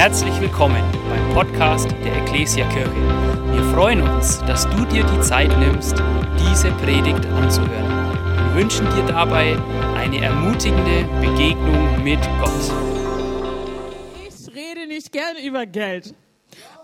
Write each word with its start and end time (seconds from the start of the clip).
Herzlich 0.00 0.40
willkommen 0.40 0.82
beim 1.10 1.34
Podcast 1.34 1.90
der 2.02 2.16
Ecclesia 2.22 2.66
Kirche. 2.70 2.90
Wir 3.52 3.62
freuen 3.74 4.00
uns, 4.00 4.38
dass 4.46 4.66
du 4.70 4.86
dir 4.86 5.04
die 5.04 5.20
Zeit 5.20 5.50
nimmst, 5.58 5.94
diese 6.38 6.70
Predigt 6.70 7.26
anzuhören. 7.26 8.14
Wir 8.46 8.62
wünschen 8.62 8.86
dir 8.96 9.04
dabei 9.06 9.58
eine 9.98 10.22
ermutigende 10.24 11.04
Begegnung 11.20 12.02
mit 12.02 12.18
Gott. 12.40 12.72
Ich 14.26 14.54
rede 14.54 14.86
nicht 14.86 15.12
gerne 15.12 15.44
über 15.44 15.66
Geld. 15.66 16.14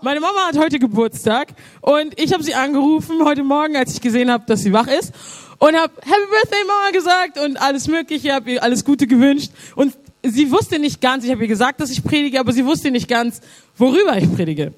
Meine 0.03 0.19
Mama 0.19 0.49
hat 0.49 0.59
heute 0.59 0.77
Geburtstag 0.77 1.55
und 1.81 2.21
ich 2.21 2.33
habe 2.33 2.43
sie 2.43 2.53
angerufen 2.53 3.25
heute 3.25 3.41
Morgen, 3.41 3.77
als 3.77 3.93
ich 3.93 4.01
gesehen 4.01 4.29
habe, 4.29 4.43
dass 4.45 4.61
sie 4.61 4.73
wach 4.73 4.85
ist 4.85 5.11
und 5.57 5.75
habe 5.75 5.91
Happy 6.01 6.27
Birthday 6.29 6.63
Mama 6.67 6.91
gesagt 6.91 7.39
und 7.39 7.59
alles 7.59 7.87
Mögliche, 7.87 8.31
habe 8.31 8.51
ihr 8.51 8.61
alles 8.61 8.85
Gute 8.85 9.07
gewünscht 9.07 9.51
und 9.75 9.97
sie 10.29 10.51
wusste 10.51 10.79
nicht 10.79 11.01
ganz, 11.01 11.23
ich 11.23 11.31
habe 11.31 11.41
ihr 11.41 11.47
gesagt, 11.47 11.79
dass 11.79 11.89
ich 11.89 12.03
predige, 12.03 12.39
aber 12.39 12.51
sie 12.53 12.65
wusste 12.65 12.91
nicht 12.91 13.07
ganz, 13.07 13.41
worüber 13.77 14.17
ich 14.17 14.31
predige. 14.33 14.73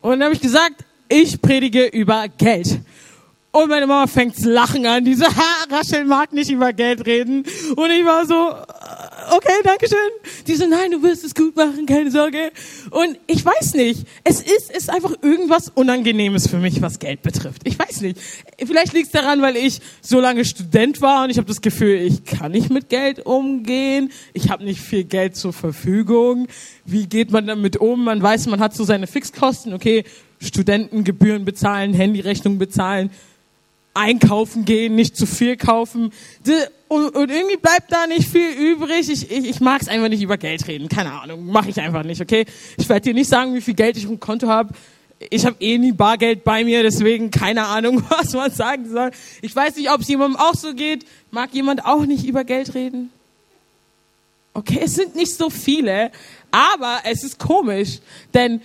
Und 0.00 0.12
dann 0.12 0.24
habe 0.24 0.34
ich 0.34 0.40
gesagt, 0.40 0.84
ich 1.08 1.40
predige 1.40 1.86
über 1.86 2.26
Geld. 2.28 2.80
Und 3.52 3.68
meine 3.68 3.86
Mama 3.86 4.06
fängt 4.06 4.34
zu 4.34 4.50
lachen 4.50 4.86
an. 4.86 5.04
Die 5.04 5.14
so, 5.14 5.26
ha, 5.36 5.66
Rachel 5.70 6.04
mag 6.04 6.32
nicht 6.32 6.50
über 6.50 6.72
Geld 6.72 7.06
reden. 7.06 7.44
Und 7.76 7.90
ich 7.90 8.04
war 8.04 8.26
so, 8.26 8.54
okay, 9.30 9.52
danke 9.64 9.86
schön. 9.88 10.44
Die 10.46 10.54
so, 10.54 10.66
nein, 10.66 10.90
du 10.90 11.02
wirst 11.02 11.24
es 11.24 11.34
gut 11.34 11.56
machen, 11.56 11.86
keine 11.86 12.10
Sorge. 12.10 12.52
Und 12.90 13.18
ich 13.26 13.44
weiß 13.44 13.74
nicht. 13.74 14.06
Es 14.24 14.40
ist, 14.40 14.70
ist 14.70 14.90
einfach 14.90 15.14
irgendwas 15.22 15.70
Unangenehmes 15.74 16.48
für 16.48 16.58
mich, 16.58 16.82
was 16.82 16.98
Geld 16.98 17.22
betrifft. 17.22 17.62
Ich 17.64 17.78
weiß 17.78 18.00
nicht. 18.00 18.18
Vielleicht 18.58 18.92
liegt 18.92 19.06
es 19.06 19.12
daran, 19.12 19.42
weil 19.42 19.56
ich 19.56 19.80
so 20.00 20.20
lange 20.20 20.44
Student 20.44 21.00
war 21.00 21.24
und 21.24 21.30
ich 21.30 21.38
habe 21.38 21.48
das 21.48 21.60
Gefühl, 21.60 21.96
ich 21.96 22.24
kann 22.24 22.52
nicht 22.52 22.70
mit 22.70 22.88
Geld 22.88 23.24
umgehen. 23.24 24.10
Ich 24.32 24.50
habe 24.50 24.64
nicht 24.64 24.80
viel 24.80 25.04
Geld 25.04 25.36
zur 25.36 25.52
Verfügung. 25.52 26.48
Wie 26.84 27.06
geht 27.06 27.30
man 27.30 27.46
damit 27.46 27.76
um? 27.76 28.04
Man 28.04 28.22
weiß, 28.22 28.46
man 28.46 28.60
hat 28.60 28.74
so 28.74 28.84
seine 28.84 29.06
Fixkosten. 29.06 29.72
Okay, 29.74 30.04
Studentengebühren 30.40 31.44
bezahlen, 31.44 31.94
Handyrechnung 31.94 32.58
bezahlen 32.58 33.10
einkaufen 33.94 34.64
gehen, 34.64 34.94
nicht 34.94 35.16
zu 35.16 35.26
viel 35.26 35.56
kaufen. 35.56 36.12
Und, 36.88 37.30
irgendwie 37.30 37.56
bleibt 37.56 37.90
da 37.90 38.06
nicht 38.06 38.28
viel 38.28 38.50
übrig. 38.50 39.08
Ich, 39.10 39.30
ich, 39.30 39.48
ich 39.48 39.60
mag 39.60 39.82
es 39.82 39.88
einfach 39.88 40.08
nicht 40.08 40.22
über 40.22 40.36
Geld 40.36 40.66
reden. 40.66 40.88
Keine 40.88 41.12
Ahnung, 41.12 41.46
mache 41.46 41.70
ich 41.70 41.80
einfach 41.80 42.04
nicht, 42.04 42.20
okay? 42.20 42.44
Ich 42.76 42.88
werde 42.88 43.02
dir 43.02 43.14
nicht 43.14 43.28
sagen, 43.28 43.54
wie 43.54 43.60
viel 43.60 43.74
Geld 43.74 43.96
ich 43.96 44.04
im 44.04 44.20
Konto 44.20 44.48
habe. 44.48 44.74
Ich 45.30 45.46
habe 45.46 45.56
eh 45.60 45.78
nie 45.78 45.92
Bargeld 45.92 46.42
bei 46.42 46.64
mir, 46.64 46.82
deswegen 46.82 47.30
keine 47.30 47.66
Ahnung, 47.66 48.02
was 48.08 48.32
man 48.32 48.50
sagen 48.50 48.90
soll. 48.90 49.10
Ich 49.40 49.54
weiß 49.54 49.76
nicht, 49.76 49.90
ob 49.90 50.00
es 50.00 50.08
jemandem 50.08 50.40
auch 50.40 50.54
so 50.54 50.74
geht. 50.74 51.06
Mag 51.30 51.54
jemand 51.54 51.84
auch 51.84 52.04
nicht 52.04 52.26
über 52.26 52.44
Geld 52.44 52.74
reden? 52.74 53.10
Okay, 54.54 54.80
es 54.82 54.96
sind 54.96 55.16
nicht 55.16 55.34
so 55.34 55.48
viele, 55.48 56.10
aber 56.50 57.00
es 57.04 57.24
ist 57.24 57.38
komisch, 57.38 58.00
denn 58.34 58.60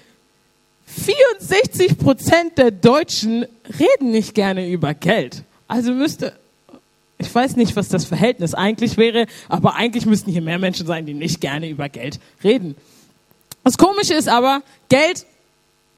64 0.88 1.97
Prozent 1.97 2.57
der 2.57 2.71
Deutschen 2.71 3.45
reden 3.80 4.11
nicht 4.11 4.33
gerne 4.33 4.69
über 4.69 4.93
Geld. 4.93 5.43
Also 5.67 5.91
müsste, 5.91 6.33
ich 7.17 7.33
weiß 7.33 7.57
nicht, 7.57 7.75
was 7.75 7.89
das 7.89 8.05
Verhältnis 8.05 8.53
eigentlich 8.53 8.97
wäre, 8.97 9.27
aber 9.49 9.75
eigentlich 9.75 10.05
müssten 10.05 10.31
hier 10.31 10.41
mehr 10.41 10.59
Menschen 10.59 10.88
sein, 10.88 11.05
die 11.05 11.13
nicht 11.13 11.41
gerne 11.41 11.69
über 11.69 11.89
Geld 11.89 12.19
reden. 12.43 12.75
Das 13.63 13.77
Komische 13.77 14.13
ist 14.13 14.30
aber, 14.30 14.63
Geld 14.88 15.25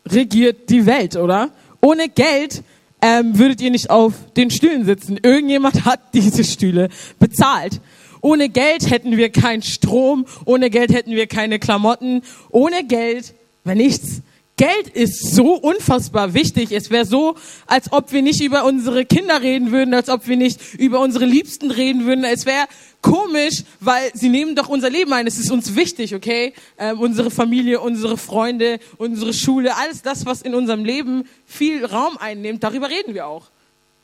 regiert 0.08 0.70
die 0.70 0.88
Welt, 0.88 1.16
oder? 1.16 1.52
Ohne 1.82 2.10
Geld 2.10 2.64
ähm, 3.02 3.38
würdet 3.38 3.62
ihr 3.62 3.70
nicht 3.70 3.92
auf 3.92 4.14
den 4.36 4.50
Stühlen 4.50 4.86
sitzen. 4.86 5.20
Irgendjemand 5.22 5.86
hat 5.86 6.00
diese 6.14 6.44
Stühle 6.44 6.90
bezahlt. 7.20 7.80
Ohne 8.22 8.50
Geld 8.50 8.90
hätten 8.90 9.16
wir 9.16 9.30
keinen 9.30 9.62
Strom, 9.62 10.26
ohne 10.46 10.70
Geld 10.70 10.92
hätten 10.92 11.12
wir 11.12 11.28
keine 11.28 11.60
Klamotten, 11.60 12.24
ohne 12.50 12.84
Geld 12.84 13.34
wäre 13.64 13.78
nichts. 13.78 14.22
Geld 14.60 14.90
ist 14.90 15.36
so 15.36 15.54
unfassbar 15.54 16.34
wichtig. 16.34 16.74
Es 16.74 16.90
wäre 16.90 17.06
so, 17.06 17.36
als 17.66 17.94
ob 17.94 18.12
wir 18.12 18.22
nicht 18.22 18.42
über 18.42 18.66
unsere 18.66 19.06
Kinder 19.06 19.42
reden 19.42 19.72
würden, 19.72 19.94
als 19.94 20.10
ob 20.10 20.28
wir 20.28 20.36
nicht 20.36 20.60
über 20.74 21.00
unsere 21.00 21.24
Liebsten 21.24 21.72
reden 21.72 22.06
würden. 22.06 22.26
Es 22.26 22.46
wäre 22.46 22.66
komisch, 23.02 23.64
weil 23.80 24.12
sie 24.14 24.28
nehmen 24.28 24.58
doch 24.58 24.68
unser 24.68 24.90
Leben 24.90 25.14
ein. 25.14 25.28
Es 25.28 25.40
ist 25.40 25.50
uns 25.50 25.78
wichtig, 25.78 26.14
okay? 26.14 26.54
Ähm, 26.78 27.00
unsere 27.00 27.32
Familie, 27.32 27.80
unsere 27.80 28.18
Freunde, 28.18 28.82
unsere 28.98 29.32
Schule, 29.34 29.78
alles 29.78 30.02
das, 30.02 30.26
was 30.26 30.42
in 30.42 30.54
unserem 30.54 30.84
Leben 30.84 31.24
viel 31.46 31.86
Raum 31.86 32.18
einnimmt, 32.18 32.62
darüber 32.62 32.90
reden 32.90 33.14
wir 33.14 33.28
auch. 33.28 33.46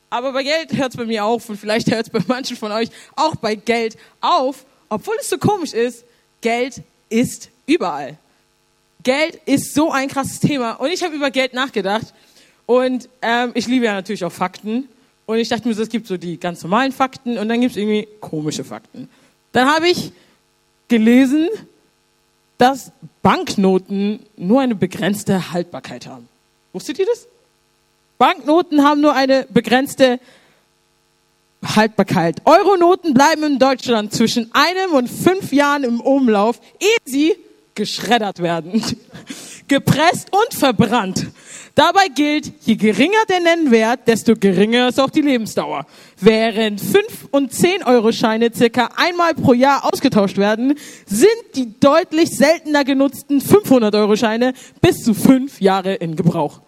Aber 0.10 0.32
bei 0.32 0.44
Geld 0.44 0.72
hört 0.72 0.92
es 0.92 0.96
bei 0.96 1.06
mir 1.06 1.26
auf 1.26 1.50
und 1.50 1.58
vielleicht 1.58 1.92
hört 1.92 2.06
es 2.06 2.10
bei 2.10 2.22
manchen 2.28 2.56
von 2.56 2.72
euch 2.72 2.88
auch 3.18 3.36
bei 3.36 3.56
Geld 3.56 3.98
auf, 4.22 4.66
obwohl 4.88 5.16
es 5.20 5.30
so 5.30 5.38
komisch 5.38 5.74
ist. 5.74 6.06
Geld 6.40 6.82
ist 7.10 7.50
überall. 7.66 8.18
Geld 9.06 9.40
ist 9.46 9.74
so 9.74 9.92
ein 9.92 10.10
krasses 10.10 10.42
Thema. 10.42 10.74
Und 10.74 10.90
ich 10.90 11.02
habe 11.04 11.16
über 11.16 11.32
Geld 11.32 11.54
nachgedacht. 11.54 12.14
Und 12.66 13.08
ähm, 13.22 13.52
ich 13.54 13.68
liebe 13.68 13.86
ja 13.86 13.94
natürlich 13.94 14.26
auch 14.26 14.32
Fakten. 14.32 14.90
Und 15.26 15.38
ich 15.38 15.48
dachte 15.48 15.68
mir, 15.68 15.80
es 15.80 15.90
gibt 15.90 16.08
so 16.08 16.18
die 16.18 16.38
ganz 16.40 16.62
normalen 16.64 16.92
Fakten 16.92 17.38
und 17.38 17.48
dann 17.48 17.62
gibt 17.62 17.72
es 17.72 17.78
irgendwie 17.78 18.08
komische 18.20 18.64
Fakten. 18.64 19.08
Dann 19.54 19.68
habe 19.74 19.88
ich 19.88 20.12
gelesen, 20.88 21.48
dass 22.58 22.92
Banknoten 23.22 24.20
nur 24.38 24.62
eine 24.62 24.76
begrenzte 24.76 25.52
Haltbarkeit 25.52 26.08
haben. 26.08 26.28
Wusstet 26.74 27.00
ihr 27.00 27.06
das? 27.06 27.28
Banknoten 28.18 28.84
haben 28.84 29.02
nur 29.02 29.14
eine 29.14 29.48
begrenzte 29.50 30.20
Haltbarkeit. 31.64 32.42
Euronoten 32.46 33.14
bleiben 33.14 33.44
in 33.44 33.60
Deutschland 33.60 34.14
zwischen 34.14 34.50
einem 34.54 34.94
und 34.94 35.10
fünf 35.10 35.52
Jahren 35.52 35.84
im 35.84 36.00
Umlauf, 36.00 36.60
ehe 36.80 36.98
sie 37.06 37.36
geschreddert 37.76 38.42
werden, 38.42 38.82
gepresst 39.68 40.30
und 40.32 40.58
verbrannt. 40.58 41.28
Dabei 41.76 42.08
gilt, 42.08 42.54
je 42.62 42.76
geringer 42.76 43.26
der 43.28 43.42
Nennwert, 43.42 44.08
desto 44.08 44.34
geringer 44.36 44.88
ist 44.88 45.00
auch 45.00 45.10
die 45.10 45.22
Lebensdauer. 45.22 45.86
Während 46.22 46.80
5 46.80 47.28
und 47.32 47.52
10 47.54 47.84
Euro 47.84 48.14
Scheine 48.14 48.50
circa 48.56 48.90
einmal 48.96 49.36
pro 49.36 49.52
Jahr 49.52 49.84
ausgetauscht 49.84 50.38
werden, 50.38 50.76
sind 51.06 51.28
die 51.56 51.78
deutlich 51.78 52.30
seltener 52.30 52.86
genutzten 52.86 53.42
500 53.42 53.94
Euro 53.94 54.16
Scheine 54.16 54.54
bis 54.80 55.04
zu 55.04 55.14
fünf 55.14 55.60
Jahre 55.60 55.96
in 55.96 56.16
Gebrauch. 56.16 56.62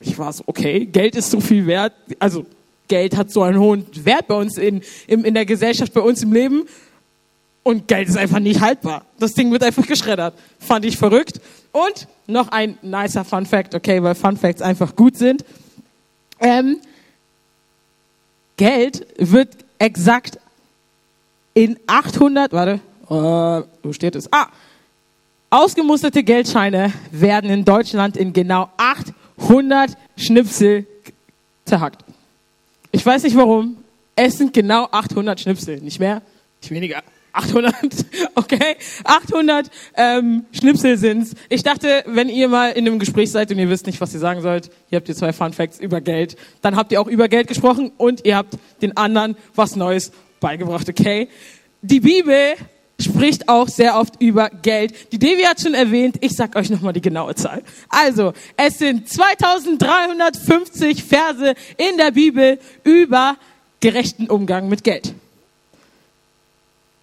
Ich 0.00 0.18
war 0.18 0.32
so, 0.32 0.42
okay, 0.46 0.84
Geld 0.84 1.14
ist 1.14 1.30
so 1.30 1.38
viel 1.40 1.68
wert, 1.68 1.92
also 2.18 2.44
Geld 2.88 3.16
hat 3.16 3.30
so 3.30 3.42
einen 3.42 3.60
hohen 3.60 3.86
Wert 4.04 4.26
bei 4.26 4.34
uns 4.34 4.58
in, 4.58 4.82
in, 5.06 5.24
in 5.24 5.34
der 5.34 5.46
Gesellschaft, 5.46 5.94
bei 5.94 6.00
uns 6.00 6.24
im 6.24 6.32
Leben. 6.32 6.64
Und 7.62 7.86
Geld 7.86 8.08
ist 8.08 8.16
einfach 8.16 8.40
nicht 8.40 8.60
haltbar. 8.60 9.04
Das 9.18 9.32
Ding 9.34 9.52
wird 9.52 9.62
einfach 9.62 9.86
geschreddert. 9.86 10.34
Fand 10.58 10.84
ich 10.84 10.96
verrückt. 10.96 11.40
Und 11.70 12.08
noch 12.26 12.48
ein 12.48 12.78
nicer 12.82 13.24
Fun 13.24 13.46
Fact, 13.46 13.74
okay, 13.74 14.02
weil 14.02 14.14
Fun 14.14 14.36
Facts 14.36 14.62
einfach 14.62 14.96
gut 14.96 15.16
sind. 15.16 15.44
Ähm, 16.40 16.78
Geld 18.56 19.06
wird 19.16 19.56
exakt 19.78 20.38
in 21.54 21.78
800, 21.86 22.52
warte, 22.52 22.80
äh, 23.08 23.66
wo 23.82 23.92
steht 23.92 24.16
es? 24.16 24.32
Ah, 24.32 24.48
ausgemusterte 25.50 26.22
Geldscheine 26.22 26.92
werden 27.10 27.50
in 27.50 27.64
Deutschland 27.64 28.16
in 28.16 28.32
genau 28.32 28.70
800 28.76 29.96
Schnipsel 30.16 30.86
zerhackt. 31.64 32.04
Ich 32.90 33.04
weiß 33.04 33.22
nicht 33.22 33.36
warum. 33.36 33.76
Es 34.14 34.38
sind 34.38 34.52
genau 34.52 34.88
800 34.90 35.40
Schnipsel, 35.40 35.80
nicht 35.80 35.98
mehr, 35.98 36.22
nicht 36.60 36.70
weniger. 36.70 37.02
800, 37.32 37.74
okay, 38.34 38.76
800 39.04 39.70
ähm, 39.96 40.44
Schnipsel 40.52 40.96
sind's. 40.98 41.34
Ich 41.48 41.62
dachte, 41.62 42.04
wenn 42.06 42.28
ihr 42.28 42.48
mal 42.48 42.72
in 42.72 42.86
einem 42.86 42.98
Gespräch 42.98 43.30
seid 43.30 43.50
und 43.50 43.58
ihr 43.58 43.70
wisst 43.70 43.86
nicht, 43.86 44.00
was 44.00 44.12
ihr 44.14 44.20
sagen 44.20 44.42
sollt, 44.42 44.70
hier 44.88 44.96
habt 44.96 45.08
ihr 45.08 45.14
zwei 45.14 45.32
Fun 45.32 45.52
Facts 45.52 45.78
über 45.78 46.00
Geld, 46.00 46.36
dann 46.60 46.76
habt 46.76 46.92
ihr 46.92 47.00
auch 47.00 47.08
über 47.08 47.28
Geld 47.28 47.48
gesprochen 47.48 47.92
und 47.96 48.24
ihr 48.24 48.36
habt 48.36 48.58
den 48.82 48.96
anderen 48.96 49.36
was 49.54 49.76
Neues 49.76 50.12
beigebracht, 50.40 50.88
okay? 50.88 51.28
Die 51.80 52.00
Bibel 52.00 52.54
spricht 53.00 53.48
auch 53.48 53.68
sehr 53.68 53.98
oft 53.98 54.20
über 54.20 54.50
Geld. 54.50 55.12
Die 55.12 55.18
Devi 55.18 55.42
hat 55.42 55.60
schon 55.60 55.74
erwähnt, 55.74 56.16
ich 56.20 56.32
sag 56.36 56.54
euch 56.56 56.70
nochmal 56.70 56.92
die 56.92 57.00
genaue 57.00 57.34
Zahl. 57.34 57.62
Also, 57.88 58.32
es 58.56 58.78
sind 58.78 59.08
2350 59.08 61.02
Verse 61.02 61.54
in 61.76 61.96
der 61.98 62.12
Bibel 62.12 62.58
über 62.84 63.36
gerechten 63.80 64.28
Umgang 64.28 64.68
mit 64.68 64.84
Geld. 64.84 65.14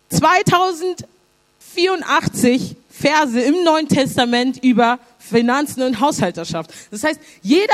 2084 0.10 2.76
Verse 2.90 3.40
im 3.40 3.64
Neuen 3.64 3.88
Testament 3.88 4.64
über 4.64 4.98
Finanzen 5.20 5.84
und 5.84 6.00
Haushalterschaft. 6.00 6.72
Das 6.92 7.04
heißt, 7.04 7.20
jeder 7.42 7.74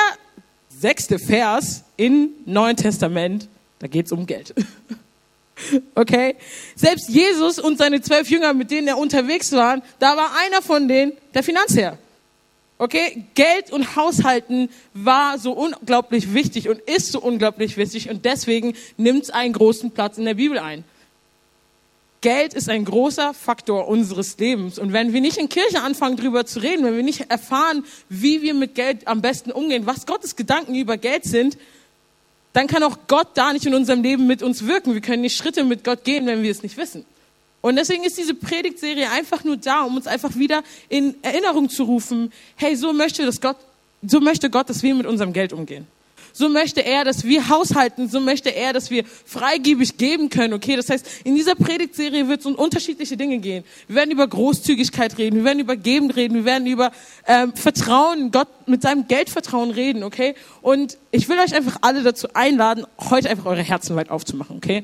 sechste 0.70 1.20
Vers 1.20 1.84
im 1.98 2.30
Neuen 2.46 2.76
Testament, 2.76 3.48
da 3.80 3.88
geht's 3.88 4.12
um 4.12 4.26
Geld. 4.26 4.54
Okay? 5.96 6.36
Selbst 6.76 7.08
Jesus 7.08 7.60
und 7.60 7.78
seine 7.78 8.02
zwölf 8.02 8.30
Jünger, 8.30 8.54
mit 8.54 8.72
denen 8.72 8.90
er 8.90 8.98
unterwegs 8.98 9.54
war, 9.54 9.82
da 10.00 10.18
war 10.18 10.32
einer 10.46 10.62
von 10.62 10.90
denen 10.90 11.14
der 11.34 11.44
Finanzherr. 11.44 11.98
Okay? 12.78 13.24
Geld 13.36 13.72
und 13.72 13.96
Haushalten 13.96 14.68
war 14.94 15.40
so 15.40 15.54
unglaublich 15.54 16.34
wichtig 16.34 16.68
und 16.68 16.82
ist 16.82 17.14
so 17.14 17.22
unglaublich 17.22 17.78
wichtig 17.78 18.10
und 18.10 18.26
deswegen 18.26 18.76
nimmt 18.98 19.24
es 19.24 19.30
einen 19.30 19.54
großen 19.54 19.92
Platz 19.92 20.18
in 20.18 20.26
der 20.26 20.34
Bibel 20.34 20.60
ein. 20.60 20.84
Geld 22.22 22.54
ist 22.54 22.70
ein 22.70 22.86
großer 22.86 23.34
Faktor 23.34 23.88
unseres 23.88 24.38
Lebens. 24.38 24.80
Und 24.80 24.94
wenn 24.94 25.14
wir 25.14 25.22
nicht 25.22 25.38
in 25.38 25.50
Kirche 25.50 25.82
anfangen, 25.82 26.18
darüber 26.18 26.46
zu 26.46 26.60
reden, 26.60 26.84
wenn 26.84 26.96
wir 26.96 27.04
nicht 27.04 27.30
erfahren, 27.30 27.86
wie 28.10 28.42
wir 28.42 28.54
mit 28.54 28.76
Geld 28.76 29.08
am 29.08 29.22
besten 29.22 29.52
umgehen, 29.52 29.86
was 29.86 30.06
Gottes 30.06 30.36
Gedanken 30.36 30.76
über 30.76 30.98
Geld 30.98 31.26
sind, 31.26 31.58
dann 32.54 32.68
kann 32.68 32.84
auch 32.84 32.98
Gott 33.08 33.30
da 33.36 33.54
nicht 33.54 33.66
in 33.66 33.76
unserem 33.76 34.02
Leben 34.02 34.28
mit 34.28 34.42
uns 34.42 34.66
wirken. 34.66 34.94
Wir 34.94 35.02
können 35.02 35.22
nicht 35.22 35.36
Schritte 35.36 35.64
mit 35.64 35.84
Gott 35.84 36.04
gehen, 36.04 36.26
wenn 36.26 36.42
wir 36.42 36.52
es 36.52 36.64
nicht 36.64 36.78
wissen. 36.78 37.06
Und 37.62 37.76
deswegen 37.76 38.04
ist 38.04 38.18
diese 38.18 38.34
Predigtserie 38.34 39.10
einfach 39.12 39.44
nur 39.44 39.58
da, 39.58 39.82
um 39.82 39.96
uns 39.96 40.08
einfach 40.08 40.36
wieder 40.36 40.64
in 40.88 41.16
Erinnerung 41.22 41.70
zu 41.70 41.84
rufen, 41.84 42.32
hey, 42.56 42.76
so 42.76 42.94
möchte 42.94 43.26
das 43.26 43.42
Gott, 43.42 43.58
so 44.06 44.20
möchte 44.20 44.50
Gott, 44.50 44.70
dass 44.70 44.84
wir 44.84 44.96
mit 44.96 45.06
unserem 45.06 45.34
Geld 45.34 45.52
umgehen 45.52 45.88
so 46.38 46.50
möchte 46.50 46.82
er, 46.82 47.06
dass 47.06 47.24
wir 47.24 47.48
haushalten, 47.48 48.10
so 48.10 48.20
möchte 48.20 48.50
er, 48.50 48.74
dass 48.74 48.90
wir 48.90 49.06
freigebig 49.06 49.96
geben 49.96 50.28
können, 50.30 50.54
okay? 50.54 50.76
Das 50.76 50.90
heißt, 50.90 51.22
in 51.24 51.34
dieser 51.34 51.56
Predigtserie 51.56 52.28
wird 52.28 52.42
es 52.42 52.46
um 52.46 52.56
unterschiedliche 52.56 53.16
Dinge 53.16 53.38
gehen. 53.38 53.64
Wir 53.88 53.96
werden 53.96 54.12
über 54.12 54.28
Großzügigkeit 54.28 55.18
reden, 55.18 55.38
wir 55.38 55.44
werden 55.46 55.60
über 55.60 55.78
Geben 55.78 56.12
reden, 56.12 56.36
wir 56.36 56.44
werden 56.44 56.68
über 56.68 56.92
ähm, 57.26 57.54
Vertrauen, 57.54 58.32
Gott 58.32 58.50
mit 58.66 58.82
seinem 58.82 59.08
Geldvertrauen 59.08 59.72
reden, 59.72 60.04
okay? 60.04 60.36
Und 60.62 60.98
ich 61.12 61.30
will 61.30 61.40
euch 61.40 61.56
einfach 61.56 61.78
alle 61.80 62.04
dazu 62.04 62.28
einladen, 62.34 62.86
heute 63.10 63.30
einfach 63.30 63.46
eure 63.46 63.64
Herzen 63.64 63.96
weit 63.96 64.10
aufzumachen, 64.10 64.58
okay? 64.58 64.84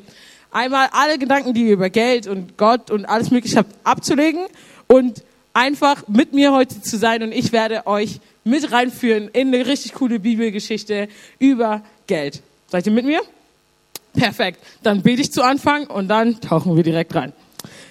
Einmal 0.51 0.87
alle 0.93 1.17
Gedanken, 1.17 1.53
die 1.53 1.63
ihr 1.63 1.73
über 1.73 1.89
Geld 1.89 2.27
und 2.27 2.57
Gott 2.57 2.91
und 2.91 3.05
alles 3.05 3.29
Mögliche 3.29 3.57
habt, 3.57 3.75
abzulegen 3.83 4.45
und 4.87 5.21
einfach 5.53 6.07
mit 6.07 6.33
mir 6.33 6.53
heute 6.53 6.81
zu 6.81 6.97
sein 6.97 7.23
und 7.23 7.31
ich 7.31 7.51
werde 7.51 7.87
euch 7.87 8.19
mit 8.43 8.71
reinführen 8.71 9.29
in 9.29 9.53
eine 9.53 9.65
richtig 9.65 9.93
coole 9.93 10.19
Bibelgeschichte 10.19 11.07
über 11.39 11.83
Geld. 12.07 12.41
Seid 12.67 12.85
ihr 12.87 12.93
mit 12.93 13.05
mir? 13.05 13.21
Perfekt. 14.13 14.59
Dann 14.83 15.01
bete 15.01 15.21
ich 15.21 15.31
zu 15.31 15.43
Anfang 15.43 15.87
und 15.87 16.07
dann 16.07 16.39
tauchen 16.41 16.75
wir 16.75 16.83
direkt 16.83 17.15
rein. 17.15 17.33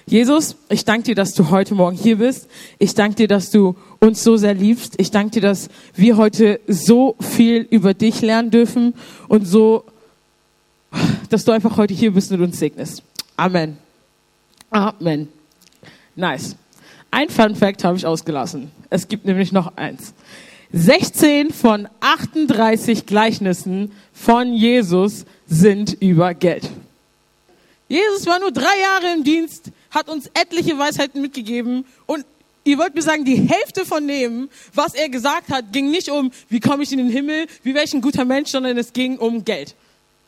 Jesus, 0.07 0.57
ich 0.69 0.85
danke 0.85 1.05
dir, 1.05 1.15
dass 1.15 1.35
du 1.35 1.51
heute 1.51 1.75
Morgen 1.75 1.97
hier 1.97 2.19
bist. 2.19 2.49
Ich 2.79 2.95
danke 2.95 3.17
dir, 3.17 3.29
dass 3.29 3.51
du 3.51 3.77
uns 4.01 4.25
so 4.25 4.37
sehr 4.37 4.55
liebst. 4.55 4.95
Ich 4.99 5.11
danke 5.12 5.33
dir, 5.33 5.43
dass 5.43 5.69
wir 5.95 6.17
heute 6.17 6.61
so 6.67 7.15
viel 7.21 7.67
über 7.71 7.95
dich 7.95 8.21
lernen 8.21 8.51
dürfen 8.51 8.95
und 9.29 9.47
so, 9.47 9.85
dass 11.29 11.45
du 11.45 11.53
einfach 11.53 11.77
heute 11.77 11.95
hier 11.95 12.12
bist 12.12 12.33
und 12.33 12.41
uns 12.41 12.59
segnest. 12.59 13.05
Amen. 13.37 13.79
Amen. 14.71 15.29
Nice. 16.17 16.57
Ein 17.11 17.29
Fun 17.29 17.57
Fact 17.57 17.85
habe 17.85 17.97
ich 17.97 18.07
ausgelassen. 18.07 18.71
Es 18.89 19.09
gibt 19.09 19.25
nämlich 19.25 19.53
noch 19.53 19.77
eins. 19.77 20.15
16 20.73 21.51
von 21.51 21.89
38 21.99 23.07
Gleichnissen 23.07 23.91
von 24.12 24.53
Jesus 24.53 25.25
sind 25.47 25.97
über 26.01 26.35
Geld. 26.35 26.71
Jesus 27.89 28.27
war 28.27 28.39
nur 28.39 28.53
drei 28.53 28.79
Jahre 28.81 29.12
im 29.15 29.25
Dienst, 29.25 29.73
hat 29.91 30.09
uns 30.09 30.31
etliche 30.33 30.79
Weisheiten 30.79 31.21
mitgegeben 31.21 31.85
und 32.07 32.25
ihr 32.62 32.79
wollt 32.79 32.95
mir 32.95 33.03
sagen, 33.03 33.25
die 33.25 33.35
Hälfte 33.35 33.85
von 33.85 34.07
dem, 34.07 34.49
was 34.73 34.95
er 34.95 35.09
gesagt 35.09 35.49
hat, 35.49 35.73
ging 35.73 35.91
nicht 35.91 36.09
um, 36.09 36.31
wie 36.49 36.61
komme 36.61 36.85
ich 36.85 36.93
in 36.93 36.99
den 36.99 37.11
Himmel, 37.11 37.49
wie 37.65 37.75
wäre 37.75 37.85
ich 37.85 37.93
ein 37.93 38.01
guter 38.01 38.25
Mensch, 38.25 38.51
sondern 38.51 38.79
es 38.79 38.93
ging 38.93 39.19
um 39.19 39.45
Geld. 39.45 39.75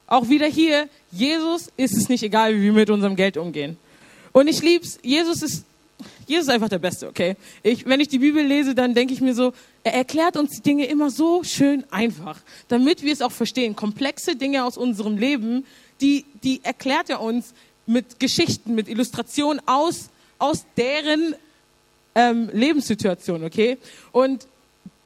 Auch 0.08 0.28
wieder 0.28 0.46
hier, 0.46 0.88
Jesus 1.12 1.70
ist 1.76 1.96
es 1.96 2.08
nicht 2.08 2.24
egal, 2.24 2.56
wie 2.56 2.62
wir 2.62 2.72
mit 2.72 2.90
unserem 2.90 3.14
Geld 3.14 3.36
umgehen. 3.36 3.76
Und 4.32 4.48
ich 4.48 4.60
lieb's, 4.60 4.98
Jesus 5.02 5.42
ist 5.42 5.64
Jesus 6.32 6.48
ist 6.48 6.54
einfach 6.54 6.70
der 6.70 6.78
Beste, 6.78 7.08
okay? 7.08 7.36
Ich, 7.62 7.84
wenn 7.84 8.00
ich 8.00 8.08
die 8.08 8.18
Bibel 8.18 8.42
lese, 8.42 8.74
dann 8.74 8.94
denke 8.94 9.12
ich 9.12 9.20
mir 9.20 9.34
so, 9.34 9.52
er 9.84 9.92
erklärt 9.92 10.38
uns 10.38 10.52
die 10.52 10.62
Dinge 10.62 10.86
immer 10.86 11.10
so 11.10 11.44
schön 11.44 11.84
einfach, 11.90 12.40
damit 12.68 13.02
wir 13.02 13.12
es 13.12 13.20
auch 13.20 13.32
verstehen. 13.32 13.76
Komplexe 13.76 14.34
Dinge 14.34 14.64
aus 14.64 14.78
unserem 14.78 15.18
Leben, 15.18 15.66
die, 16.00 16.24
die 16.42 16.64
erklärt 16.64 17.10
er 17.10 17.20
uns 17.20 17.52
mit 17.84 18.18
Geschichten, 18.18 18.74
mit 18.74 18.88
Illustrationen 18.88 19.60
aus, 19.66 20.08
aus 20.38 20.64
deren 20.78 21.34
ähm, 22.14 22.48
Lebenssituation, 22.50 23.44
okay? 23.44 23.76
Und 24.10 24.46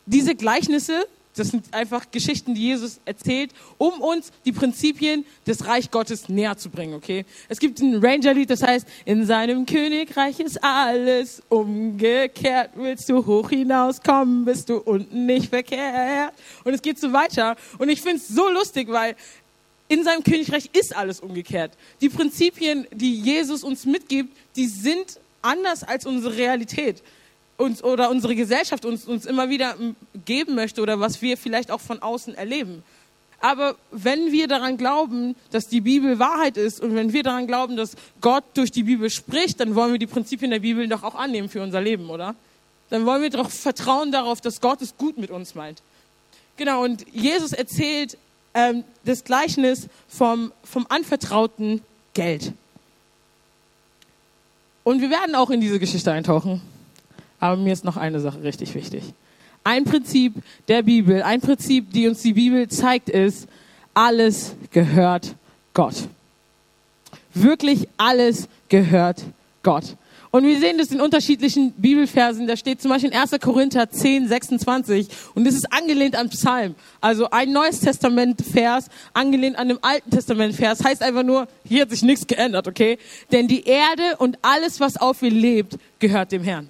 diese 0.06 0.36
Gleichnisse, 0.36 1.08
das 1.36 1.48
sind 1.48 1.72
einfach 1.72 2.10
Geschichten, 2.10 2.54
die 2.54 2.68
Jesus 2.68 2.98
erzählt, 3.04 3.52
um 3.78 4.00
uns 4.00 4.32
die 4.44 4.52
Prinzipien 4.52 5.24
des 5.46 5.66
Reich 5.66 5.90
Gottes 5.90 6.28
näher 6.28 6.56
zu 6.56 6.70
bringen, 6.70 6.94
okay? 6.94 7.24
Es 7.48 7.58
gibt 7.58 7.78
ein 7.80 8.02
Ranger-Lied, 8.02 8.50
das 8.50 8.62
heißt, 8.62 8.86
in 9.04 9.26
seinem 9.26 9.66
Königreich 9.66 10.40
ist 10.40 10.62
alles 10.64 11.42
umgekehrt. 11.48 12.70
Willst 12.74 13.08
du 13.08 13.24
hoch 13.24 13.50
hinauskommen, 13.50 14.44
bist 14.44 14.68
du 14.68 14.78
unten 14.78 15.26
nicht 15.26 15.50
verkehrt. 15.50 16.32
Und 16.64 16.74
es 16.74 16.82
geht 16.82 16.98
so 16.98 17.12
weiter. 17.12 17.56
Und 17.78 17.90
ich 17.90 18.00
finde 18.00 18.16
es 18.16 18.28
so 18.28 18.48
lustig, 18.48 18.88
weil 18.90 19.14
in 19.88 20.02
seinem 20.02 20.24
Königreich 20.24 20.70
ist 20.72 20.96
alles 20.96 21.20
umgekehrt. 21.20 21.72
Die 22.00 22.08
Prinzipien, 22.08 22.86
die 22.92 23.20
Jesus 23.20 23.62
uns 23.62 23.84
mitgibt, 23.84 24.36
die 24.56 24.66
sind 24.66 25.20
anders 25.42 25.84
als 25.84 26.06
unsere 26.06 26.36
Realität 26.36 27.02
uns 27.56 27.82
oder 27.82 28.10
unsere 28.10 28.34
Gesellschaft 28.34 28.84
uns, 28.84 29.06
uns 29.06 29.26
immer 29.26 29.48
wieder 29.48 29.76
geben 30.24 30.54
möchte 30.54 30.82
oder 30.82 31.00
was 31.00 31.22
wir 31.22 31.36
vielleicht 31.36 31.70
auch 31.70 31.80
von 31.80 32.02
außen 32.02 32.34
erleben. 32.34 32.82
Aber 33.40 33.76
wenn 33.90 34.32
wir 34.32 34.48
daran 34.48 34.76
glauben, 34.76 35.36
dass 35.50 35.68
die 35.68 35.82
Bibel 35.82 36.18
Wahrheit 36.18 36.56
ist 36.56 36.80
und 36.80 36.94
wenn 36.94 37.12
wir 37.12 37.22
daran 37.22 37.46
glauben, 37.46 37.76
dass 37.76 37.94
Gott 38.20 38.44
durch 38.54 38.72
die 38.72 38.82
Bibel 38.82 39.10
spricht, 39.10 39.60
dann 39.60 39.74
wollen 39.74 39.92
wir 39.92 39.98
die 39.98 40.06
Prinzipien 40.06 40.50
der 40.50 40.60
Bibel 40.60 40.88
doch 40.88 41.02
auch 41.02 41.14
annehmen 41.14 41.48
für 41.48 41.62
unser 41.62 41.80
Leben, 41.80 42.08
oder? 42.08 42.34
Dann 42.88 43.04
wollen 43.04 43.22
wir 43.22 43.30
doch 43.30 43.50
vertrauen 43.50 44.10
darauf, 44.10 44.40
dass 44.40 44.60
Gott 44.60 44.80
es 44.80 44.96
gut 44.96 45.18
mit 45.18 45.30
uns 45.30 45.54
meint. 45.54 45.82
Genau, 46.56 46.82
und 46.82 47.04
Jesus 47.12 47.52
erzählt 47.52 48.16
ähm, 48.54 48.84
das 49.04 49.24
Gleichnis 49.24 49.88
vom, 50.08 50.52
vom 50.64 50.86
anvertrauten 50.88 51.82
Geld. 52.14 52.52
Und 54.82 55.02
wir 55.02 55.10
werden 55.10 55.34
auch 55.34 55.50
in 55.50 55.60
diese 55.60 55.78
Geschichte 55.78 56.12
eintauchen. 56.12 56.62
Aber 57.40 57.56
mir 57.56 57.72
ist 57.72 57.84
noch 57.84 57.96
eine 57.96 58.20
Sache 58.20 58.42
richtig 58.42 58.74
wichtig. 58.74 59.02
Ein 59.64 59.84
Prinzip 59.84 60.34
der 60.68 60.82
Bibel, 60.82 61.22
ein 61.22 61.40
Prinzip, 61.40 61.92
die 61.92 62.06
uns 62.06 62.22
die 62.22 62.34
Bibel 62.34 62.68
zeigt, 62.68 63.08
ist, 63.08 63.48
alles 63.94 64.54
gehört 64.70 65.34
Gott. 65.74 65.94
Wirklich 67.34 67.88
alles 67.96 68.48
gehört 68.68 69.24
Gott. 69.62 69.96
Und 70.30 70.44
wir 70.44 70.60
sehen 70.60 70.76
das 70.76 70.90
in 70.90 71.00
unterschiedlichen 71.00 71.72
Bibelversen. 71.72 72.46
Da 72.46 72.56
steht 72.56 72.82
zum 72.82 72.90
Beispiel 72.90 73.10
in 73.10 73.18
1. 73.18 73.32
Korinther 73.40 73.90
10, 73.90 74.28
26. 74.28 75.08
Und 75.34 75.46
das 75.46 75.54
ist 75.54 75.72
angelehnt 75.72 76.14
an 76.14 76.28
Psalm. 76.28 76.74
Also 77.00 77.30
ein 77.30 77.52
Neues 77.52 77.80
Testament-Vers, 77.80 78.88
angelehnt 79.14 79.56
an 79.56 79.68
dem 79.68 79.78
Alten 79.80 80.10
Testament-Vers. 80.10 80.84
Heißt 80.84 81.02
einfach 81.02 81.22
nur, 81.22 81.48
hier 81.64 81.82
hat 81.82 81.90
sich 81.90 82.02
nichts 82.02 82.26
geändert, 82.26 82.68
okay? 82.68 82.98
Denn 83.32 83.48
die 83.48 83.64
Erde 83.64 84.16
und 84.18 84.38
alles, 84.42 84.78
was 84.78 84.96
auf 84.96 85.22
ihr 85.22 85.30
lebt, 85.30 85.78
gehört 85.98 86.32
dem 86.32 86.42
Herrn. 86.42 86.68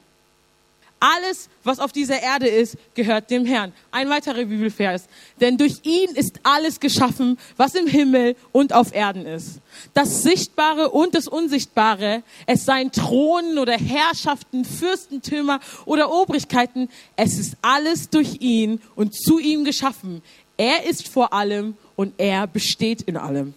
Alles, 1.08 1.48
was 1.62 1.78
auf 1.78 1.92
dieser 1.92 2.20
Erde 2.20 2.48
ist, 2.48 2.76
gehört 2.94 3.30
dem 3.30 3.46
Herrn. 3.46 3.72
Ein 3.92 4.10
weiterer 4.10 4.44
Bibelvers. 4.44 5.04
Denn 5.40 5.56
durch 5.56 5.76
ihn 5.84 6.10
ist 6.16 6.40
alles 6.42 6.80
geschaffen, 6.80 7.38
was 7.56 7.76
im 7.76 7.86
Himmel 7.86 8.34
und 8.50 8.72
auf 8.72 8.92
Erden 8.92 9.24
ist. 9.24 9.60
Das 9.94 10.24
Sichtbare 10.24 10.90
und 10.90 11.14
das 11.14 11.28
Unsichtbare, 11.28 12.24
es 12.46 12.64
seien 12.64 12.90
Thronen 12.90 13.58
oder 13.58 13.74
Herrschaften, 13.74 14.64
Fürstentümer 14.64 15.60
oder 15.84 16.10
Obrigkeiten, 16.10 16.88
es 17.14 17.38
ist 17.38 17.56
alles 17.62 18.10
durch 18.10 18.40
ihn 18.40 18.80
und 18.96 19.14
zu 19.14 19.38
ihm 19.38 19.64
geschaffen. 19.64 20.22
Er 20.56 20.86
ist 20.86 21.06
vor 21.06 21.32
allem 21.32 21.76
und 21.94 22.14
er 22.18 22.48
besteht 22.48 23.02
in 23.02 23.16
allem. 23.16 23.54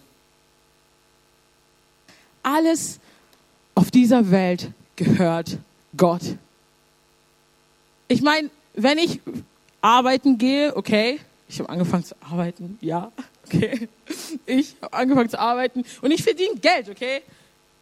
Alles 2.44 3.00
auf 3.74 3.90
dieser 3.90 4.30
Welt 4.30 4.70
gehört 4.94 5.58
Gott. 5.96 6.22
Ich 8.10 8.22
meine, 8.22 8.50
wenn 8.74 8.98
ich 8.98 9.20
arbeiten 9.80 10.36
gehe, 10.36 10.76
okay, 10.76 11.20
ich 11.48 11.60
habe 11.60 11.68
angefangen 11.68 12.02
zu 12.02 12.16
arbeiten, 12.20 12.76
ja, 12.80 13.12
okay, 13.46 13.88
ich 14.46 14.74
habe 14.82 14.92
angefangen 14.92 15.28
zu 15.28 15.38
arbeiten 15.38 15.84
und 16.02 16.10
ich 16.10 16.20
verdiene 16.20 16.56
Geld, 16.56 16.88
okay. 16.88 17.22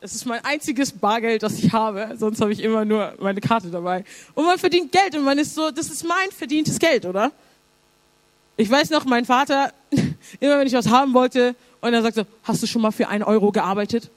Das 0.03 0.15
ist 0.15 0.27
mein 0.27 0.45
einziges 0.45 0.93
Bargeld, 0.93 1.43
das 1.43 1.59
ich 1.59 1.73
habe. 1.73 2.15
Sonst 2.19 2.43
habe 2.43 2.53
ich 2.53 2.63
immer 2.63 2.85
nur 2.85 3.15
meine 3.19 3.41
Karte 3.41 3.69
dabei. 3.71 4.05
Und 4.35 4.45
man 4.45 4.59
verdient 4.59 4.93
Geld 4.93 5.17
und 5.17 5.25
man 5.25 5.39
ist 5.39 5.55
so, 5.55 5.71
das 5.71 5.89
ist 5.89 6.05
mein 6.05 6.31
verdientes 6.31 6.79
Geld, 6.79 7.07
oder? 7.07 7.33
Ich 8.59 8.71
weiß 8.71 8.91
noch, 8.91 9.07
mein 9.07 9.25
Vater, 9.25 9.73
immer 10.41 10.59
wenn 10.59 10.67
ich 10.67 10.75
was 10.75 10.91
haben 10.91 11.15
wollte, 11.15 11.57
und 11.81 11.95
er 11.95 12.03
sagt 12.03 12.17
so, 12.17 12.27
hast 12.45 12.63
du 12.63 12.67
schon 12.67 12.83
mal 12.83 12.91
für 12.91 13.09
einen 13.09 13.25
Euro 13.25 13.51
gearbeitet? 13.51 14.11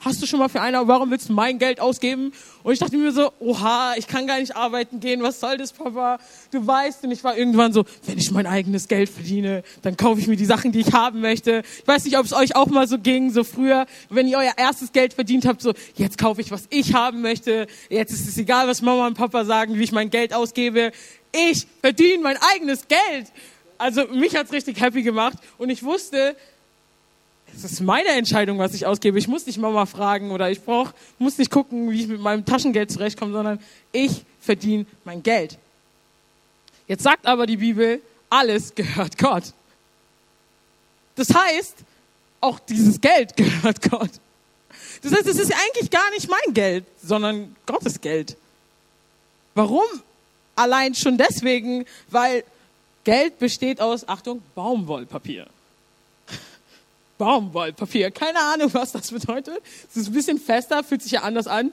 Hast 0.00 0.22
du 0.22 0.26
schon 0.26 0.38
mal 0.38 0.48
für 0.48 0.60
einer, 0.60 0.86
warum 0.86 1.10
willst 1.10 1.28
du 1.28 1.32
mein 1.32 1.58
Geld 1.58 1.80
ausgeben? 1.80 2.32
Und 2.62 2.72
ich 2.72 2.78
dachte 2.78 2.96
mir 2.96 3.12
so, 3.12 3.32
oha, 3.40 3.94
ich 3.96 4.06
kann 4.06 4.26
gar 4.26 4.38
nicht 4.38 4.54
arbeiten 4.54 5.00
gehen, 5.00 5.22
was 5.22 5.40
soll 5.40 5.56
das, 5.56 5.72
Papa? 5.72 6.18
Du 6.50 6.66
weißt, 6.66 7.04
und 7.04 7.10
ich 7.10 7.24
war 7.24 7.36
irgendwann 7.36 7.72
so, 7.72 7.84
wenn 8.06 8.18
ich 8.18 8.30
mein 8.30 8.46
eigenes 8.46 8.88
Geld 8.88 9.08
verdiene, 9.08 9.62
dann 9.82 9.96
kaufe 9.96 10.20
ich 10.20 10.26
mir 10.26 10.36
die 10.36 10.44
Sachen, 10.44 10.72
die 10.72 10.80
ich 10.80 10.92
haben 10.92 11.20
möchte. 11.20 11.62
Ich 11.78 11.88
weiß 11.88 12.04
nicht, 12.04 12.18
ob 12.18 12.26
es 12.26 12.32
euch 12.32 12.54
auch 12.56 12.66
mal 12.66 12.86
so 12.86 12.98
ging, 12.98 13.30
so 13.30 13.44
früher, 13.44 13.86
wenn 14.10 14.28
ihr 14.28 14.38
euer 14.38 14.52
erstes 14.56 14.92
Geld 14.92 15.14
verdient 15.14 15.46
habt, 15.46 15.62
so, 15.62 15.72
jetzt 15.96 16.18
kaufe 16.18 16.40
ich, 16.40 16.50
was 16.50 16.66
ich 16.70 16.94
haben 16.94 17.22
möchte, 17.22 17.66
jetzt 17.88 18.12
ist 18.12 18.28
es 18.28 18.36
egal, 18.36 18.68
was 18.68 18.82
Mama 18.82 19.06
und 19.06 19.14
Papa 19.14 19.44
sagen, 19.44 19.78
wie 19.78 19.84
ich 19.84 19.92
mein 19.92 20.10
Geld 20.10 20.34
ausgebe. 20.34 20.92
Ich 21.32 21.66
verdiene 21.80 22.22
mein 22.22 22.36
eigenes 22.54 22.86
Geld. 22.88 23.26
Also 23.78 24.06
mich 24.06 24.36
hat's 24.36 24.52
richtig 24.52 24.80
happy 24.80 25.02
gemacht 25.02 25.38
und 25.58 25.68
ich 25.68 25.82
wusste, 25.82 26.36
es 27.56 27.64
ist 27.64 27.80
meine 27.80 28.08
Entscheidung, 28.10 28.58
was 28.58 28.74
ich 28.74 28.86
ausgebe. 28.86 29.18
Ich 29.18 29.28
muss 29.28 29.46
nicht 29.46 29.58
Mama 29.58 29.86
fragen 29.86 30.30
oder 30.30 30.50
ich 30.50 30.60
brauch, 30.60 30.92
muss 31.18 31.38
nicht 31.38 31.50
gucken, 31.50 31.90
wie 31.90 32.00
ich 32.00 32.08
mit 32.08 32.20
meinem 32.20 32.44
Taschengeld 32.44 32.90
zurechtkomme, 32.90 33.32
sondern 33.32 33.60
ich 33.92 34.24
verdiene 34.40 34.86
mein 35.04 35.22
Geld. 35.22 35.58
Jetzt 36.88 37.02
sagt 37.02 37.26
aber 37.26 37.46
die 37.46 37.56
Bibel, 37.56 38.02
alles 38.28 38.74
gehört 38.74 39.16
Gott. 39.18 39.52
Das 41.16 41.32
heißt, 41.32 41.76
auch 42.40 42.58
dieses 42.58 43.00
Geld 43.00 43.36
gehört 43.36 43.82
Gott. 43.90 44.10
Das 45.02 45.12
heißt, 45.12 45.26
es 45.26 45.38
ist 45.38 45.52
eigentlich 45.52 45.90
gar 45.90 46.10
nicht 46.10 46.28
mein 46.28 46.54
Geld, 46.54 46.84
sondern 47.02 47.54
Gottes 47.66 48.00
Geld. 48.00 48.36
Warum? 49.54 49.84
Allein 50.56 50.94
schon 50.94 51.18
deswegen, 51.18 51.84
weil 52.10 52.44
Geld 53.04 53.38
besteht 53.38 53.80
aus, 53.80 54.08
Achtung, 54.08 54.42
Baumwollpapier. 54.54 55.46
Baumwollpapier. 57.18 58.10
Keine 58.10 58.40
Ahnung, 58.40 58.72
was 58.74 58.92
das 58.92 59.10
bedeutet. 59.10 59.60
Es 59.88 59.96
ist 59.96 60.08
ein 60.08 60.12
bisschen 60.12 60.38
fester, 60.38 60.82
fühlt 60.82 61.02
sich 61.02 61.12
ja 61.12 61.22
anders 61.22 61.46
an. 61.46 61.72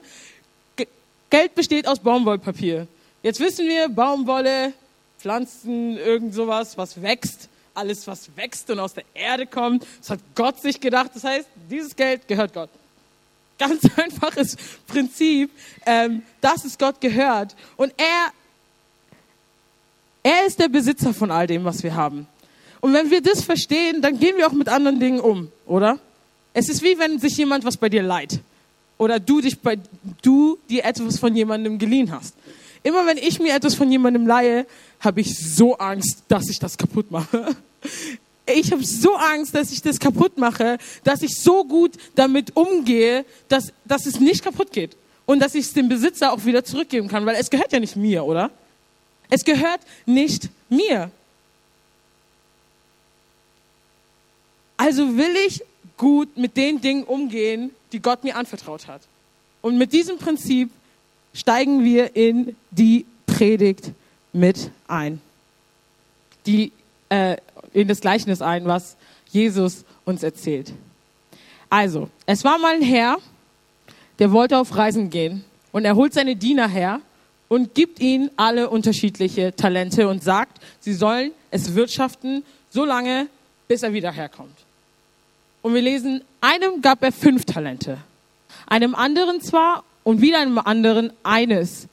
G 0.76 0.86
Geld 1.30 1.54
besteht 1.54 1.88
aus 1.88 1.98
Baumwollpapier. 1.98 2.86
Jetzt 3.22 3.40
wissen 3.40 3.66
wir, 3.66 3.88
Baumwolle, 3.88 4.72
Pflanzen, 5.18 5.96
irgend 5.96 6.34
sowas, 6.34 6.76
was 6.76 7.00
wächst. 7.00 7.48
Alles, 7.74 8.06
was 8.06 8.36
wächst 8.36 8.68
und 8.70 8.78
aus 8.78 8.94
der 8.94 9.04
Erde 9.14 9.46
kommt. 9.46 9.86
Das 10.00 10.10
hat 10.10 10.20
Gott 10.34 10.60
sich 10.60 10.80
gedacht. 10.80 11.10
Das 11.14 11.24
heißt, 11.24 11.48
dieses 11.70 11.96
Geld 11.96 12.28
gehört 12.28 12.52
Gott. 12.52 12.70
Ganz 13.58 13.82
einfaches 13.96 14.56
Prinzip, 14.86 15.50
ähm, 15.86 16.22
dass 16.40 16.64
es 16.64 16.76
Gott 16.76 17.00
gehört. 17.00 17.56
Und 17.76 17.94
er, 17.96 18.32
er 20.22 20.46
ist 20.46 20.58
der 20.58 20.68
Besitzer 20.68 21.14
von 21.14 21.30
all 21.30 21.46
dem, 21.46 21.64
was 21.64 21.82
wir 21.82 21.94
haben. 21.94 22.26
Und 22.82 22.92
wenn 22.94 23.10
wir 23.12 23.22
das 23.22 23.44
verstehen, 23.44 24.02
dann 24.02 24.18
gehen 24.18 24.36
wir 24.36 24.46
auch 24.46 24.52
mit 24.52 24.68
anderen 24.68 24.98
Dingen 24.98 25.20
um, 25.20 25.52
oder? 25.66 26.00
Es 26.52 26.68
ist 26.68 26.82
wie 26.82 26.98
wenn 26.98 27.20
sich 27.20 27.36
jemand 27.36 27.64
was 27.64 27.76
bei 27.76 27.88
dir 27.88 28.02
leiht. 28.02 28.40
Oder 28.98 29.20
du 29.20 29.40
dich 29.40 29.60
bei, 29.60 29.78
du 30.20 30.58
dir 30.68 30.84
etwas 30.84 31.18
von 31.20 31.34
jemandem 31.34 31.78
geliehen 31.78 32.10
hast. 32.10 32.34
Immer 32.82 33.06
wenn 33.06 33.18
ich 33.18 33.38
mir 33.38 33.54
etwas 33.54 33.76
von 33.76 33.90
jemandem 33.90 34.26
leihe, 34.26 34.66
habe 34.98 35.20
ich 35.20 35.38
so 35.38 35.78
Angst, 35.78 36.24
dass 36.26 36.50
ich 36.50 36.58
das 36.58 36.76
kaputt 36.76 37.10
mache. 37.10 37.56
Ich 38.44 38.72
habe 38.72 38.84
so 38.84 39.14
Angst, 39.14 39.54
dass 39.54 39.70
ich 39.70 39.82
das 39.82 40.00
kaputt 40.00 40.36
mache, 40.36 40.76
dass 41.04 41.22
ich 41.22 41.38
so 41.38 41.64
gut 41.64 41.92
damit 42.16 42.56
umgehe, 42.56 43.24
dass, 43.48 43.72
dass 43.84 44.04
es 44.04 44.18
nicht 44.18 44.42
kaputt 44.42 44.72
geht. 44.72 44.96
Und 45.26 45.38
dass 45.38 45.54
ich 45.54 45.66
es 45.66 45.74
dem 45.74 45.88
Besitzer 45.88 46.32
auch 46.32 46.44
wieder 46.44 46.64
zurückgeben 46.64 47.06
kann, 47.06 47.24
weil 47.24 47.36
es 47.36 47.50
gehört 47.50 47.72
ja 47.72 47.78
nicht 47.78 47.94
mir, 47.94 48.24
oder? 48.24 48.50
Es 49.30 49.44
gehört 49.44 49.80
nicht 50.06 50.50
mir. 50.68 51.12
Also 54.84 55.16
will 55.16 55.36
ich 55.46 55.62
gut 55.96 56.36
mit 56.36 56.56
den 56.56 56.80
Dingen 56.80 57.04
umgehen, 57.04 57.70
die 57.92 58.02
Gott 58.02 58.24
mir 58.24 58.34
anvertraut 58.34 58.88
hat. 58.88 59.02
Und 59.60 59.78
mit 59.78 59.92
diesem 59.92 60.18
Prinzip 60.18 60.72
steigen 61.32 61.84
wir 61.84 62.16
in 62.16 62.56
die 62.72 63.06
Predigt 63.24 63.92
mit 64.32 64.72
ein. 64.88 65.20
Die, 66.46 66.72
äh, 67.10 67.36
in 67.72 67.86
das 67.86 68.00
Gleichnis 68.00 68.42
ein, 68.42 68.64
was 68.64 68.96
Jesus 69.30 69.84
uns 70.04 70.24
erzählt. 70.24 70.72
Also, 71.70 72.08
es 72.26 72.42
war 72.42 72.58
mal 72.58 72.74
ein 72.74 72.82
Herr, 72.82 73.18
der 74.18 74.32
wollte 74.32 74.58
auf 74.58 74.76
Reisen 74.76 75.10
gehen 75.10 75.44
und 75.70 75.84
er 75.84 75.94
holt 75.94 76.12
seine 76.12 76.34
Diener 76.34 76.66
her 76.66 77.00
und 77.46 77.76
gibt 77.76 78.00
ihnen 78.00 78.32
alle 78.34 78.68
unterschiedliche 78.68 79.54
Talente 79.54 80.08
und 80.08 80.24
sagt, 80.24 80.60
sie 80.80 80.92
sollen 80.92 81.30
es 81.52 81.76
wirtschaften, 81.76 82.42
so 82.68 82.84
lange, 82.84 83.28
bis 83.68 83.84
er 83.84 83.92
wieder 83.92 84.10
herkommt. 84.10 84.58
Und 85.62 85.74
wir 85.74 85.82
lesen, 85.82 86.22
einem 86.40 86.82
gab 86.82 87.02
er 87.02 87.12
fünf 87.12 87.44
Talente, 87.44 87.98
einem 88.66 88.94
anderen 88.94 89.40
zwar 89.40 89.84
und 90.04 90.20
wieder 90.20 90.40
einem 90.40 90.58
anderen 90.58 91.12
eines. 91.22 91.86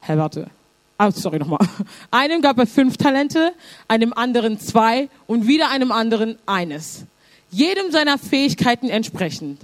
Herr, 0.00 0.18
warte. 0.18 0.48
Ah, 0.96 1.12
sorry 1.12 1.38
nochmal. 1.38 1.60
Einem 2.10 2.42
gab 2.42 2.58
er 2.58 2.66
fünf 2.66 2.96
Talente, 2.96 3.52
einem 3.86 4.12
anderen 4.12 4.58
zwei 4.58 5.08
und 5.28 5.46
wieder 5.46 5.70
einem 5.70 5.92
anderen 5.92 6.38
eines. 6.44 7.04
Jedem 7.52 7.92
seiner 7.92 8.18
Fähigkeiten 8.18 8.88
entsprechend. 8.88 9.60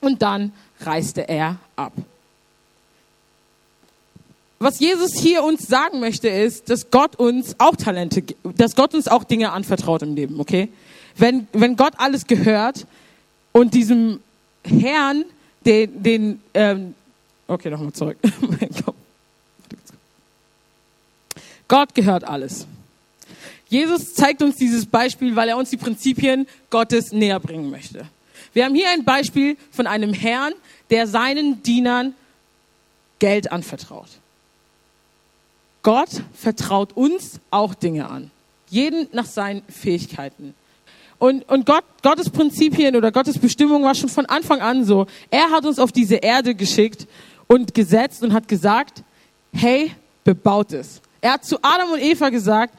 Und 0.00 0.22
dann 0.22 0.52
reiste 0.80 1.28
er 1.28 1.56
ab. 1.74 1.92
Was 4.60 4.78
Jesus 4.78 5.18
hier 5.18 5.42
uns 5.42 5.66
sagen 5.66 5.98
möchte, 5.98 6.28
ist, 6.28 6.70
dass 6.70 6.90
Gott 6.90 7.16
uns 7.16 7.56
auch 7.58 7.74
Talente, 7.74 8.22
dass 8.56 8.76
Gott 8.76 8.94
uns 8.94 9.08
auch 9.08 9.24
Dinge 9.24 9.50
anvertraut 9.52 10.02
im 10.02 10.14
Leben, 10.14 10.38
okay? 10.38 10.68
Wenn, 11.18 11.46
wenn 11.52 11.76
Gott 11.76 11.92
alles 11.98 12.26
gehört 12.26 12.86
und 13.52 13.74
diesem 13.74 14.20
Herrn, 14.64 15.24
den, 15.66 16.02
den 16.02 16.40
ähm, 16.54 16.94
okay, 17.46 17.70
nochmal 17.70 17.92
zurück. 17.92 18.16
Gott 21.68 21.94
gehört 21.94 22.24
alles. 22.24 22.66
Jesus 23.68 24.14
zeigt 24.14 24.42
uns 24.42 24.56
dieses 24.56 24.86
Beispiel, 24.86 25.36
weil 25.36 25.50
er 25.50 25.58
uns 25.58 25.68
die 25.70 25.76
Prinzipien 25.76 26.46
Gottes 26.70 27.12
näher 27.12 27.38
bringen 27.38 27.70
möchte. 27.70 28.06
Wir 28.54 28.64
haben 28.64 28.74
hier 28.74 28.90
ein 28.90 29.04
Beispiel 29.04 29.58
von 29.70 29.86
einem 29.86 30.14
Herrn, 30.14 30.54
der 30.88 31.06
seinen 31.06 31.62
Dienern 31.62 32.14
Geld 33.18 33.52
anvertraut. 33.52 34.08
Gott 35.82 36.08
vertraut 36.34 36.96
uns 36.96 37.40
auch 37.50 37.74
Dinge 37.74 38.08
an. 38.08 38.30
Jeden 38.70 39.08
nach 39.12 39.26
seinen 39.26 39.62
Fähigkeiten. 39.68 40.54
Und, 41.18 41.48
und 41.48 41.66
Gott, 41.66 41.84
Gottes 42.02 42.30
Prinzipien 42.30 42.94
oder 42.94 43.10
Gottes 43.10 43.38
Bestimmung 43.38 43.82
war 43.82 43.94
schon 43.94 44.08
von 44.08 44.26
Anfang 44.26 44.60
an 44.60 44.84
so. 44.84 45.06
Er 45.30 45.50
hat 45.50 45.66
uns 45.66 45.78
auf 45.78 45.90
diese 45.90 46.16
Erde 46.16 46.54
geschickt 46.54 47.06
und 47.48 47.74
gesetzt 47.74 48.22
und 48.22 48.32
hat 48.32 48.46
gesagt, 48.46 49.02
hey, 49.52 49.92
bebaut 50.22 50.72
es. 50.72 51.00
Er 51.20 51.32
hat 51.32 51.44
zu 51.44 51.58
Adam 51.62 51.90
und 51.92 52.00
Eva 52.00 52.28
gesagt, 52.28 52.74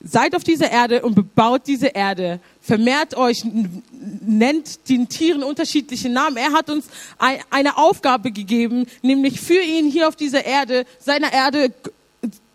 seid 0.00 0.36
auf 0.36 0.44
dieser 0.44 0.70
Erde 0.70 1.02
und 1.02 1.14
bebaut 1.14 1.62
diese 1.66 1.88
Erde, 1.88 2.38
vermehrt 2.60 3.16
euch, 3.16 3.44
nennt 4.24 4.88
den 4.88 5.08
Tieren 5.08 5.42
unterschiedliche 5.42 6.08
Namen. 6.08 6.36
Er 6.36 6.52
hat 6.52 6.70
uns 6.70 6.86
eine 7.50 7.76
Aufgabe 7.76 8.30
gegeben, 8.30 8.86
nämlich 9.02 9.40
für 9.40 9.60
ihn 9.60 9.90
hier 9.90 10.06
auf 10.06 10.14
dieser 10.14 10.44
Erde, 10.44 10.84
seiner 11.00 11.32
Erde, 11.32 11.72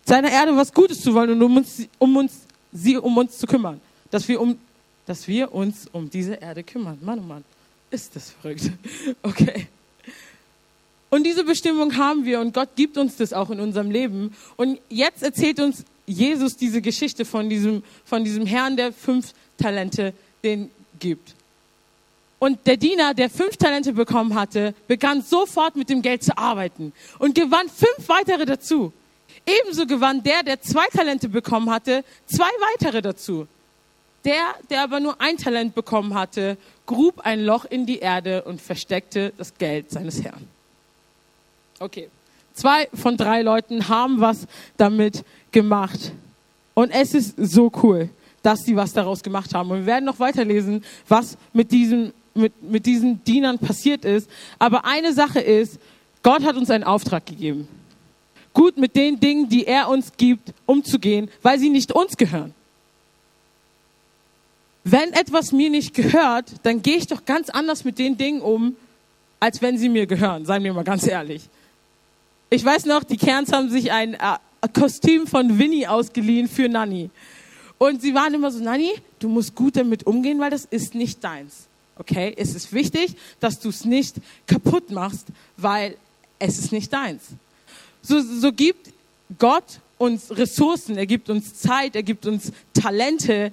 seiner 0.06 0.30
Erde 0.30 0.56
was 0.56 0.72
Gutes 0.72 1.02
zu 1.02 1.12
wollen 1.14 1.30
und 1.32 1.42
um 1.42 1.56
uns, 1.58 1.82
um 1.98 2.16
uns, 2.16 2.32
sie 2.72 2.96
um 2.96 3.16
uns 3.18 3.36
zu 3.38 3.46
kümmern. 3.46 3.80
Dass 4.14 4.28
wir 4.28 4.40
um, 4.40 4.60
dass 5.06 5.26
wir 5.26 5.52
uns 5.52 5.88
um 5.90 6.08
diese 6.08 6.34
Erde 6.34 6.62
kümmern. 6.62 6.96
Mann, 7.02 7.18
oh 7.18 7.22
Mann, 7.22 7.44
ist 7.90 8.14
das 8.14 8.30
verrückt. 8.30 8.70
Okay. 9.24 9.66
Und 11.10 11.24
diese 11.24 11.42
Bestimmung 11.42 11.96
haben 11.96 12.24
wir 12.24 12.38
und 12.38 12.54
Gott 12.54 12.76
gibt 12.76 12.96
uns 12.96 13.16
das 13.16 13.32
auch 13.32 13.50
in 13.50 13.58
unserem 13.58 13.90
Leben. 13.90 14.32
Und 14.54 14.78
jetzt 14.88 15.24
erzählt 15.24 15.58
uns 15.58 15.84
Jesus 16.06 16.56
diese 16.56 16.80
Geschichte 16.80 17.24
von 17.24 17.48
diesem, 17.48 17.82
von 18.04 18.22
diesem 18.22 18.46
Herrn, 18.46 18.76
der 18.76 18.92
fünf 18.92 19.32
Talente 19.58 20.14
den 20.44 20.70
gibt. 21.00 21.34
Und 22.38 22.64
der 22.68 22.76
Diener, 22.76 23.14
der 23.14 23.28
fünf 23.28 23.56
Talente 23.56 23.94
bekommen 23.94 24.36
hatte, 24.36 24.76
begann 24.86 25.22
sofort 25.22 25.74
mit 25.74 25.88
dem 25.88 26.02
Geld 26.02 26.22
zu 26.22 26.38
arbeiten 26.38 26.92
und 27.18 27.34
gewann 27.34 27.68
fünf 27.68 28.08
weitere 28.08 28.46
dazu. 28.46 28.92
Ebenso 29.44 29.86
gewann 29.86 30.22
der, 30.22 30.44
der 30.44 30.60
zwei 30.60 30.86
Talente 30.92 31.28
bekommen 31.28 31.68
hatte, 31.68 32.04
zwei 32.26 32.50
weitere 32.72 33.02
dazu. 33.02 33.48
Der, 34.24 34.54
der 34.70 34.82
aber 34.82 35.00
nur 35.00 35.20
ein 35.20 35.36
Talent 35.36 35.74
bekommen 35.74 36.14
hatte, 36.14 36.56
grub 36.86 37.20
ein 37.20 37.44
Loch 37.44 37.64
in 37.66 37.84
die 37.84 37.98
Erde 37.98 38.42
und 38.44 38.60
versteckte 38.60 39.32
das 39.36 39.54
Geld 39.58 39.90
seines 39.90 40.22
Herrn. 40.24 40.48
Okay. 41.78 42.08
Zwei 42.54 42.88
von 42.94 43.16
drei 43.16 43.42
Leuten 43.42 43.88
haben 43.88 44.20
was 44.20 44.46
damit 44.76 45.24
gemacht. 45.52 46.12
Und 46.72 46.90
es 46.90 47.12
ist 47.12 47.34
so 47.36 47.70
cool, 47.82 48.08
dass 48.42 48.64
sie 48.64 48.76
was 48.76 48.92
daraus 48.92 49.22
gemacht 49.22 49.54
haben. 49.54 49.70
Und 49.70 49.78
wir 49.80 49.86
werden 49.86 50.04
noch 50.04 50.20
weiterlesen, 50.20 50.84
was 51.08 51.36
mit 51.52 51.72
diesen, 51.72 52.12
mit, 52.34 52.62
mit 52.62 52.86
diesen 52.86 53.22
Dienern 53.24 53.58
passiert 53.58 54.04
ist. 54.04 54.30
Aber 54.58 54.84
eine 54.84 55.12
Sache 55.12 55.40
ist, 55.40 55.78
Gott 56.22 56.44
hat 56.44 56.56
uns 56.56 56.70
einen 56.70 56.84
Auftrag 56.84 57.26
gegeben. 57.26 57.68
Gut 58.52 58.78
mit 58.78 58.94
den 58.94 59.18
Dingen, 59.18 59.48
die 59.48 59.66
er 59.66 59.88
uns 59.88 60.12
gibt, 60.16 60.54
umzugehen, 60.64 61.28
weil 61.42 61.58
sie 61.58 61.70
nicht 61.70 61.92
uns 61.92 62.16
gehören. 62.16 62.54
Wenn 64.84 65.14
etwas 65.14 65.52
mir 65.52 65.70
nicht 65.70 65.94
gehört, 65.94 66.52
dann 66.62 66.82
gehe 66.82 66.96
ich 66.96 67.06
doch 67.06 67.24
ganz 67.24 67.48
anders 67.48 67.84
mit 67.84 67.98
den 67.98 68.18
Dingen 68.18 68.42
um, 68.42 68.76
als 69.40 69.62
wenn 69.62 69.78
sie 69.78 69.88
mir 69.88 70.06
gehören, 70.06 70.44
seien 70.44 70.62
wir 70.62 70.74
mal 70.74 70.84
ganz 70.84 71.06
ehrlich. 71.06 71.48
Ich 72.50 72.64
weiß 72.64 72.84
noch, 72.84 73.02
die 73.02 73.16
Kerns 73.16 73.50
haben 73.50 73.70
sich 73.70 73.90
ein 73.90 74.14
äh, 74.14 74.36
Kostüm 74.72 75.26
von 75.26 75.58
Winnie 75.58 75.86
ausgeliehen 75.86 76.48
für 76.48 76.68
Nanny. 76.68 77.10
Und 77.78 78.02
sie 78.02 78.14
waren 78.14 78.34
immer 78.34 78.50
so, 78.50 78.62
Nanny, 78.62 78.92
du 79.18 79.28
musst 79.28 79.54
gut 79.54 79.76
damit 79.76 80.06
umgehen, 80.06 80.38
weil 80.38 80.50
das 80.50 80.66
ist 80.66 80.94
nicht 80.94 81.24
deins. 81.24 81.66
Okay? 81.96 82.34
Es 82.36 82.54
ist 82.54 82.72
wichtig, 82.72 83.16
dass 83.40 83.58
du 83.60 83.70
es 83.70 83.84
nicht 83.84 84.16
kaputt 84.46 84.90
machst, 84.90 85.26
weil 85.56 85.96
es 86.38 86.58
ist 86.58 86.72
nicht 86.72 86.92
deins. 86.92 87.22
So, 88.02 88.20
so 88.20 88.52
gibt 88.52 88.92
Gott 89.38 89.80
uns 89.96 90.30
Ressourcen, 90.30 90.98
er 90.98 91.06
gibt 91.06 91.30
uns 91.30 91.54
Zeit, 91.54 91.96
er 91.96 92.02
gibt 92.02 92.26
uns 92.26 92.52
Talente, 92.74 93.52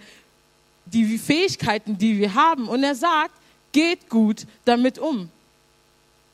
die 0.93 1.17
Fähigkeiten, 1.17 1.97
die 1.97 2.17
wir 2.17 2.33
haben. 2.33 2.67
Und 2.67 2.83
er 2.83 2.95
sagt, 2.95 3.33
geht 3.71 4.09
gut 4.09 4.45
damit 4.65 4.99
um. 4.99 5.29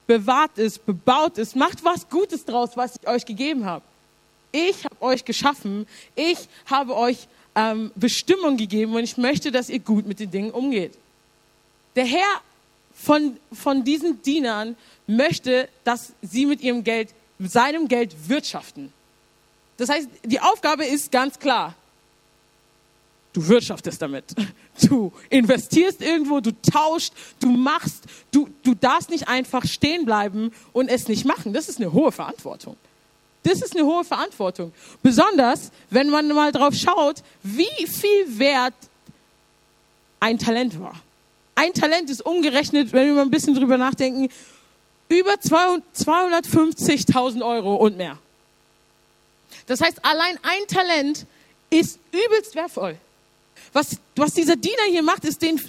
Bewahrt 0.08 0.58
es, 0.58 0.80
bebaut 0.80 1.38
es, 1.38 1.56
macht 1.56 1.84
was 1.84 2.10
Gutes 2.10 2.46
draus, 2.46 2.72
was 2.76 2.96
ich 3.02 3.08
euch 3.08 3.26
gegeben 3.26 3.66
habe. 3.66 3.84
Ich 4.52 4.86
habe 4.86 5.02
euch 5.02 5.26
geschaffen, 5.26 5.86
ich 6.16 6.48
habe 6.66 6.96
euch 6.96 7.28
ähm, 7.56 7.92
Bestimmung 7.96 8.56
gegeben 8.56 8.96
und 8.96 9.04
ich 9.04 9.18
möchte, 9.18 9.52
dass 9.52 9.70
ihr 9.70 9.80
gut 9.80 10.08
mit 10.08 10.20
den 10.20 10.32
Dingen 10.32 10.52
umgeht. 10.52 10.94
Der 11.96 12.06
Herr 12.06 12.42
von, 12.94 13.38
von 13.52 13.84
diesen 13.84 14.22
Dienern 14.22 14.76
möchte, 15.06 15.68
dass 15.84 16.14
sie 16.22 16.46
mit 16.46 16.62
ihrem 16.62 16.84
Geld, 16.84 17.10
mit 17.38 17.52
seinem 17.52 17.88
Geld 17.88 18.16
wirtschaften. 18.28 18.94
Das 19.78 19.90
heißt, 19.90 20.08
die 20.24 20.40
Aufgabe 20.40 20.86
ist 20.86 21.12
ganz 21.12 21.38
klar. 21.38 21.76
Du 23.38 23.48
wirtschaftest 23.50 24.01
damit. 24.01 24.24
Du 24.89 25.12
investierst 25.29 26.01
irgendwo, 26.01 26.39
du 26.39 26.50
tauschst, 26.72 27.13
du 27.39 27.50
machst, 27.50 28.06
du, 28.32 28.50
du 28.63 28.74
darfst 28.74 29.12
nicht 29.12 29.27
einfach 29.27 29.63
stehen 29.63 30.06
bleiben 30.06 30.51
und 30.74 30.89
es 30.89 31.08
nicht 31.08 31.24
machen. 31.24 31.53
Das 31.53 31.70
ist 31.70 31.79
eine 31.79 31.94
hohe 31.94 32.12
Verantwortung. 32.12 32.75
Das 33.44 33.62
ist 33.62 33.75
eine 33.75 33.86
hohe 33.86 34.03
Verantwortung. 34.03 34.74
Besonders, 35.03 35.70
wenn 35.91 36.10
man 36.10 36.27
mal 36.29 36.51
drauf 36.51 36.74
schaut, 36.74 37.17
wie 37.44 37.86
viel 37.86 38.39
wert 38.39 38.74
ein 40.20 40.39
Talent 40.39 40.79
war. 40.79 40.96
Ein 41.53 41.74
Talent 41.74 42.10
ist 42.10 42.25
umgerechnet, 42.25 42.91
wenn 42.91 43.06
wir 43.06 43.13
mal 43.13 43.22
ein 43.22 43.29
bisschen 43.29 43.53
drüber 43.53 43.77
nachdenken, 43.77 44.29
über 45.10 45.34
250.000 45.34 47.46
Euro 47.46 47.75
und 47.75 47.98
mehr. 47.98 48.17
Das 49.67 49.79
heißt, 49.79 50.03
allein 50.03 50.39
ein 50.41 50.65
Talent 50.67 51.27
ist 51.70 52.00
übelst 52.12 52.56
wertvoll. 52.56 52.98
Was, 53.77 53.96
was 54.15 54.34
dieser 54.34 54.55
Diener 54.55 54.86
hier 54.89 55.03
macht, 55.03 55.24
ist 55.24 55.39
den, 55.39 55.62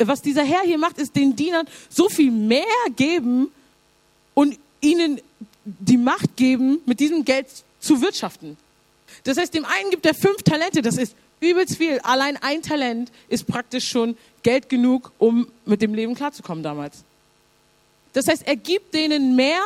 was 0.00 0.20
dieser 0.20 0.42
Herr 0.42 0.62
hier 0.62 0.76
macht, 0.76 0.98
ist 0.98 1.14
den 1.14 1.36
Dienern 1.36 1.68
so 1.88 2.08
viel 2.08 2.32
mehr 2.32 2.64
geben 2.96 3.52
und 4.34 4.58
ihnen 4.80 5.20
die 5.64 5.96
Macht 5.96 6.36
geben, 6.36 6.80
mit 6.84 6.98
diesem 6.98 7.24
Geld 7.24 7.46
zu 7.78 8.00
wirtschaften. 8.00 8.56
Das 9.22 9.38
heißt, 9.38 9.54
dem 9.54 9.64
einen 9.66 9.90
gibt 9.90 10.04
er 10.04 10.14
fünf 10.14 10.42
Talente, 10.42 10.82
das 10.82 10.96
ist 10.96 11.14
übelst 11.38 11.76
viel. 11.76 12.00
Allein 12.00 12.36
ein 12.38 12.60
Talent 12.60 13.12
ist 13.28 13.46
praktisch 13.46 13.88
schon 13.88 14.16
Geld 14.42 14.68
genug, 14.68 15.12
um 15.18 15.46
mit 15.64 15.80
dem 15.80 15.94
Leben 15.94 16.16
klarzukommen 16.16 16.64
damals. 16.64 17.04
Das 18.14 18.26
heißt, 18.26 18.48
er 18.48 18.56
gibt 18.56 18.94
denen 18.94 19.36
mehr 19.36 19.62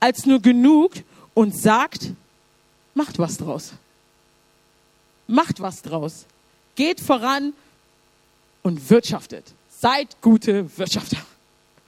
als 0.00 0.26
nur 0.26 0.40
genug 0.42 0.94
und 1.34 1.56
sagt, 1.56 2.10
macht 2.94 3.20
was 3.20 3.36
draus. 3.36 3.74
Macht 5.28 5.60
was 5.60 5.82
draus. 5.82 6.26
Geht 6.74 7.00
voran 7.00 7.52
und 8.62 8.90
wirtschaftet. 8.90 9.44
Seid 9.68 10.08
gute 10.20 10.66
Wirtschafter. 10.78 11.18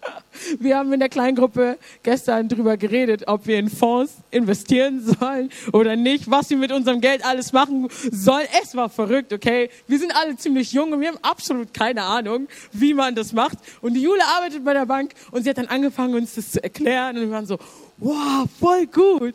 Wir 0.59 0.77
haben 0.77 0.93
in 0.93 1.01
der 1.01 1.09
Kleingruppe 1.09 1.79
gestern 2.03 2.49
darüber 2.49 2.77
geredet, 2.77 3.25
ob 3.27 3.47
wir 3.47 3.59
in 3.59 3.71
Fonds 3.71 4.15
investieren 4.31 5.01
sollen 5.01 5.51
oder 5.73 5.97
nicht, 5.97 6.31
was 6.31 6.51
wir 6.51 6.57
mit 6.57 6.73
unserem 6.73 7.01
Geld 7.01 7.25
alles 7.25 7.53
machen 7.53 7.89
sollen. 8.11 8.47
Es 8.63 8.75
war 8.75 8.89
verrückt, 8.89 9.33
okay? 9.33 9.71
Wir 9.87 9.99
sind 9.99 10.15
alle 10.15 10.37
ziemlich 10.37 10.73
jung 10.73 10.93
und 10.93 11.01
wir 11.01 11.09
haben 11.09 11.19
absolut 11.23 11.73
keine 11.73 12.03
Ahnung, 12.03 12.49
wie 12.73 12.95
man 12.95 13.15
das 13.15 13.33
macht. 13.33 13.59
Und 13.81 13.95
die 13.95 14.03
Jule 14.03 14.23
arbeitet 14.37 14.65
bei 14.65 14.75
der 14.75 14.87
Bank 14.87 15.15
und 15.31 15.45
sie 15.45 15.51
hat 15.51 15.59
dann 15.59 15.69
angefangen, 15.69 16.15
uns 16.15 16.35
das 16.35 16.53
zu 16.53 16.63
erklären 16.63 17.17
und 17.17 17.23
wir 17.23 17.31
waren 17.31 17.47
so, 17.47 17.59
wow, 17.99 18.47
voll 18.61 18.87
gut. 18.87 19.35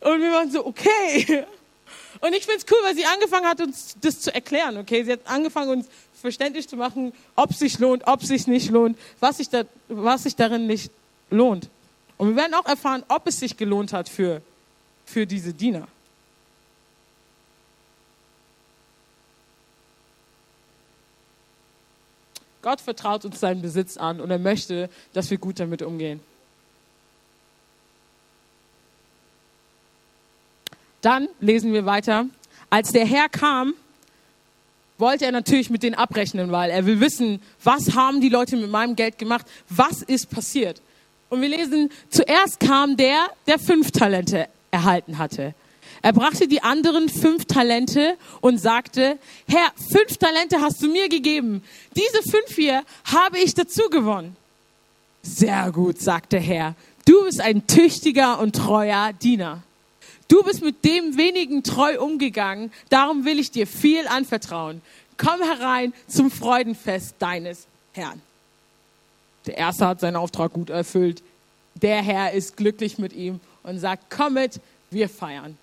Und 0.00 0.20
wir 0.20 0.32
waren 0.32 0.50
so, 0.50 0.66
okay. 0.66 1.46
Und 2.26 2.32
ich 2.32 2.44
finde 2.44 2.58
es 2.58 2.66
cool, 2.72 2.78
weil 2.82 2.96
sie 2.96 3.06
angefangen 3.06 3.46
hat, 3.46 3.60
uns 3.60 3.94
das 4.00 4.20
zu 4.20 4.34
erklären, 4.34 4.78
okay? 4.78 5.04
Sie 5.04 5.12
hat 5.12 5.20
angefangen, 5.26 5.70
uns 5.70 5.86
verständlich 6.20 6.68
zu 6.68 6.76
machen, 6.76 7.12
ob 7.36 7.50
es 7.50 7.60
sich 7.60 7.78
lohnt, 7.78 8.04
ob 8.08 8.20
es 8.22 8.28
sich 8.28 8.48
nicht 8.48 8.68
lohnt, 8.70 8.98
was 9.20 9.36
sich, 9.36 9.48
da, 9.48 9.62
was 9.88 10.24
sich 10.24 10.34
darin 10.34 10.66
nicht 10.66 10.90
lohnt. 11.30 11.68
Und 12.16 12.30
wir 12.30 12.36
werden 12.36 12.54
auch 12.54 12.66
erfahren, 12.66 13.04
ob 13.06 13.28
es 13.28 13.38
sich 13.38 13.56
gelohnt 13.56 13.92
hat 13.92 14.08
für, 14.08 14.42
für 15.04 15.24
diese 15.24 15.54
Diener. 15.54 15.86
Gott 22.60 22.80
vertraut 22.80 23.24
uns 23.24 23.38
seinen 23.38 23.62
Besitz 23.62 23.96
an 23.96 24.20
und 24.20 24.32
er 24.32 24.40
möchte, 24.40 24.90
dass 25.12 25.30
wir 25.30 25.38
gut 25.38 25.60
damit 25.60 25.82
umgehen. 25.82 26.18
Dann 31.06 31.28
lesen 31.38 31.72
wir 31.72 31.86
weiter. 31.86 32.26
Als 32.68 32.90
der 32.90 33.06
Herr 33.06 33.28
kam, 33.28 33.74
wollte 34.98 35.24
er 35.24 35.30
natürlich 35.30 35.70
mit 35.70 35.84
denen 35.84 35.94
abrechnen, 35.94 36.50
weil 36.50 36.68
er 36.68 36.84
will 36.84 36.98
wissen, 36.98 37.40
was 37.62 37.94
haben 37.94 38.20
die 38.20 38.28
Leute 38.28 38.56
mit 38.56 38.72
meinem 38.72 38.96
Geld 38.96 39.16
gemacht, 39.16 39.46
was 39.68 40.02
ist 40.02 40.30
passiert. 40.30 40.82
Und 41.28 41.42
wir 41.42 41.48
lesen, 41.48 41.90
zuerst 42.10 42.58
kam 42.58 42.96
der, 42.96 43.28
der 43.46 43.60
fünf 43.60 43.92
Talente 43.92 44.48
erhalten 44.72 45.18
hatte. 45.18 45.54
Er 46.02 46.12
brachte 46.12 46.48
die 46.48 46.64
anderen 46.64 47.08
fünf 47.08 47.44
Talente 47.44 48.16
und 48.40 48.58
sagte, 48.58 49.16
Herr, 49.46 49.70
fünf 49.92 50.16
Talente 50.16 50.60
hast 50.60 50.82
du 50.82 50.88
mir 50.88 51.08
gegeben. 51.08 51.62
Diese 51.94 52.20
fünf 52.28 52.56
hier 52.56 52.82
habe 53.04 53.38
ich 53.38 53.54
dazu 53.54 53.88
gewonnen. 53.90 54.34
Sehr 55.22 55.70
gut, 55.70 56.00
sagte 56.00 56.40
Herr. 56.40 56.74
Du 57.04 57.26
bist 57.26 57.40
ein 57.40 57.64
tüchtiger 57.68 58.40
und 58.40 58.56
treuer 58.56 59.12
Diener. 59.12 59.62
Du 60.28 60.42
bist 60.42 60.62
mit 60.62 60.84
dem 60.84 61.16
wenigen 61.16 61.62
treu 61.62 62.00
umgegangen, 62.00 62.72
darum 62.88 63.24
will 63.24 63.38
ich 63.38 63.50
dir 63.50 63.66
viel 63.66 64.06
anvertrauen. 64.08 64.82
Komm 65.16 65.40
herein 65.40 65.94
zum 66.08 66.30
Freudenfest 66.30 67.14
deines 67.18 67.66
Herrn. 67.92 68.20
Der 69.46 69.56
erste 69.56 69.86
hat 69.86 70.00
seinen 70.00 70.16
Auftrag 70.16 70.52
gut 70.52 70.70
erfüllt. 70.70 71.22
Der 71.74 72.02
Herr 72.02 72.32
ist 72.32 72.56
glücklich 72.56 72.98
mit 72.98 73.12
ihm 73.12 73.40
und 73.62 73.78
sagt, 73.78 74.04
komm 74.10 74.34
mit, 74.34 74.60
wir 74.90 75.08
feiern. 75.08 75.56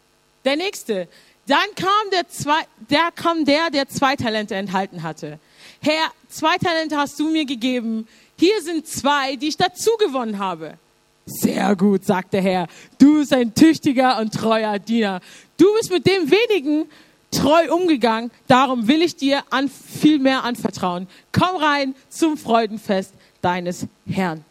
Der 0.46 0.56
nächste, 0.56 1.08
dann 1.48 1.66
kam 1.76 2.10
der, 2.12 2.28
zwei, 2.30 2.62
der, 2.90 3.12
kam 3.12 3.46
der, 3.46 3.70
der 3.70 3.90
zwei 3.90 4.16
Talente 4.16 4.56
enthalten 4.56 5.04
hatte. 5.04 5.40
Herr, 5.82 6.12
zwei 6.30 6.58
Talente 6.58 6.98
hast 6.98 7.20
du 7.20 7.30
mir 7.30 7.46
gegeben. 7.46 8.08
Hier 8.38 8.62
sind 8.62 8.88
zwei, 8.88 9.36
die 9.36 9.50
ich 9.50 9.58
dazu 9.58 9.92
gewonnen 10.00 10.40
habe. 10.40 10.78
Sehr 11.26 11.76
gut, 11.76 12.06
sagt 12.06 12.34
der 12.34 12.42
Herr. 12.42 12.68
Du 13.00 13.20
bist 13.20 13.34
ein 13.34 13.54
tüchtiger 13.54 14.20
und 14.20 14.34
treuer 14.34 14.78
Diener. 14.80 15.22
Du 15.58 15.66
bist 15.76 15.92
mit 15.92 16.06
dem 16.06 16.30
wenigen 16.30 16.86
treu 17.32 17.74
umgegangen. 17.74 18.32
Darum 18.48 18.88
will 18.88 19.02
ich 19.02 19.16
dir 19.16 19.44
an, 19.50 19.70
viel 19.70 20.20
mehr 20.20 20.44
anvertrauen. 20.44 21.08
Komm 21.32 21.56
rein 21.56 21.96
zum 22.10 22.38
Freudenfest 22.38 23.14
deines 23.42 23.88
Herrn. 24.06 24.44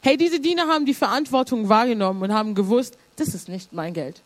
Hey, 0.00 0.16
diese 0.16 0.40
Diener 0.40 0.66
haben 0.66 0.84
die 0.84 0.94
Verantwortung 0.94 1.68
wahrgenommen 1.68 2.22
und 2.22 2.32
haben 2.32 2.56
gewusst, 2.56 2.98
das 3.16 3.28
ist 3.28 3.48
nicht 3.48 3.72
mein 3.72 3.94
Geld. 3.94 4.20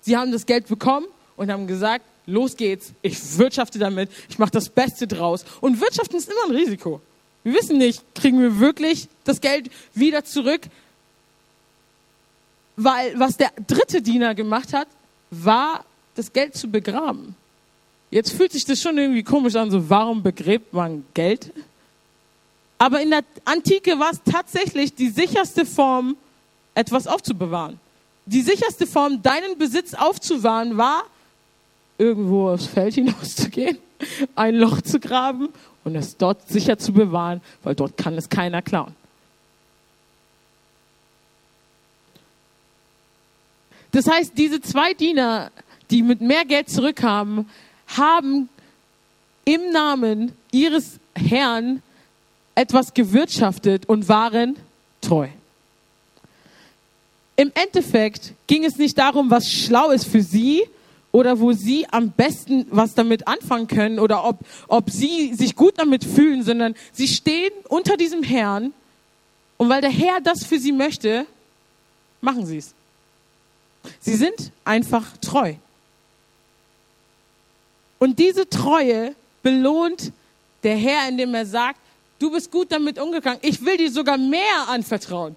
Sie 0.00 0.16
haben 0.16 0.32
das 0.32 0.46
Geld 0.46 0.66
bekommen 0.66 1.06
und 1.36 1.50
haben 1.52 1.68
gesagt, 1.68 2.04
los 2.26 2.56
geht's, 2.56 2.92
ich 3.02 3.38
wirtschafte 3.38 3.78
damit, 3.78 4.10
ich 4.28 4.38
mache 4.40 4.50
das 4.50 4.68
Beste 4.68 5.06
draus. 5.06 5.44
Und 5.60 5.80
Wirtschaften 5.80 6.16
ist 6.16 6.28
immer 6.28 6.46
ein 6.48 6.56
Risiko. 6.56 7.00
Wir 7.44 7.54
wissen 7.54 7.78
nicht, 7.78 8.02
kriegen 8.14 8.40
wir 8.40 8.58
wirklich 8.58 9.08
das 9.24 9.40
Geld 9.40 9.70
wieder 9.94 10.24
zurück? 10.24 10.62
Weil 12.76 13.18
was 13.18 13.36
der 13.36 13.52
dritte 13.66 14.00
Diener 14.00 14.34
gemacht 14.34 14.72
hat, 14.72 14.88
war 15.30 15.84
das 16.14 16.32
Geld 16.32 16.56
zu 16.56 16.68
begraben. 16.68 17.34
Jetzt 18.10 18.32
fühlt 18.32 18.52
sich 18.52 18.64
das 18.64 18.80
schon 18.80 18.98
irgendwie 18.98 19.22
komisch 19.22 19.56
an, 19.56 19.70
so 19.70 19.88
warum 19.88 20.22
begräbt 20.22 20.72
man 20.72 21.04
Geld? 21.14 21.52
Aber 22.78 23.00
in 23.00 23.10
der 23.10 23.22
Antike 23.44 23.98
war 23.98 24.10
es 24.10 24.20
tatsächlich 24.30 24.94
die 24.94 25.08
sicherste 25.08 25.64
Form, 25.64 26.16
etwas 26.74 27.06
aufzubewahren. 27.06 27.78
Die 28.26 28.42
sicherste 28.42 28.86
Form, 28.86 29.22
deinen 29.22 29.56
Besitz 29.56 29.94
aufzuwahren, 29.94 30.76
war, 30.76 31.04
irgendwo 31.98 32.50
aufs 32.50 32.66
Feld 32.66 32.94
hinauszugehen, 32.96 33.78
ein 34.34 34.56
Loch 34.56 34.80
zu 34.80 35.00
graben 35.00 35.48
und 35.84 35.96
es 35.96 36.16
dort 36.16 36.48
sicher 36.48 36.78
zu 36.78 36.92
bewahren, 36.92 37.40
weil 37.62 37.74
dort 37.74 37.96
kann 37.96 38.14
es 38.14 38.28
keiner 38.28 38.62
klauen. 38.62 38.94
Das 43.92 44.06
heißt, 44.06 44.32
diese 44.36 44.60
zwei 44.60 44.94
Diener, 44.94 45.50
die 45.90 46.02
mit 46.02 46.20
mehr 46.20 46.44
Geld 46.44 46.70
zurückkamen, 46.70 47.48
haben 47.86 48.48
im 49.44 49.70
Namen 49.70 50.32
ihres 50.50 50.98
Herrn 51.14 51.82
etwas 52.54 52.94
gewirtschaftet 52.94 53.86
und 53.86 54.08
waren 54.08 54.56
treu. 55.00 55.28
Im 57.36 57.50
Endeffekt 57.54 58.34
ging 58.46 58.64
es 58.64 58.76
nicht 58.76 58.96
darum, 58.98 59.30
was 59.30 59.50
schlau 59.50 59.90
ist 59.90 60.06
für 60.06 60.22
sie, 60.22 60.64
oder 61.12 61.38
wo 61.38 61.52
sie 61.52 61.86
am 61.90 62.10
besten 62.10 62.66
was 62.70 62.94
damit 62.94 63.28
anfangen 63.28 63.68
können 63.68 63.98
oder 63.98 64.24
ob, 64.24 64.40
ob 64.66 64.90
sie 64.90 65.34
sich 65.34 65.54
gut 65.54 65.78
damit 65.78 66.04
fühlen, 66.04 66.42
sondern 66.42 66.74
sie 66.92 67.06
stehen 67.06 67.52
unter 67.68 67.96
diesem 67.96 68.22
Herrn 68.22 68.72
und 69.58 69.68
weil 69.68 69.82
der 69.82 69.90
Herr 69.90 70.20
das 70.20 70.44
für 70.44 70.58
sie 70.58 70.72
möchte, 70.72 71.26
machen 72.20 72.46
sie 72.46 72.56
es. 72.56 72.74
Sie 74.00 74.14
sind 74.14 74.50
einfach 74.64 75.16
treu. 75.18 75.54
Und 77.98 78.18
diese 78.18 78.48
Treue 78.48 79.14
belohnt 79.42 80.12
der 80.62 80.76
Herr, 80.76 81.08
indem 81.08 81.34
er 81.34 81.46
sagt, 81.46 81.78
du 82.18 82.30
bist 82.30 82.50
gut 82.50 82.72
damit 82.72 82.98
umgegangen. 82.98 83.38
Ich 83.42 83.64
will 83.64 83.76
dir 83.76 83.90
sogar 83.90 84.18
mehr 84.18 84.68
anvertrauen. 84.68 85.36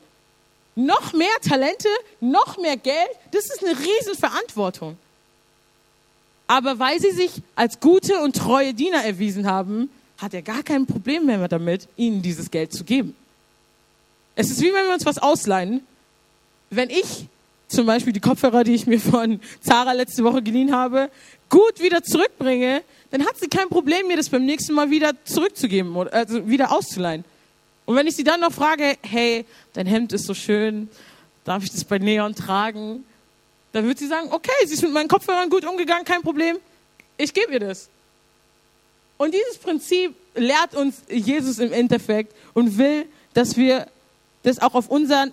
Noch 0.75 1.13
mehr 1.13 1.35
Talente, 1.47 1.89
noch 2.19 2.57
mehr 2.57 2.77
Geld, 2.77 3.09
das 3.31 3.45
ist 3.45 3.63
eine 3.63 3.77
Riesenverantwortung. 3.77 4.97
Aber 6.47 6.79
weil 6.79 6.99
sie 6.99 7.11
sich 7.11 7.31
als 7.55 7.79
gute 7.79 8.21
und 8.21 8.35
treue 8.35 8.73
Diener 8.73 9.03
erwiesen 9.03 9.47
haben, 9.47 9.89
hat 10.17 10.33
er 10.33 10.41
gar 10.41 10.63
kein 10.63 10.85
Problem 10.85 11.25
mehr 11.25 11.47
damit, 11.47 11.87
ihnen 11.97 12.21
dieses 12.21 12.51
Geld 12.51 12.71
zu 12.71 12.83
geben. 12.83 13.15
Es 14.35 14.49
ist 14.49 14.61
wie 14.61 14.73
wenn 14.73 14.85
wir 14.85 14.93
uns 14.93 15.05
was 15.05 15.17
ausleihen. 15.17 15.81
Wenn 16.69 16.89
ich 16.89 17.27
zum 17.67 17.85
Beispiel 17.85 18.13
die 18.13 18.19
Kopfhörer, 18.19 18.63
die 18.63 18.73
ich 18.73 18.85
mir 18.85 18.99
von 18.99 19.39
Zara 19.61 19.93
letzte 19.93 20.23
Woche 20.23 20.41
geliehen 20.41 20.73
habe, 20.73 21.09
gut 21.49 21.81
wieder 21.81 22.03
zurückbringe, 22.03 22.83
dann 23.11 23.25
hat 23.25 23.39
sie 23.39 23.47
kein 23.47 23.69
Problem, 23.69 24.07
mir 24.07 24.17
das 24.17 24.29
beim 24.29 24.45
nächsten 24.45 24.73
Mal 24.73 24.89
wieder 24.91 25.13
zurückzugeben, 25.25 25.95
also 26.09 26.47
wieder 26.47 26.71
auszuleihen. 26.71 27.23
Und 27.85 27.95
wenn 27.95 28.07
ich 28.07 28.15
sie 28.15 28.23
dann 28.23 28.41
noch 28.41 28.51
frage, 28.51 28.97
hey, 29.01 29.45
dein 29.73 29.85
Hemd 29.85 30.11
ist 30.13 30.25
so 30.25 30.33
schön, 30.33 30.89
darf 31.43 31.63
ich 31.63 31.71
das 31.71 31.83
bei 31.83 31.97
Neon 31.97 32.35
tragen? 32.35 33.03
Dann 33.75 33.85
wird 33.85 33.99
sie 33.99 34.07
sagen, 34.07 34.29
okay, 34.31 34.53
sie 34.65 34.75
ist 34.75 34.83
mit 34.83 34.93
meinen 34.93 35.09
Kopfhörern 35.09 35.49
gut 35.49 35.65
umgegangen, 35.65 36.05
kein 36.05 36.21
Problem, 36.21 36.59
ich 37.17 37.33
gebe 37.33 37.51
ihr 37.51 37.59
das. 37.59 37.89
Und 39.17 39.33
dieses 39.33 39.57
Prinzip 39.57 40.15
lehrt 40.33 40.75
uns 40.75 41.01
Jesus 41.09 41.59
im 41.59 41.73
Endeffekt 41.73 42.33
und 42.53 42.77
will, 42.77 43.05
dass 43.33 43.57
wir 43.57 43.87
das 44.43 44.59
auch 44.59 44.75
auf 44.75 44.87
unser 44.87 45.27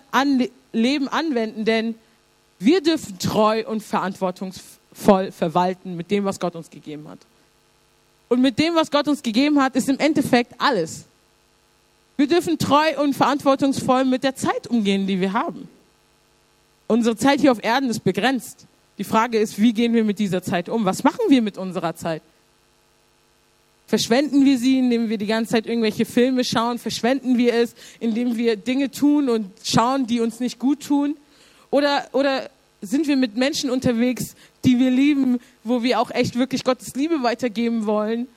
Leben 0.73 1.07
anwenden, 1.07 1.65
denn 1.65 1.95
wir 2.59 2.81
dürfen 2.81 3.17
treu 3.21 3.65
und 3.65 3.81
verantwortungsvoll 3.81 5.31
verwalten 5.31 5.97
mit 5.97 6.11
dem, 6.11 6.25
was 6.25 6.41
Gott 6.41 6.57
uns 6.57 6.69
gegeben 6.69 7.07
hat. 7.09 7.21
Und 8.29 8.41
mit 8.41 8.59
dem, 8.59 8.75
was 8.75 8.91
Gott 8.91 9.07
uns 9.07 9.23
gegeben 9.23 9.63
hat, 9.63 9.77
ist 9.77 9.89
im 9.89 10.01
Endeffekt 10.01 10.61
alles. 10.61 11.05
Wir 12.17 12.27
dürfen 12.27 12.59
treu 12.59 13.01
und 13.01 13.15
verantwortungsvoll 13.15 14.05
mit 14.05 14.25
der 14.25 14.35
Zeit 14.35 14.67
umgehen, 14.67 15.07
die 15.07 15.21
wir 15.21 15.33
haben. 15.33 15.69
Unsere 16.87 17.17
Zeit 17.17 17.41
hier 17.41 17.53
auf 17.53 17.63
Erden 17.63 17.89
ist 17.89 18.01
begrenzt. 18.01 18.67
Die 18.99 19.05
Frage 19.05 19.39
ist, 19.39 19.61
wie 19.61 19.73
gehen 19.73 19.95
wir 19.95 20.05
mit 20.05 20.19
dieser 20.19 20.43
Zeit 20.43 20.69
um? 20.69 20.85
Was 20.85 21.05
machen 21.05 21.21
wir 21.29 21.43
mit 21.43 21.57
unserer 21.57 21.95
Zeit? 21.95 22.23
Verschwenden 23.87 24.45
wir 24.45 24.59
sie, 24.59 24.79
indem 24.79 25.09
wir 25.09 25.19
die 25.19 25.27
ganze 25.27 25.53
Zeit 25.53 25.67
irgendwelche 25.67 26.05
Filme 26.05 26.45
schauen? 26.45 26.79
Verschwenden 26.79 27.37
wir 27.39 27.55
es, 27.55 27.75
indem 28.01 28.37
wir 28.37 28.57
Dinge 28.57 28.91
tun 28.91 29.29
und 29.29 29.51
schauen, 29.65 30.07
die 30.07 30.21
uns 30.21 30.41
nicht 30.41 30.59
gut 30.59 30.81
tun? 30.81 31.17
Oder, 31.71 32.07
oder 32.13 32.51
sind 32.81 33.07
wir 33.07 33.17
mit 33.17 33.37
Menschen 33.37 33.71
unterwegs, 33.71 34.35
die 34.65 34.79
wir 34.79 34.91
lieben, 34.91 35.39
wo 35.65 35.83
wir 35.83 36.01
auch 36.01 36.11
echt 36.11 36.39
wirklich 36.39 36.65
Gottes 36.65 36.95
Liebe 36.95 37.23
weitergeben 37.23 37.87
wollen 37.87 38.29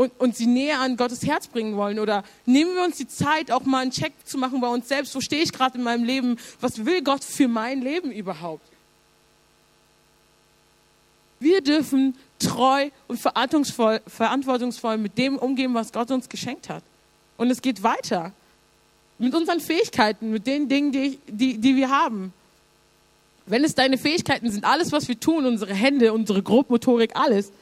und, 0.00 0.12
und 0.18 0.34
sie 0.34 0.46
näher 0.46 0.80
an 0.80 0.96
Gottes 0.96 1.26
Herz 1.26 1.46
bringen 1.46 1.76
wollen? 1.76 1.98
Oder 1.98 2.24
nehmen 2.46 2.74
wir 2.74 2.82
uns 2.84 2.96
die 2.96 3.06
Zeit, 3.06 3.50
auch 3.50 3.64
mal 3.64 3.80
einen 3.80 3.90
Check 3.90 4.14
zu 4.24 4.38
machen 4.38 4.58
bei 4.58 4.68
uns 4.68 4.88
selbst? 4.88 5.14
Wo 5.14 5.20
stehe 5.20 5.42
ich 5.42 5.52
gerade 5.52 5.76
in 5.76 5.84
meinem 5.84 6.04
Leben? 6.04 6.38
Was 6.58 6.86
will 6.86 7.02
Gott 7.02 7.22
für 7.22 7.48
mein 7.48 7.82
Leben 7.82 8.10
überhaupt? 8.10 8.64
Wir 11.38 11.60
dürfen 11.60 12.16
treu 12.38 12.88
und 13.08 13.20
verantwortungsvoll, 13.20 14.00
verantwortungsvoll 14.06 14.96
mit 14.96 15.18
dem 15.18 15.36
umgehen, 15.36 15.74
was 15.74 15.92
Gott 15.92 16.10
uns 16.10 16.30
geschenkt 16.30 16.70
hat. 16.70 16.82
Und 17.36 17.50
es 17.50 17.60
geht 17.60 17.82
weiter. 17.82 18.32
Mit 19.18 19.34
unseren 19.34 19.60
Fähigkeiten, 19.60 20.30
mit 20.30 20.46
den 20.46 20.66
Dingen, 20.70 20.92
die, 20.92 21.18
die, 21.26 21.58
die 21.58 21.76
wir 21.76 21.90
haben. 21.90 22.32
Wenn 23.44 23.64
es 23.64 23.74
deine 23.74 23.98
Fähigkeiten 23.98 24.50
sind, 24.50 24.64
alles, 24.64 24.92
was 24.92 25.08
wir 25.08 25.20
tun, 25.20 25.44
unsere 25.44 25.74
Hände, 25.74 26.14
unsere 26.14 26.42
Grobmotorik, 26.42 27.16
alles, 27.16 27.52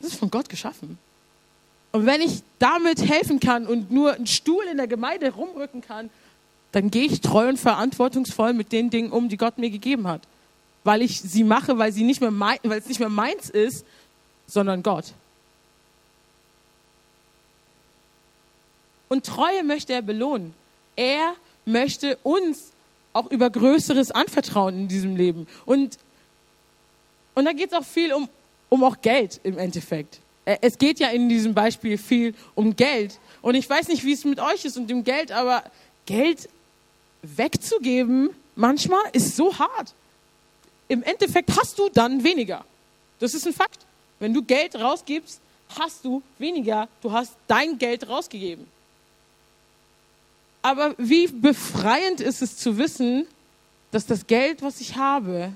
das 0.00 0.12
ist 0.12 0.18
von 0.18 0.30
Gott 0.30 0.50
geschaffen. 0.50 0.98
Und 1.94 2.06
wenn 2.06 2.20
ich 2.20 2.42
damit 2.58 3.08
helfen 3.08 3.38
kann 3.38 3.68
und 3.68 3.92
nur 3.92 4.14
einen 4.14 4.26
Stuhl 4.26 4.64
in 4.64 4.78
der 4.78 4.88
Gemeinde 4.88 5.32
rumrücken 5.32 5.80
kann, 5.80 6.10
dann 6.72 6.90
gehe 6.90 7.04
ich 7.04 7.20
treu 7.20 7.48
und 7.48 7.56
verantwortungsvoll 7.56 8.52
mit 8.52 8.72
den 8.72 8.90
Dingen 8.90 9.12
um, 9.12 9.28
die 9.28 9.36
Gott 9.36 9.58
mir 9.58 9.70
gegeben 9.70 10.08
hat. 10.08 10.22
Weil 10.82 11.02
ich 11.02 11.20
sie 11.20 11.44
mache, 11.44 11.78
weil, 11.78 11.92
sie 11.92 12.02
nicht 12.02 12.20
mehr 12.20 12.32
mein, 12.32 12.58
weil 12.64 12.80
es 12.80 12.86
nicht 12.86 12.98
mehr 12.98 13.08
meins 13.08 13.48
ist, 13.48 13.86
sondern 14.48 14.82
Gott. 14.82 15.12
Und 19.08 19.24
Treue 19.24 19.62
möchte 19.62 19.92
er 19.92 20.02
belohnen. 20.02 20.52
Er 20.96 21.34
möchte 21.64 22.16
uns 22.24 22.72
auch 23.12 23.30
über 23.30 23.50
Größeres 23.50 24.10
anvertrauen 24.10 24.74
in 24.74 24.88
diesem 24.88 25.14
Leben. 25.14 25.46
Und, 25.64 25.96
und 27.36 27.44
da 27.44 27.52
geht 27.52 27.70
es 27.70 27.78
auch 27.78 27.84
viel 27.84 28.12
um, 28.12 28.28
um 28.68 28.82
auch 28.82 29.00
Geld 29.00 29.38
im 29.44 29.58
Endeffekt. 29.58 30.18
Äh, 30.44 30.58
es 30.60 30.78
geht 30.78 31.00
ja 31.00 31.08
in 31.08 31.28
diesem 31.28 31.54
Beispiel 31.54 31.98
viel 31.98 32.34
um 32.54 32.76
Geld. 32.76 33.18
Und 33.42 33.54
ich 33.54 33.68
weiß 33.68 33.88
nicht, 33.88 34.04
wie 34.04 34.12
es 34.12 34.24
mit 34.24 34.40
euch 34.40 34.64
ist 34.64 34.76
und 34.76 34.88
dem 34.88 35.04
Geld, 35.04 35.32
aber 35.32 35.64
Geld 36.06 36.48
wegzugeben 37.22 38.30
manchmal 38.56 39.02
ist 39.12 39.36
so 39.36 39.58
hart. 39.58 39.94
Im 40.88 41.02
Endeffekt 41.02 41.56
hast 41.56 41.78
du 41.78 41.88
dann 41.88 42.22
weniger. 42.22 42.64
Das 43.18 43.34
ist 43.34 43.46
ein 43.46 43.52
Fakt. 43.52 43.78
Wenn 44.18 44.34
du 44.34 44.42
Geld 44.42 44.76
rausgibst, 44.76 45.40
hast 45.78 46.04
du 46.04 46.22
weniger. 46.38 46.88
Du 47.02 47.10
hast 47.10 47.32
dein 47.46 47.78
Geld 47.78 48.08
rausgegeben. 48.08 48.66
Aber 50.62 50.94
wie 50.98 51.26
befreiend 51.26 52.20
ist 52.20 52.42
es 52.42 52.56
zu 52.56 52.78
wissen, 52.78 53.26
dass 53.90 54.06
das 54.06 54.26
Geld, 54.26 54.62
was 54.62 54.80
ich 54.80 54.96
habe 54.96 55.52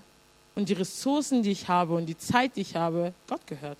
und 0.55 0.69
die 0.69 0.75
Ressourcen, 0.75 1.43
die 1.43 1.51
ich 1.51 1.69
habe 1.69 1.95
und 1.95 2.07
die 2.07 2.19
Zeit, 2.19 2.57
die 2.57 2.61
ich 2.61 2.77
habe, 2.77 3.13
Gott 3.27 3.47
gehört. 3.47 3.79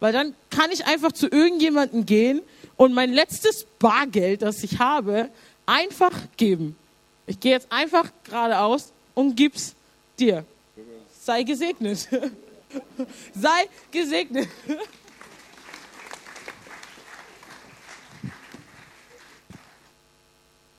Weil 0.00 0.12
dann 0.12 0.34
kann 0.50 0.70
ich 0.70 0.86
einfach 0.86 1.12
zu 1.12 1.28
irgendjemandem 1.28 2.04
gehen 2.04 2.42
und 2.76 2.92
mein 2.92 3.12
letztes 3.12 3.66
Bargeld, 3.78 4.42
das 4.42 4.62
ich 4.62 4.78
habe, 4.78 5.30
einfach 5.64 6.12
geben. 6.36 6.76
Ich 7.26 7.40
gehe 7.40 7.52
jetzt 7.52 7.70
einfach 7.70 8.10
geradeaus 8.24 8.92
und 9.14 9.34
gib's 9.34 9.74
dir. 10.18 10.44
Sei 11.22 11.42
gesegnet. 11.42 12.08
Sei 13.34 13.68
gesegnet. 13.90 14.48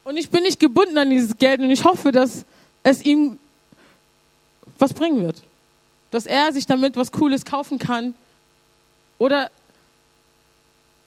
Und 0.03 0.15
ich 0.15 0.29
bin 0.29 0.43
nicht 0.43 0.59
gebunden 0.59 0.97
an 0.97 1.09
dieses 1.09 1.37
Geld 1.37 1.59
und 1.59 1.69
ich 1.69 1.83
hoffe, 1.83 2.13
dass 2.13 2.45
es 2.81 3.03
ihm 3.03 3.39
was 4.79 4.93
bringen 4.93 5.21
wird. 5.25 5.43
Dass 6.11 6.25
er 6.25 6.53
sich 6.53 6.65
damit 6.65 6.95
was 6.95 7.11
Cooles 7.11 7.43
kaufen 7.43 7.77
kann. 7.77 8.15
Oder 9.17 9.49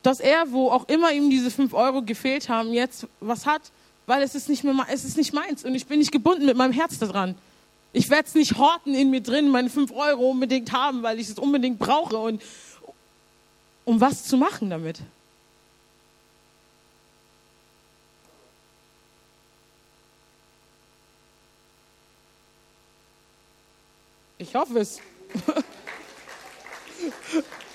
dass 0.02 0.20
er, 0.20 0.50
wo 0.50 0.70
auch 0.70 0.88
immer 0.88 1.12
ihm 1.12 1.30
diese 1.30 1.50
fünf 1.50 1.74
Euro 1.74 2.02
gefehlt 2.02 2.48
haben, 2.48 2.72
jetzt 2.72 3.06
was 3.20 3.46
hat, 3.46 3.62
weil 4.06 4.22
es 4.22 4.34
ist 4.34 4.48
nicht, 4.48 4.64
mehr, 4.64 4.74
es 4.90 5.04
ist 5.04 5.16
nicht 5.16 5.32
meins 5.32 5.64
und 5.64 5.74
ich 5.74 5.86
bin 5.86 5.98
nicht 5.98 6.12
gebunden 6.12 6.46
mit 6.46 6.56
meinem 6.56 6.72
Herz 6.72 6.98
daran. 6.98 7.36
Ich 7.92 8.08
werde 8.08 8.26
es 8.26 8.34
nicht 8.34 8.56
horten 8.56 8.94
in 8.94 9.10
mir 9.10 9.20
drin, 9.20 9.48
meine 9.48 9.68
fünf 9.68 9.92
Euro 9.92 10.30
unbedingt 10.30 10.72
haben, 10.72 11.02
weil 11.02 11.18
ich 11.18 11.28
es 11.28 11.38
unbedingt 11.38 11.78
brauche 11.78 12.16
und 12.16 12.42
um 13.84 14.00
was 14.00 14.24
zu 14.24 14.36
machen 14.36 14.70
damit. 14.70 15.00
Ich 24.38 24.54
hoffe 24.54 24.78
es. 24.78 25.00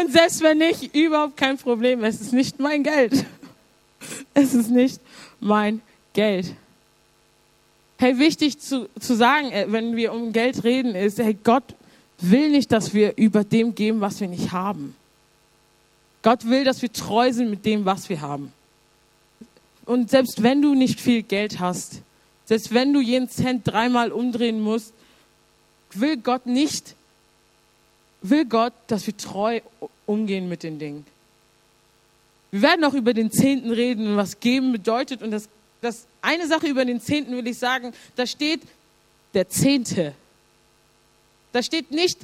Und 0.00 0.12
selbst 0.12 0.42
wenn 0.42 0.58
nicht, 0.58 0.94
überhaupt 0.94 1.36
kein 1.36 1.58
Problem. 1.58 2.02
Es 2.04 2.20
ist 2.20 2.32
nicht 2.32 2.58
mein 2.58 2.82
Geld. 2.82 3.24
Es 4.34 4.54
ist 4.54 4.70
nicht 4.70 5.00
mein 5.40 5.82
Geld. 6.12 6.54
Hey, 7.98 8.18
wichtig 8.18 8.58
zu, 8.58 8.88
zu 8.98 9.14
sagen, 9.14 9.52
äh, 9.52 9.66
wenn 9.68 9.94
wir 9.94 10.12
um 10.12 10.32
Geld 10.32 10.64
reden, 10.64 10.94
ist, 10.94 11.18
hey, 11.18 11.36
Gott 11.44 11.62
will 12.18 12.50
nicht, 12.50 12.72
dass 12.72 12.94
wir 12.94 13.16
über 13.16 13.44
dem 13.44 13.74
geben, 13.74 14.00
was 14.00 14.20
wir 14.20 14.28
nicht 14.28 14.50
haben. 14.52 14.96
Gott 16.22 16.48
will, 16.48 16.64
dass 16.64 16.82
wir 16.82 16.92
treu 16.92 17.32
sind 17.32 17.50
mit 17.50 17.64
dem, 17.64 17.84
was 17.84 18.08
wir 18.08 18.20
haben. 18.20 18.52
Und 19.84 20.10
selbst 20.10 20.42
wenn 20.42 20.62
du 20.62 20.74
nicht 20.74 21.00
viel 21.00 21.22
Geld 21.22 21.60
hast, 21.60 22.02
selbst 22.44 22.72
wenn 22.72 22.92
du 22.92 23.00
jeden 23.00 23.28
Cent 23.28 23.66
dreimal 23.66 24.12
umdrehen 24.12 24.60
musst, 24.60 24.92
will 25.92 26.16
Gott 26.16 26.46
nicht, 26.46 26.94
will 28.22 28.44
Gott, 28.44 28.72
dass 28.86 29.06
wir 29.06 29.16
treu 29.16 29.60
umgehen 30.06 30.48
mit 30.48 30.62
den 30.62 30.78
Dingen. 30.78 31.06
Wir 32.50 32.62
werden 32.62 32.84
auch 32.84 32.94
über 32.94 33.14
den 33.14 33.30
Zehnten 33.30 33.70
reden, 33.70 34.16
was 34.16 34.38
geben 34.38 34.72
bedeutet. 34.72 35.22
Und 35.22 35.30
das, 35.30 35.48
das 35.80 36.06
eine 36.20 36.46
Sache 36.46 36.66
über 36.66 36.84
den 36.84 37.00
Zehnten 37.00 37.36
will 37.36 37.46
ich 37.46 37.58
sagen, 37.58 37.92
da 38.14 38.26
steht 38.26 38.60
der 39.34 39.48
Zehnte. 39.48 40.14
Da 41.52 41.62
steht 41.62 41.90
nicht, 41.90 42.18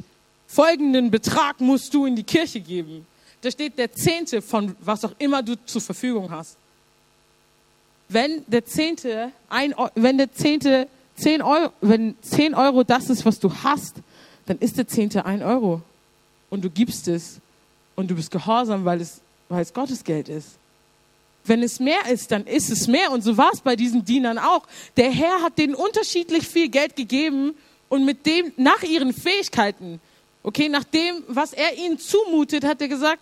folgenden 0.46 1.10
Betrag 1.10 1.60
musst 1.60 1.92
du 1.94 2.06
in 2.06 2.14
die 2.14 2.22
Kirche 2.22 2.60
geben. 2.60 3.06
Da 3.40 3.50
steht 3.50 3.78
der 3.78 3.92
Zehnte 3.92 4.42
von 4.42 4.76
was 4.80 5.04
auch 5.04 5.14
immer 5.18 5.42
du 5.42 5.54
zur 5.64 5.80
Verfügung 5.80 6.30
hast. 6.30 6.56
Wenn 8.08 8.44
der 8.46 8.64
Zehnte, 8.64 9.32
ein, 9.48 9.74
wenn 9.94 10.18
der 10.18 10.32
Zehnte 10.32 10.88
10 11.16 11.42
Euro, 11.42 11.72
wenn 11.80 12.16
10 12.22 12.54
Euro 12.54 12.84
das 12.84 13.10
ist, 13.10 13.24
was 13.24 13.38
du 13.38 13.52
hast, 13.62 13.96
dann 14.46 14.58
ist 14.58 14.78
der 14.78 14.88
Zehnte 14.88 15.24
ein 15.24 15.42
Euro. 15.42 15.82
Und 16.50 16.64
du 16.64 16.70
gibst 16.70 17.08
es. 17.08 17.40
und 17.96 18.08
du 18.08 18.14
bist 18.14 18.30
gehorsam, 18.30 18.84
weil 18.84 19.00
es, 19.00 19.20
weil 19.48 19.62
es 19.62 19.74
Gottes 19.74 20.04
Geld 20.04 20.28
ist. 20.28 20.50
Wenn 21.44 21.64
es 21.64 21.80
mehr 21.80 22.06
ist, 22.08 22.30
dann 22.30 22.46
ist 22.46 22.70
es 22.70 22.86
mehr. 22.86 23.10
Und 23.10 23.22
so 23.22 23.36
war 23.36 23.50
es 23.52 23.60
bei 23.60 23.74
diesen 23.74 24.04
Dienern 24.04 24.38
auch. 24.38 24.62
Der 24.96 25.10
Herr 25.10 25.42
hat 25.42 25.58
denen 25.58 25.74
unterschiedlich 25.74 26.46
viel 26.46 26.68
Geld 26.68 26.94
gegeben 26.94 27.54
und 27.88 28.04
mit 28.04 28.24
dem, 28.24 28.52
nach 28.56 28.82
ihren 28.82 29.12
Fähigkeiten, 29.12 30.00
okay, 30.44 30.68
nach 30.68 30.84
dem, 30.84 31.24
was 31.26 31.52
er 31.52 31.76
ihnen 31.76 31.98
zumutet, 31.98 32.64
hat 32.64 32.80
er 32.80 32.88
gesagt, 32.88 33.20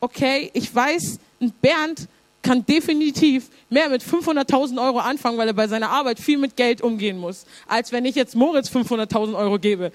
okay, 0.00 0.50
ich 0.54 0.74
weiß, 0.74 1.18
Bernd 1.60 2.08
kann 2.40 2.64
definitiv 2.64 3.50
mehr 3.68 3.90
mit 3.90 4.02
500.000 4.02 4.82
Euro 4.82 5.00
anfangen, 5.00 5.36
weil 5.36 5.48
er 5.48 5.54
bei 5.54 5.68
seiner 5.68 5.90
Arbeit 5.90 6.18
viel 6.18 6.38
mit 6.38 6.56
Geld 6.56 6.80
umgehen 6.80 7.18
muss, 7.18 7.44
als 7.66 7.92
wenn 7.92 8.04
ich 8.04 8.14
jetzt 8.14 8.34
Moritz 8.34 8.70
500.000 8.70 9.36
Euro 9.36 9.58
gebe. 9.58 9.92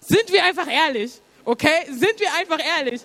Sind 0.00 0.30
wir 0.32 0.44
einfach 0.44 0.68
ehrlich, 0.68 1.12
okay? 1.46 1.86
Sind 1.86 2.20
wir 2.20 2.34
einfach 2.34 2.58
ehrlich. 2.78 3.00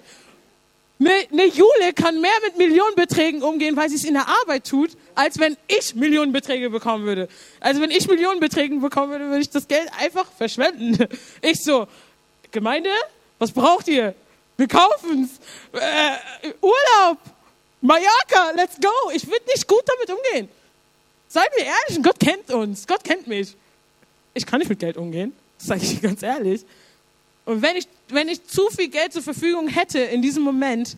Eine 1.00 1.46
Jule 1.48 1.94
kann 1.96 2.22
mehr 2.22 2.30
mit 2.46 2.58
Millionenbeträgen 2.58 3.42
umgehen, 3.42 3.76
weil 3.76 3.90
sie 3.90 3.96
es 3.96 4.04
in 4.04 4.14
der 4.14 4.28
Arbeit 4.28 4.68
tut, 4.68 4.92
als 5.16 5.40
wenn 5.40 5.58
ich 5.68 5.96
Millionenbeträge 5.96 6.70
bekommen 6.70 7.06
würde. 7.06 7.28
Also 7.60 7.82
wenn 7.82 7.90
ich 7.90 8.08
Millionenbeträge 8.08 8.76
bekommen 8.76 9.12
würde, 9.12 9.26
würde 9.26 9.42
ich 9.42 9.50
das 9.50 9.68
Geld 9.68 9.90
einfach 10.00 10.28
verschwenden. 10.38 11.08
Ich 11.42 11.64
so, 11.64 11.88
Gemeinde, 12.52 12.92
was 13.40 13.52
braucht 13.52 13.88
ihr? 13.88 14.14
Wir 14.58 14.68
kaufen's. 14.68 15.40
Äh, 15.74 16.54
Urlaub, 16.62 17.18
Mallorca, 17.82 18.52
let's 18.56 18.76
go. 18.80 18.90
Ich 19.12 19.26
würde 19.26 19.46
nicht 19.48 19.68
gut 19.68 19.84
damit 19.86 20.10
umgehen. 20.16 20.50
Seien 21.28 21.48
wir 21.56 21.66
ehrlich, 21.66 22.04
Gott 22.04 22.20
kennt 22.20 22.52
uns, 22.52 22.86
Gott 22.86 23.04
kennt 23.04 23.26
mich. 23.26 23.56
Ich 24.36 24.46
kann 24.46 24.60
nicht 24.60 24.70
mit 24.70 24.80
Geld 24.80 24.98
umgehen, 24.98 25.34
das 25.58 25.68
sage 25.68 25.82
ich 25.84 26.02
ganz 26.02 26.22
ehrlich. 26.22 26.64
Und 27.46 27.62
wenn 27.62 27.76
ich, 27.76 27.88
wenn 28.14 28.30
ich 28.30 28.46
zu 28.46 28.68
viel 28.70 28.90
Geld 28.90 29.14
zur 29.14 29.22
Verfügung 29.22 29.68
hätte 29.68 30.00
in 30.00 30.22
diesem 30.22 30.44
Moment, 30.44 30.98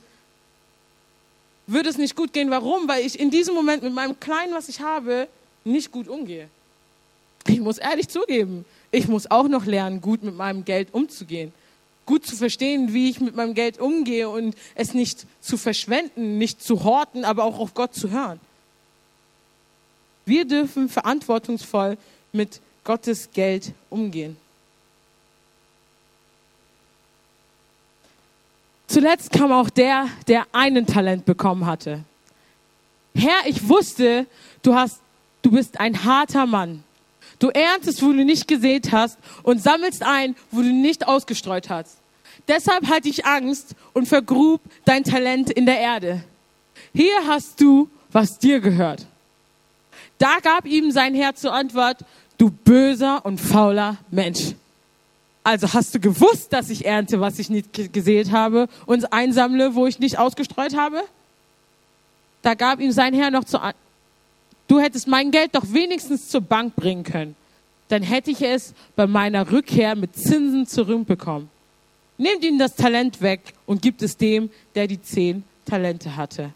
würde 1.67 1.89
es 1.89 1.97
nicht 1.97 2.15
gut 2.15 2.34
gehen. 2.34 2.49
Warum? 2.52 2.88
Weil 2.88 3.06
ich 3.06 3.19
in 3.19 3.30
diesem 3.30 3.56
Moment 3.56 3.84
mit 3.84 3.93
meinem 3.93 4.19
Kleinen, 4.19 4.54
was 4.54 4.69
ich 4.69 4.82
habe, 4.82 5.28
nicht 5.63 5.91
gut 5.91 6.08
umgehe. 6.08 6.49
Ich 7.47 7.60
muss 7.60 7.78
ehrlich 7.78 8.08
zugeben, 8.08 8.65
ich 8.91 9.08
muss 9.08 9.30
auch 9.30 9.47
noch 9.47 9.65
lernen, 9.65 10.02
gut 10.02 10.23
mit 10.23 10.36
meinem 10.36 10.65
Geld 10.65 10.93
umzugehen. 10.93 11.54
Gut 12.06 12.26
zu 12.26 12.36
verstehen, 12.36 12.93
wie 12.93 13.10
ich 13.10 13.21
mit 13.21 13.36
meinem 13.36 13.54
Geld 13.54 13.80
umgehe 13.80 14.30
und 14.30 14.56
es 14.76 14.93
nicht 14.93 15.26
zu 15.39 15.58
verschwenden, 15.58 16.38
nicht 16.38 16.62
zu 16.62 16.84
horten, 16.84 17.23
aber 17.23 17.45
auch 17.45 17.60
auf 17.60 17.73
Gott 17.73 17.95
zu 17.95 18.12
hören. 18.12 18.39
Wir 20.26 20.45
dürfen 20.45 20.89
verantwortungsvoll 20.89 21.97
mit 22.34 22.60
Gottes 22.84 23.30
Geld 23.34 23.71
umgehen. 23.89 24.38
Zuletzt 28.93 29.32
kam 29.32 29.51
auch 29.51 29.71
der, 29.71 30.08
der 30.27 30.45
einen 30.51 30.86
Talent 30.86 31.25
bekommen 31.25 31.65
hatte. 31.65 32.03
Herr, 33.15 33.47
ich 33.47 33.67
wusste, 33.67 34.27
du 34.62 34.75
hast, 34.75 35.01
du 35.41 35.49
bist 35.49 35.79
ein 35.79 36.03
harter 36.03 36.45
Mann. 36.45 36.84
Du 37.39 37.49
erntest, 37.49 38.03
wo 38.03 38.13
du 38.13 38.23
nicht 38.23 38.47
gesät 38.47 38.91
hast 38.91 39.17
und 39.41 39.60
sammelst 39.60 40.03
ein, 40.03 40.36
wo 40.51 40.62
du 40.62 40.71
nicht 40.71 41.08
ausgestreut 41.08 41.71
hast. 41.71 41.97
Deshalb 42.47 42.88
hatte 42.88 43.10
ich 43.10 43.25
Angst 43.25 43.73
und 43.93 44.08
vergrub 44.08 44.62
dein 44.86 45.03
Talent 45.03 45.49
in 45.49 45.65
der 45.65 45.79
Erde. 45.79 46.23
Hier 46.93 47.15
hast 47.27 47.60
du, 47.60 47.89
was 48.12 48.38
dir 48.38 48.60
gehört. 48.60 49.08
Da 50.19 50.38
gab 50.43 50.67
ihm 50.67 50.91
sein 50.91 51.15
Herr 51.15 51.34
zur 51.34 51.51
Antwort, 51.51 52.06
du 52.38 52.51
böser 52.51 53.25
und 53.25 53.41
fauler 53.41 53.97
Mensch. 54.12 54.53
Also 55.43 55.73
hast 55.73 55.93
du 55.93 55.99
gewusst, 55.99 56.53
dass 56.53 56.69
ich 56.69 56.86
ernte, 56.86 57.19
was 57.19 57.38
ich 57.38 57.49
nicht 57.49 57.93
gesät 57.93 58.32
habe 58.32 58.69
und 58.86 59.12
einsammle, 59.12 59.75
wo 59.75 59.86
ich 59.88 59.99
nicht 59.99 60.17
ausgestreut 60.17 60.77
habe? 60.77 61.03
Da 62.41 62.53
gab 62.53 62.79
ihm 62.79 62.91
sein 62.91 63.13
Herr 63.13 63.29
noch 63.29 63.43
zu, 63.43 63.60
du 64.67 64.79
hättest 64.79 65.08
mein 65.08 65.32
Geld 65.32 65.53
doch 65.53 65.65
wenigstens 65.67 66.29
zur 66.29 66.41
Bank 66.41 66.75
bringen 66.75 67.03
können. 67.03 67.36
Dann 67.89 68.03
hätte 68.03 68.32
ich 68.32 68.41
es 68.41 68.73
bei 68.95 69.06
meiner 69.06 69.51
Rückkehr 69.51 69.95
mit 69.95 70.15
Zinsen 70.15 70.65
zurückbekommen. 70.65 71.49
Nehmt 72.17 72.43
ihm 72.43 72.58
das 72.58 72.75
Talent 72.75 73.21
weg 73.21 73.53
und 73.65 73.82
gibt 73.82 74.01
es 74.01 74.15
dem, 74.15 74.49
der 74.75 74.88
die 74.88 75.01
zehn 75.01 75.43
Talente 75.65 76.15
hatte. 76.15 76.51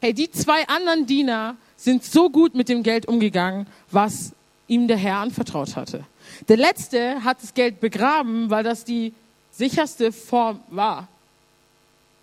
Hey, 0.00 0.12
die 0.12 0.30
zwei 0.30 0.66
anderen 0.68 1.06
Diener 1.06 1.56
sind 1.76 2.04
so 2.04 2.30
gut 2.30 2.54
mit 2.54 2.68
dem 2.68 2.82
Geld 2.82 3.06
umgegangen, 3.06 3.66
was 3.90 4.32
ihm 4.66 4.88
der 4.88 4.96
Herr 4.96 5.18
anvertraut 5.18 5.76
hatte. 5.76 6.04
Der 6.48 6.56
letzte 6.56 7.22
hat 7.24 7.42
das 7.42 7.54
Geld 7.54 7.80
begraben, 7.80 8.50
weil 8.50 8.64
das 8.64 8.84
die 8.84 9.12
sicherste 9.50 10.12
Form 10.12 10.60
war. 10.68 11.08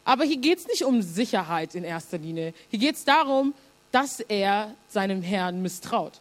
Aber 0.03 0.23
hier 0.23 0.37
geht 0.37 0.59
es 0.59 0.67
nicht 0.67 0.83
um 0.83 1.01
Sicherheit 1.01 1.75
in 1.75 1.83
erster 1.83 2.17
Linie. 2.17 2.53
Hier 2.69 2.79
geht 2.79 2.95
es 2.95 3.05
darum, 3.05 3.53
dass 3.91 4.19
er 4.19 4.73
seinem 4.89 5.21
Herrn 5.21 5.61
misstraut. 5.61 6.13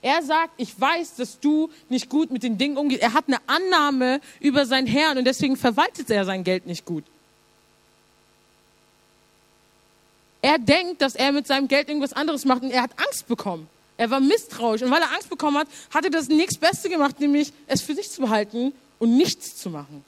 Er 0.00 0.22
sagt, 0.22 0.54
ich 0.56 0.78
weiß, 0.80 1.16
dass 1.16 1.38
du 1.38 1.70
nicht 1.88 2.08
gut 2.08 2.30
mit 2.30 2.42
den 2.42 2.58
Dingen 2.58 2.76
umgehst. 2.76 3.02
Er 3.02 3.14
hat 3.14 3.26
eine 3.28 3.38
Annahme 3.46 4.20
über 4.40 4.66
seinen 4.66 4.86
Herrn 4.86 5.18
und 5.18 5.24
deswegen 5.24 5.56
verwaltet 5.56 6.10
er 6.10 6.24
sein 6.24 6.42
Geld 6.42 6.66
nicht 6.66 6.84
gut. 6.84 7.04
Er 10.42 10.58
denkt, 10.58 11.00
dass 11.00 11.14
er 11.14 11.30
mit 11.30 11.46
seinem 11.46 11.68
Geld 11.68 11.88
irgendwas 11.88 12.12
anderes 12.12 12.44
macht 12.44 12.62
und 12.62 12.72
er 12.72 12.82
hat 12.82 12.90
Angst 12.98 13.28
bekommen. 13.28 13.68
Er 14.02 14.10
war 14.10 14.18
misstrauisch 14.18 14.82
und 14.82 14.90
weil 14.90 15.00
er 15.00 15.12
Angst 15.12 15.30
bekommen 15.30 15.58
hat, 15.58 15.68
hat 15.94 16.04
er 16.04 16.10
das 16.10 16.26
nächstbeste 16.26 16.88
gemacht, 16.88 17.20
nämlich 17.20 17.52
es 17.68 17.82
für 17.82 17.94
sich 17.94 18.10
zu 18.10 18.22
behalten 18.22 18.72
und 18.98 19.16
nichts 19.16 19.54
zu 19.54 19.70
machen. 19.70 20.04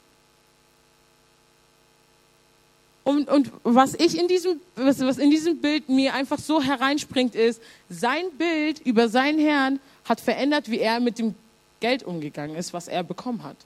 Und, 3.04 3.28
und 3.28 3.52
was 3.62 3.94
ich 3.94 4.18
in 4.18 4.26
diesem, 4.26 4.60
was, 4.74 4.98
was 4.98 5.18
in 5.18 5.30
diesem 5.30 5.60
Bild 5.60 5.88
mir 5.88 6.12
einfach 6.12 6.40
so 6.40 6.60
hereinspringt, 6.60 7.36
ist, 7.36 7.62
sein 7.88 8.24
Bild 8.36 8.80
über 8.80 9.08
seinen 9.08 9.38
Herrn 9.38 9.78
hat 10.06 10.20
verändert, 10.20 10.68
wie 10.68 10.80
er 10.80 10.98
mit 10.98 11.20
dem 11.20 11.36
Geld 11.78 12.02
umgegangen 12.02 12.56
ist, 12.56 12.72
was 12.72 12.88
er 12.88 13.04
bekommen 13.04 13.44
hat. 13.44 13.58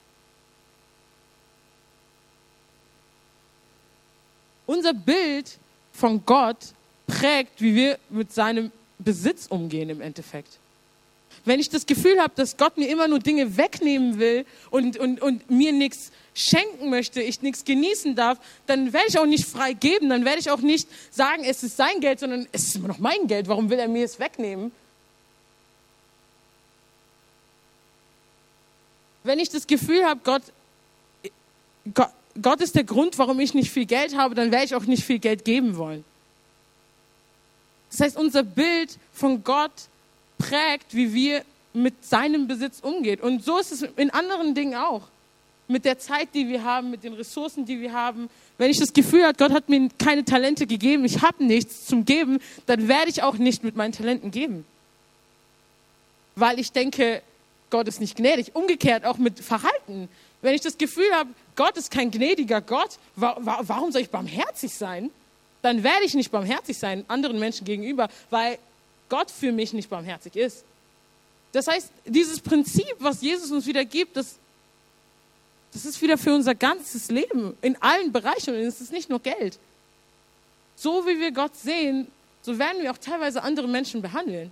Unser 4.67 4.93
Bild 4.93 5.57
von 5.91 6.23
Gott 6.23 6.75
prägt, 7.07 7.59
wie 7.59 7.73
wir 7.73 7.97
mit 8.11 8.31
seinem 8.31 8.71
Besitz 8.99 9.47
umgehen 9.47 9.89
im 9.89 10.01
Endeffekt. 10.01 10.59
Wenn 11.45 11.59
ich 11.59 11.69
das 11.69 11.85
Gefühl 11.85 12.19
habe, 12.19 12.33
dass 12.35 12.57
Gott 12.57 12.77
mir 12.77 12.89
immer 12.89 13.07
nur 13.07 13.19
Dinge 13.19 13.57
wegnehmen 13.57 14.19
will 14.19 14.45
und, 14.71 14.97
und, 14.97 15.21
und 15.21 15.49
mir 15.49 15.71
nichts 15.71 16.11
schenken 16.35 16.89
möchte, 16.89 17.21
ich 17.21 17.41
nichts 17.41 17.65
genießen 17.65 18.15
darf, 18.15 18.39
dann 18.67 18.93
werde 18.93 19.07
ich 19.07 19.17
auch 19.17 19.25
nicht 19.25 19.45
frei 19.45 19.73
geben, 19.73 20.09
dann 20.09 20.25
werde 20.25 20.39
ich 20.39 20.51
auch 20.51 20.59
nicht 20.59 20.87
sagen, 21.11 21.43
es 21.43 21.63
ist 21.63 21.77
sein 21.77 22.01
Geld, 22.01 22.19
sondern 22.19 22.47
es 22.51 22.65
ist 22.65 22.75
immer 22.75 22.89
noch 22.89 22.99
mein 22.99 23.27
Geld, 23.27 23.47
warum 23.47 23.69
will 23.69 23.79
er 23.79 23.87
mir 23.87 24.05
es 24.05 24.19
wegnehmen? 24.19 24.71
Wenn 29.23 29.39
ich 29.39 29.49
das 29.49 29.67
Gefühl 29.67 30.05
habe, 30.05 30.21
Gott, 30.23 30.43
Gott, 31.93 32.09
Gott 32.41 32.61
ist 32.61 32.75
der 32.75 32.83
Grund, 32.83 33.17
warum 33.17 33.39
ich 33.39 33.53
nicht 33.53 33.71
viel 33.71 33.85
Geld 33.85 34.15
habe, 34.15 34.35
dann 34.35 34.51
werde 34.51 34.65
ich 34.65 34.75
auch 34.75 34.85
nicht 34.85 35.03
viel 35.03 35.19
Geld 35.19 35.45
geben 35.45 35.77
wollen. 35.77 36.05
Das 37.91 38.01
heißt, 38.01 38.17
unser 38.17 38.43
Bild 38.43 38.97
von 39.13 39.43
Gott 39.43 39.71
prägt, 40.37 40.93
wie 40.93 41.13
wir 41.13 41.43
mit 41.73 42.05
seinem 42.05 42.47
Besitz 42.47 42.79
umgehen. 42.79 43.19
Und 43.19 43.43
so 43.43 43.57
ist 43.59 43.71
es 43.71 43.81
in 43.81 44.09
anderen 44.09 44.55
Dingen 44.55 44.75
auch. 44.75 45.03
Mit 45.67 45.85
der 45.85 45.99
Zeit, 45.99 46.29
die 46.33 46.47
wir 46.47 46.63
haben, 46.63 46.89
mit 46.89 47.03
den 47.03 47.13
Ressourcen, 47.13 47.65
die 47.65 47.79
wir 47.79 47.93
haben. 47.93 48.29
Wenn 48.57 48.71
ich 48.71 48.79
das 48.79 48.91
Gefühl 48.93 49.23
habe, 49.23 49.37
Gott 49.37 49.51
hat 49.51 49.69
mir 49.69 49.87
keine 49.99 50.25
Talente 50.25 50.65
gegeben, 50.65 51.05
ich 51.05 51.21
habe 51.21 51.43
nichts 51.43 51.85
zum 51.85 52.05
Geben, 52.05 52.39
dann 52.65 52.87
werde 52.87 53.09
ich 53.09 53.21
auch 53.21 53.37
nicht 53.37 53.63
mit 53.63 53.75
meinen 53.75 53.93
Talenten 53.93 54.31
geben. 54.31 54.65
Weil 56.35 56.59
ich 56.59 56.71
denke, 56.71 57.21
Gott 57.69 57.87
ist 57.87 57.99
nicht 57.99 58.15
gnädig. 58.15 58.55
Umgekehrt 58.55 59.05
auch 59.05 59.17
mit 59.17 59.39
Verhalten. 59.39 60.09
Wenn 60.41 60.55
ich 60.55 60.61
das 60.61 60.77
Gefühl 60.77 61.11
habe, 61.13 61.29
Gott 61.55 61.77
ist 61.77 61.91
kein 61.91 62.09
gnädiger 62.09 62.61
Gott, 62.61 62.97
warum 63.15 63.91
soll 63.91 64.01
ich 64.01 64.09
barmherzig 64.09 64.73
sein? 64.73 65.11
Dann 65.61 65.83
werde 65.83 66.05
ich 66.05 66.13
nicht 66.13 66.31
barmherzig 66.31 66.77
sein 66.77 67.03
anderen 67.07 67.39
Menschen 67.39 67.65
gegenüber, 67.65 68.09
weil 68.29 68.57
Gott 69.09 69.31
für 69.31 69.51
mich 69.51 69.73
nicht 69.73 69.89
barmherzig 69.89 70.35
ist. 70.35 70.63
Das 71.51 71.67
heißt, 71.67 71.91
dieses 72.05 72.39
Prinzip, 72.39 72.95
was 72.99 73.21
Jesus 73.21 73.51
uns 73.51 73.65
wieder 73.65 73.83
gibt, 73.83 74.15
das, 74.15 74.35
das 75.73 75.85
ist 75.85 76.01
wieder 76.01 76.17
für 76.17 76.33
unser 76.33 76.55
ganzes 76.55 77.09
Leben 77.09 77.57
in 77.61 77.81
allen 77.81 78.11
Bereichen 78.11 78.53
und 78.53 78.61
es 78.61 78.81
ist 78.81 78.91
nicht 78.91 79.09
nur 79.09 79.19
Geld. 79.19 79.57
So 80.75 81.05
wie 81.07 81.19
wir 81.19 81.31
Gott 81.31 81.55
sehen, 81.55 82.07
so 82.41 82.57
werden 82.57 82.81
wir 82.81 82.91
auch 82.91 82.97
teilweise 82.97 83.43
andere 83.43 83.67
Menschen 83.67 84.01
behandeln. 84.01 84.51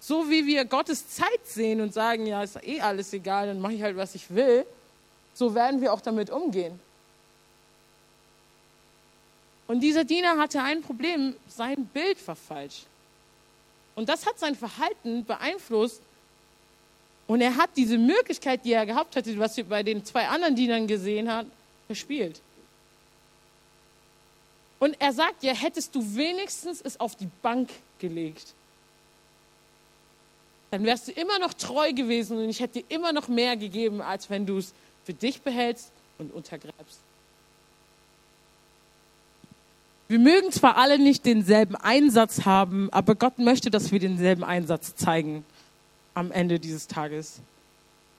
So 0.00 0.28
wie 0.28 0.46
wir 0.46 0.64
Gottes 0.64 1.08
Zeit 1.08 1.40
sehen 1.44 1.80
und 1.80 1.94
sagen, 1.94 2.26
ja, 2.26 2.42
ist 2.42 2.58
eh 2.66 2.80
alles 2.80 3.12
egal, 3.12 3.46
dann 3.46 3.60
mache 3.60 3.74
ich 3.74 3.82
halt, 3.82 3.96
was 3.96 4.16
ich 4.16 4.34
will, 4.34 4.66
so 5.34 5.54
werden 5.54 5.80
wir 5.80 5.92
auch 5.92 6.00
damit 6.00 6.30
umgehen. 6.30 6.80
Und 9.66 9.80
dieser 9.80 10.04
Diener 10.04 10.36
hatte 10.38 10.62
ein 10.62 10.82
Problem, 10.82 11.34
sein 11.48 11.86
Bild 11.86 12.26
war 12.26 12.36
falsch. 12.36 12.82
Und 13.94 14.08
das 14.08 14.26
hat 14.26 14.38
sein 14.38 14.54
Verhalten 14.54 15.24
beeinflusst 15.24 16.00
Und 17.26 17.40
er 17.40 17.56
hat 17.56 17.70
diese 17.76 17.98
Möglichkeit, 17.98 18.64
die 18.64 18.72
er 18.72 18.84
gehabt 18.84 19.16
hatte, 19.16 19.38
was 19.38 19.56
wir 19.56 19.64
bei 19.64 19.82
den 19.82 20.04
zwei 20.04 20.28
anderen 20.28 20.56
Dienern 20.56 20.86
gesehen 20.86 21.30
haben, 21.30 21.50
verspielt. 21.86 22.40
Und 24.78 25.00
er 25.00 25.12
sagt 25.12 25.42
ja, 25.42 25.54
hättest 25.54 25.94
du 25.94 26.16
wenigstens 26.16 26.80
es 26.80 26.98
auf 26.98 27.14
die 27.14 27.28
Bank 27.40 27.70
gelegt, 28.00 28.54
dann 30.72 30.84
wärst 30.84 31.08
du 31.08 31.12
immer 31.12 31.38
noch 31.38 31.54
treu 31.54 31.92
gewesen 31.92 32.38
und 32.38 32.48
ich 32.48 32.60
hätte 32.60 32.80
dir 32.80 32.84
immer 32.88 33.12
noch 33.12 33.28
mehr 33.28 33.56
gegeben, 33.56 34.00
als 34.00 34.28
wenn 34.28 34.44
du 34.44 34.58
es 34.58 34.72
für 35.04 35.14
dich 35.14 35.40
behältst 35.42 35.92
und 36.18 36.32
untergräbst. 36.32 36.98
Wir 40.12 40.18
mögen 40.18 40.52
zwar 40.52 40.76
alle 40.76 40.98
nicht 40.98 41.24
denselben 41.24 41.74
Einsatz 41.74 42.44
haben, 42.44 42.90
aber 42.92 43.14
Gott 43.14 43.38
möchte, 43.38 43.70
dass 43.70 43.92
wir 43.92 43.98
denselben 43.98 44.44
Einsatz 44.44 44.94
zeigen 44.94 45.42
am 46.12 46.30
Ende 46.30 46.60
dieses 46.60 46.86
Tages. 46.86 47.40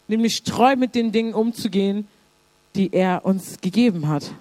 Nämlich 0.08 0.42
treu 0.42 0.76
mit 0.76 0.96
den 0.96 1.12
Dingen 1.12 1.36
umzugehen, 1.36 2.08
die 2.74 2.92
er 2.92 3.24
uns 3.26 3.62
gegeben 3.62 4.08
hat. 4.08 4.32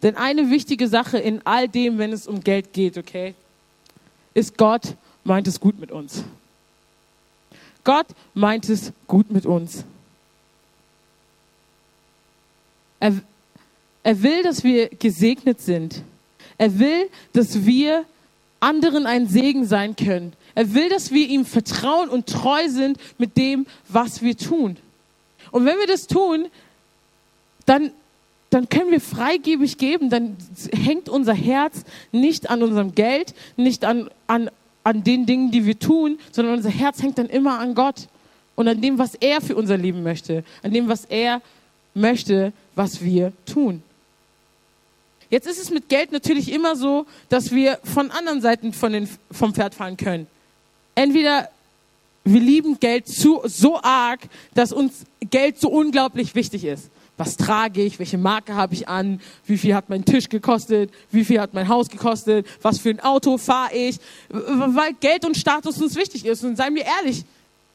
Denn 0.00 0.14
eine 0.14 0.48
wichtige 0.50 0.86
Sache 0.86 1.18
in 1.18 1.44
all 1.44 1.66
dem, 1.66 1.98
wenn 1.98 2.12
es 2.12 2.28
um 2.28 2.44
Geld 2.44 2.72
geht, 2.72 2.96
okay, 2.96 3.34
ist 4.32 4.56
Gott 4.56 4.94
meint 5.24 5.48
es 5.48 5.58
gut 5.58 5.80
mit 5.80 5.90
uns. 5.90 6.22
Gott 7.82 8.06
meint 8.32 8.68
es 8.68 8.92
gut 9.08 9.32
mit 9.32 9.44
uns. 9.44 9.82
Er, 13.00 13.20
er 14.06 14.22
will, 14.22 14.44
dass 14.44 14.62
wir 14.62 14.88
gesegnet 14.88 15.60
sind. 15.60 16.02
Er 16.58 16.78
will, 16.78 17.08
dass 17.32 17.66
wir 17.66 18.04
anderen 18.60 19.04
ein 19.04 19.26
Segen 19.26 19.66
sein 19.66 19.96
können. 19.96 20.32
Er 20.54 20.74
will, 20.74 20.88
dass 20.88 21.10
wir 21.10 21.26
ihm 21.26 21.44
vertrauen 21.44 22.08
und 22.08 22.28
treu 22.28 22.68
sind 22.68 22.98
mit 23.18 23.36
dem, 23.36 23.66
was 23.88 24.22
wir 24.22 24.36
tun. 24.36 24.76
Und 25.50 25.64
wenn 25.64 25.76
wir 25.78 25.88
das 25.88 26.06
tun, 26.06 26.46
dann, 27.64 27.90
dann 28.50 28.68
können 28.68 28.92
wir 28.92 29.00
freigebig 29.00 29.76
geben, 29.76 30.08
dann 30.08 30.36
hängt 30.72 31.08
unser 31.08 31.34
Herz 31.34 31.82
nicht 32.12 32.48
an 32.48 32.62
unserem 32.62 32.94
Geld, 32.94 33.34
nicht 33.56 33.84
an, 33.84 34.08
an, 34.28 34.50
an 34.84 35.02
den 35.02 35.26
Dingen, 35.26 35.50
die 35.50 35.66
wir 35.66 35.80
tun, 35.80 36.20
sondern 36.30 36.54
unser 36.54 36.70
Herz 36.70 37.02
hängt 37.02 37.18
dann 37.18 37.28
immer 37.28 37.58
an 37.58 37.74
Gott 37.74 38.06
und 38.54 38.68
an 38.68 38.80
dem, 38.80 38.98
was 38.98 39.16
er 39.16 39.40
für 39.40 39.56
unser 39.56 39.76
Leben 39.76 40.04
möchte, 40.04 40.44
an 40.62 40.70
dem, 40.70 40.86
was 40.86 41.06
er 41.06 41.42
möchte, 41.92 42.52
was 42.76 43.02
wir 43.02 43.32
tun. 43.46 43.82
Jetzt 45.30 45.46
ist 45.46 45.60
es 45.60 45.70
mit 45.70 45.88
Geld 45.88 46.12
natürlich 46.12 46.52
immer 46.52 46.76
so, 46.76 47.06
dass 47.28 47.50
wir 47.50 47.78
von 47.82 48.10
anderen 48.10 48.40
Seiten 48.40 48.72
von 48.72 48.92
den, 48.92 49.08
vom 49.30 49.54
Pferd 49.54 49.74
fallen 49.74 49.96
können. 49.96 50.26
Entweder 50.94 51.50
wir 52.24 52.40
lieben 52.40 52.78
Geld 52.80 53.06
zu, 53.06 53.40
so 53.44 53.80
arg, 53.82 54.20
dass 54.54 54.72
uns 54.72 55.04
Geld 55.20 55.60
so 55.60 55.68
unglaublich 55.68 56.34
wichtig 56.34 56.64
ist. 56.64 56.90
Was 57.16 57.36
trage 57.36 57.82
ich? 57.82 57.98
Welche 57.98 58.18
Marke 58.18 58.54
habe 58.54 58.74
ich 58.74 58.88
an? 58.88 59.20
Wie 59.46 59.56
viel 59.56 59.74
hat 59.74 59.88
mein 59.88 60.04
Tisch 60.04 60.28
gekostet? 60.28 60.90
Wie 61.10 61.24
viel 61.24 61.40
hat 61.40 61.54
mein 61.54 61.68
Haus 61.68 61.88
gekostet? 61.88 62.46
Was 62.62 62.78
für 62.78 62.90
ein 62.90 63.00
Auto 63.00 63.38
fahre 63.38 63.74
ich? 63.74 63.98
Weil 64.28 64.92
Geld 65.00 65.24
und 65.24 65.36
Status 65.36 65.80
uns 65.80 65.96
wichtig 65.96 66.26
ist. 66.26 66.44
Und 66.44 66.56
seien 66.56 66.74
wir 66.74 66.84
ehrlich, 66.84 67.24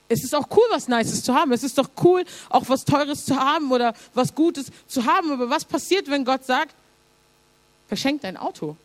es 0.10 0.24
ist 0.24 0.36
auch 0.36 0.48
cool, 0.52 0.64
was 0.70 0.88
Nices 0.88 1.24
zu 1.24 1.34
haben. 1.34 1.52
Es 1.54 1.64
ist 1.64 1.78
doch 1.78 1.90
cool, 2.04 2.24
auch 2.50 2.68
was 2.68 2.86
Teures 2.86 3.26
zu 3.26 3.36
haben 3.36 3.72
oder 3.72 3.94
was 4.14 4.36
Gutes 4.36 4.68
zu 4.88 5.06
haben. 5.06 5.32
Aber 5.32 5.50
was 5.50 5.66
passiert, 5.66 6.10
wenn 6.10 6.24
Gott 6.24 6.46
sagt, 6.46 6.76
verschenk 7.92 8.22
dein 8.22 8.38
Auto. 8.38 8.78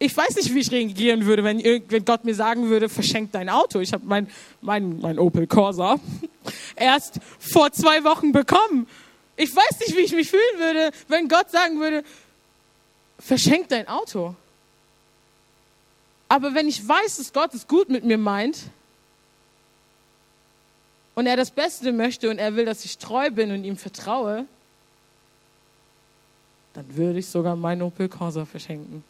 Ich 0.00 0.16
weiß 0.16 0.34
nicht, 0.34 0.52
wie 0.52 0.58
ich 0.58 0.72
reagieren 0.72 1.24
würde, 1.24 1.44
wenn, 1.44 1.62
wenn 1.62 2.04
Gott 2.04 2.24
mir 2.24 2.34
sagen 2.34 2.68
würde, 2.68 2.88
verschenk 2.88 3.30
dein 3.30 3.48
Auto. 3.48 3.78
Ich 3.78 3.92
habe 3.92 4.04
mein, 4.04 4.28
mein, 4.60 4.98
mein 4.98 5.20
Opel 5.20 5.46
Corsa 5.46 6.00
erst 6.74 7.20
vor 7.38 7.70
zwei 7.70 8.02
Wochen 8.02 8.32
bekommen. 8.32 8.88
Ich 9.36 9.54
weiß 9.54 9.78
nicht, 9.78 9.96
wie 9.96 10.00
ich 10.00 10.12
mich 10.12 10.28
fühlen 10.28 10.58
würde, 10.58 10.90
wenn 11.06 11.28
Gott 11.28 11.48
sagen 11.52 11.78
würde, 11.78 12.02
verschenk 13.20 13.68
dein 13.68 13.86
Auto. 13.86 14.34
Aber 16.28 16.54
wenn 16.54 16.66
ich 16.66 16.88
weiß, 16.88 17.18
dass 17.18 17.32
Gott 17.32 17.54
es 17.54 17.68
gut 17.68 17.88
mit 17.88 18.02
mir 18.02 18.18
meint 18.18 18.62
und 21.14 21.26
er 21.26 21.36
das 21.36 21.52
Beste 21.52 21.92
möchte 21.92 22.30
und 22.30 22.38
er 22.40 22.56
will, 22.56 22.64
dass 22.64 22.84
ich 22.84 22.98
treu 22.98 23.30
bin 23.30 23.52
und 23.52 23.62
ihm 23.62 23.76
vertraue, 23.76 24.44
dann 26.74 26.96
würde 26.96 27.18
ich 27.18 27.26
sogar 27.26 27.56
meinen 27.56 27.82
Opel 27.82 28.08
Corsa 28.08 28.44
verschenken. 28.44 29.02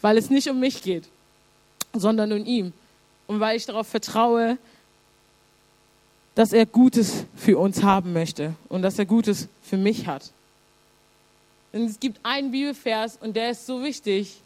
Weil 0.00 0.18
es 0.18 0.30
nicht 0.30 0.48
um 0.48 0.58
mich 0.58 0.82
geht, 0.82 1.08
sondern 1.92 2.32
um 2.32 2.44
ihn. 2.44 2.72
Und 3.26 3.40
weil 3.40 3.56
ich 3.56 3.66
darauf 3.66 3.86
vertraue, 3.86 4.58
dass 6.34 6.52
er 6.52 6.66
Gutes 6.66 7.24
für 7.36 7.58
uns 7.58 7.82
haben 7.82 8.12
möchte 8.12 8.54
und 8.68 8.82
dass 8.82 8.98
er 8.98 9.06
Gutes 9.06 9.48
für 9.62 9.76
mich 9.76 10.06
hat. 10.06 10.30
Und 11.72 11.82
es 11.82 12.00
gibt 12.00 12.20
einen 12.22 12.50
Bibelvers 12.50 13.16
und 13.16 13.36
der 13.36 13.50
ist 13.50 13.66
so 13.66 13.82
wichtig, 13.82 14.40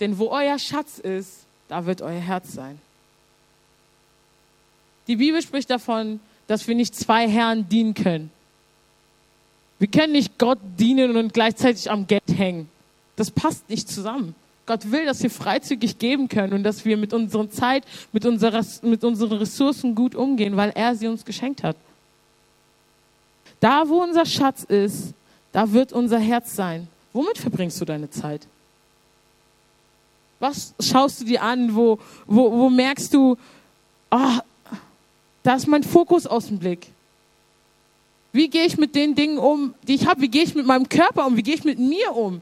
denn 0.00 0.18
wo 0.18 0.28
euer 0.28 0.58
Schatz 0.58 0.98
ist, 0.98 1.44
da 1.68 1.86
wird 1.86 2.02
euer 2.02 2.20
Herz 2.20 2.52
sein. 2.52 2.78
Die 5.06 5.16
Bibel 5.16 5.42
spricht 5.42 5.70
davon, 5.70 6.20
dass 6.46 6.66
wir 6.66 6.74
nicht 6.74 6.94
zwei 6.94 7.28
Herren 7.28 7.68
dienen 7.68 7.94
können. 7.94 8.30
Wir 9.82 9.90
können 9.90 10.12
nicht 10.12 10.38
Gott 10.38 10.60
dienen 10.78 11.16
und 11.16 11.34
gleichzeitig 11.34 11.90
am 11.90 12.06
Geld 12.06 12.22
hängen. 12.36 12.68
Das 13.16 13.32
passt 13.32 13.68
nicht 13.68 13.88
zusammen. 13.88 14.36
Gott 14.64 14.92
will, 14.92 15.06
dass 15.06 15.20
wir 15.24 15.28
freizügig 15.28 15.98
geben 15.98 16.28
können 16.28 16.52
und 16.52 16.62
dass 16.62 16.84
wir 16.84 16.96
mit 16.96 17.12
unserer 17.12 17.50
Zeit, 17.50 17.82
mit, 18.12 18.24
unserer, 18.24 18.64
mit 18.82 19.02
unseren 19.02 19.38
Ressourcen 19.38 19.96
gut 19.96 20.14
umgehen, 20.14 20.56
weil 20.56 20.70
er 20.76 20.94
sie 20.94 21.08
uns 21.08 21.24
geschenkt 21.24 21.64
hat. 21.64 21.74
Da, 23.58 23.88
wo 23.88 24.00
unser 24.00 24.24
Schatz 24.24 24.62
ist, 24.62 25.14
da 25.50 25.72
wird 25.72 25.92
unser 25.92 26.20
Herz 26.20 26.54
sein. 26.54 26.86
Womit 27.12 27.38
verbringst 27.38 27.80
du 27.80 27.84
deine 27.84 28.08
Zeit? 28.08 28.46
Was 30.38 30.74
schaust 30.78 31.22
du 31.22 31.24
dir 31.24 31.42
an? 31.42 31.74
Wo, 31.74 31.98
wo, 32.28 32.52
wo 32.52 32.70
merkst 32.70 33.12
du, 33.12 33.36
oh, 34.12 34.38
da 35.42 35.54
ist 35.56 35.66
mein 35.66 35.82
Fokus 35.82 36.28
aus 36.28 36.46
dem 36.46 36.60
Blick? 36.60 36.86
Wie 38.32 38.48
gehe 38.48 38.64
ich 38.64 38.78
mit 38.78 38.94
den 38.94 39.14
Dingen 39.14 39.38
um, 39.38 39.74
die 39.86 39.94
ich 39.94 40.06
habe? 40.06 40.22
Wie 40.22 40.28
gehe 40.28 40.42
ich 40.42 40.54
mit 40.54 40.66
meinem 40.66 40.88
Körper 40.88 41.26
um? 41.26 41.36
Wie 41.36 41.42
gehe 41.42 41.54
ich 41.54 41.64
mit 41.64 41.78
mir 41.78 42.16
um? 42.16 42.40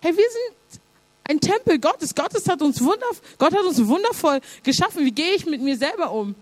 Hey, 0.00 0.14
wir 0.14 0.24
sind 0.24 0.80
ein 1.24 1.40
Tempel 1.40 1.78
Gottes. 1.78 2.14
Gottes 2.14 2.46
hat 2.48 2.60
uns 2.60 2.78
Gott 2.78 3.54
hat 3.54 3.64
uns 3.64 3.86
wundervoll 3.86 4.40
geschaffen. 4.62 5.04
Wie 5.04 5.12
gehe 5.12 5.34
ich 5.34 5.46
mit 5.46 5.62
mir 5.62 5.76
selber 5.76 6.12
um? 6.12 6.34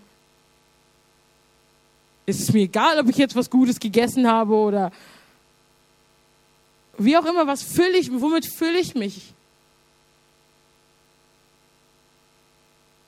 Ist 2.27 2.41
es 2.41 2.53
mir 2.53 2.63
egal, 2.63 2.99
ob 2.99 3.09
ich 3.09 3.17
jetzt 3.17 3.37
was 3.37 3.49
Gutes 3.49 3.79
gegessen 3.79 4.27
habe 4.27 4.55
oder 4.55 4.93
wie 6.99 7.17
auch 7.17 7.25
immer, 7.25 7.47
was 7.47 7.63
fülle 7.63 7.97
ich, 7.97 8.11
womit 8.11 8.45
fülle 8.45 8.81
ich 8.81 8.95
mich? 8.95 9.33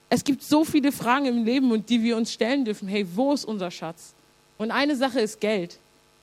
Es 0.09 0.25
gibt 0.25 0.43
so 0.43 0.65
viele 0.65 0.93
Fragen 0.93 1.27
im 1.27 1.45
Leben 1.45 1.71
und 1.71 1.89
die 1.89 2.03
wir 2.03 2.17
uns 2.17 2.33
stellen 2.33 2.65
dürfen. 2.65 2.89
Hey, 2.89 3.07
wo 3.15 3.33
ist 3.33 3.45
unser 3.45 3.71
Schatz? 3.71 4.15
Und 4.61 4.73
eine 4.73 4.95
Sache 4.95 5.21
ist 5.21 5.41
Geld. 5.41 5.79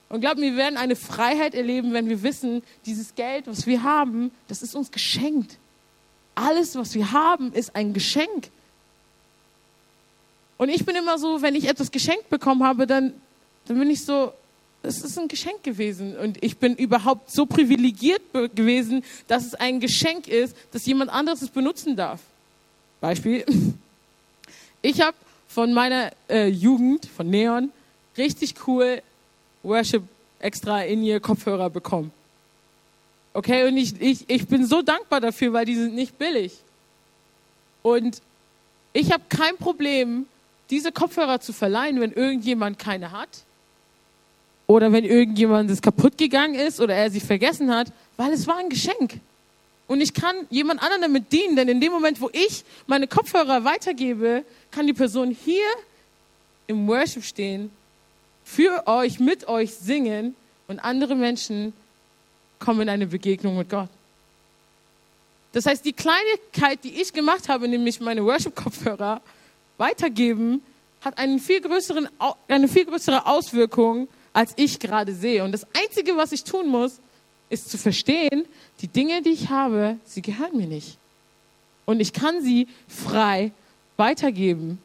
Und 0.10 0.22
glaubt 0.22 0.38
mir, 0.38 0.52
wir 0.52 0.58
werden 0.58 0.78
eine 0.78 0.96
Freiheit 0.96 1.56
erleben, 1.56 1.92
wenn 1.94 2.08
wir 2.08 2.22
wissen, 2.22 2.62
dieses 2.86 3.16
Geld, 3.16 3.48
was 3.48 3.66
wir 3.66 3.82
haben, 3.82 4.30
das 4.48 4.62
ist 4.62 4.76
uns 4.76 4.92
geschenkt. 4.92 5.58
Alles, 6.36 6.76
was 6.76 6.94
wir 6.94 7.12
haben, 7.12 7.52
ist 7.54 7.76
ein 7.76 7.96
Geschenk. 7.96 8.50
Und 10.60 10.70
ich 10.70 10.86
bin 10.86 10.96
immer 10.96 11.18
so, 11.18 11.42
wenn 11.42 11.56
ich 11.56 11.68
etwas 11.68 11.90
geschenkt 11.90 12.30
bekommen 12.30 12.64
habe, 12.64 12.86
dann, 12.86 13.12
dann 13.66 13.80
bin 13.80 13.90
ich 13.90 14.06
so, 14.06 14.32
es 14.84 15.02
ist 15.02 15.18
ein 15.18 15.28
Geschenk 15.28 15.64
gewesen. 15.64 16.16
Und 16.16 16.38
ich 16.44 16.60
bin 16.60 16.76
überhaupt 16.76 17.32
so 17.32 17.48
privilegiert 17.48 18.22
gewesen, 18.54 19.04
dass 19.28 19.48
es 19.48 19.56
ein 19.56 19.80
Geschenk 19.80 20.28
ist, 20.28 20.56
dass 20.72 20.86
jemand 20.86 21.10
anderes 21.10 21.42
es 21.42 21.50
benutzen 21.50 21.96
darf. 21.96 22.22
Beispiel. 23.02 23.44
Ich 24.84 25.02
habe 25.02 25.18
von 25.48 25.74
meiner 25.74 26.12
äh, 26.30 26.48
Jugend, 26.48 27.08
von 27.08 27.28
Neon, 27.28 27.72
richtig 28.18 28.56
cool 28.68 29.02
Worship 29.64 30.04
extra 30.40 30.82
in 30.84 31.04
ihr 31.04 31.20
Kopfhörer 31.20 31.70
bekommen. 31.70 32.12
Okay, 33.34 33.68
und 33.68 33.78
ich, 33.78 34.00
ich, 34.02 34.26
ich 34.28 34.48
bin 34.48 34.66
so 34.66 34.82
dankbar 34.82 35.22
dafür, 35.22 35.54
weil 35.54 35.66
die 35.66 35.76
sind 35.76 35.94
nicht 35.94 36.18
billig. 36.18 36.54
Und 37.84 38.22
ich 38.94 39.12
habe 39.12 39.24
kein 39.30 39.58
Problem, 39.58 40.26
diese 40.70 40.92
Kopfhörer 40.92 41.40
zu 41.40 41.54
verleihen, 41.54 42.00
wenn 42.00 42.12
irgendjemand 42.12 42.80
keine 42.80 43.12
hat. 43.12 43.30
Oder 44.66 44.92
wenn 44.92 45.06
irgendjemand 45.06 45.70
das 45.70 45.82
kaputt 45.82 46.18
gegangen 46.18 46.56
ist 46.56 46.82
oder 46.82 46.96
er 46.96 47.10
sie 47.10 47.20
vergessen 47.20 47.74
hat, 47.74 47.92
weil 48.18 48.34
es 48.34 48.48
war 48.48 48.58
ein 48.58 48.70
Geschenk. 48.70 49.20
Und 49.88 50.02
ich 50.02 50.14
kann 50.14 50.36
jemand 50.50 50.82
anderen 50.82 51.04
damit 51.04 51.32
dienen, 51.32 51.56
denn 51.56 51.70
in 51.70 51.80
dem 51.80 51.94
Moment, 51.94 52.20
wo 52.20 52.30
ich 52.34 52.66
meine 52.88 53.08
Kopfhörer 53.08 53.64
weitergebe, 53.64 54.44
kann 54.72 54.86
die 54.86 54.94
Person 54.94 55.30
hier 55.30 55.64
im 56.66 56.88
Worship 56.88 57.24
stehen 57.24 57.72
für 58.48 58.88
euch, 58.88 59.20
mit 59.20 59.48
euch 59.50 59.74
singen 59.74 60.34
und 60.70 60.80
andere 60.80 61.16
Menschen 61.16 61.74
kommen 62.60 62.82
in 62.82 62.90
eine 62.90 63.06
Begegnung 63.06 63.58
mit 63.58 63.70
Gott. 63.70 63.90
Das 65.52 65.66
heißt, 65.66 65.84
die 65.84 65.92
Kleinigkeit, 65.92 66.82
die 66.84 67.02
ich 67.02 67.12
gemacht 67.12 67.50
habe, 67.50 67.68
nämlich 67.68 68.00
meine 68.00 68.24
Worship-Kopfhörer 68.24 69.22
weitergeben, 69.78 70.62
hat 71.02 71.18
einen 71.18 71.40
viel 71.40 71.60
größeren, 71.60 72.08
eine 72.48 72.68
viel 72.70 72.86
größere 72.86 73.26
Auswirkung, 73.26 74.08
als 74.32 74.54
ich 74.56 74.80
gerade 74.80 75.14
sehe. 75.14 75.44
Und 75.44 75.52
das 75.52 75.68
Einzige, 75.76 76.16
was 76.16 76.32
ich 76.32 76.44
tun 76.44 76.68
muss, 76.70 77.00
ist 77.50 77.70
zu 77.70 77.78
verstehen, 77.78 78.46
die 78.80 78.88
Dinge, 78.88 79.22
die 79.22 79.32
ich 79.32 79.50
habe, 79.50 79.98
sie 80.06 80.22
gehören 80.22 80.56
mir 80.56 80.68
nicht. 80.68 80.98
Und 81.86 82.00
ich 82.00 82.14
kann 82.14 82.42
sie 82.42 82.68
frei 82.88 83.52
weitergeben. 83.98 84.80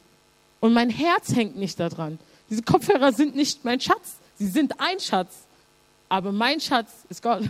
Und 0.59 0.73
mein 0.73 0.89
Herz 0.89 1.33
hängt 1.33 1.55
nicht 1.55 1.79
daran. 1.79 2.19
Diese 2.49 2.61
Kopfhörer 2.61 3.11
sind 3.11 3.35
nicht 3.35 3.63
mein 3.65 3.79
Schatz. 3.79 4.17
Sie 4.35 4.47
sind 4.47 4.79
ein 4.79 4.99
Schatz. 4.99 5.33
Aber 6.09 6.31
mein 6.31 6.59
Schatz 6.59 6.89
ist 7.09 7.23
Gott. 7.23 7.43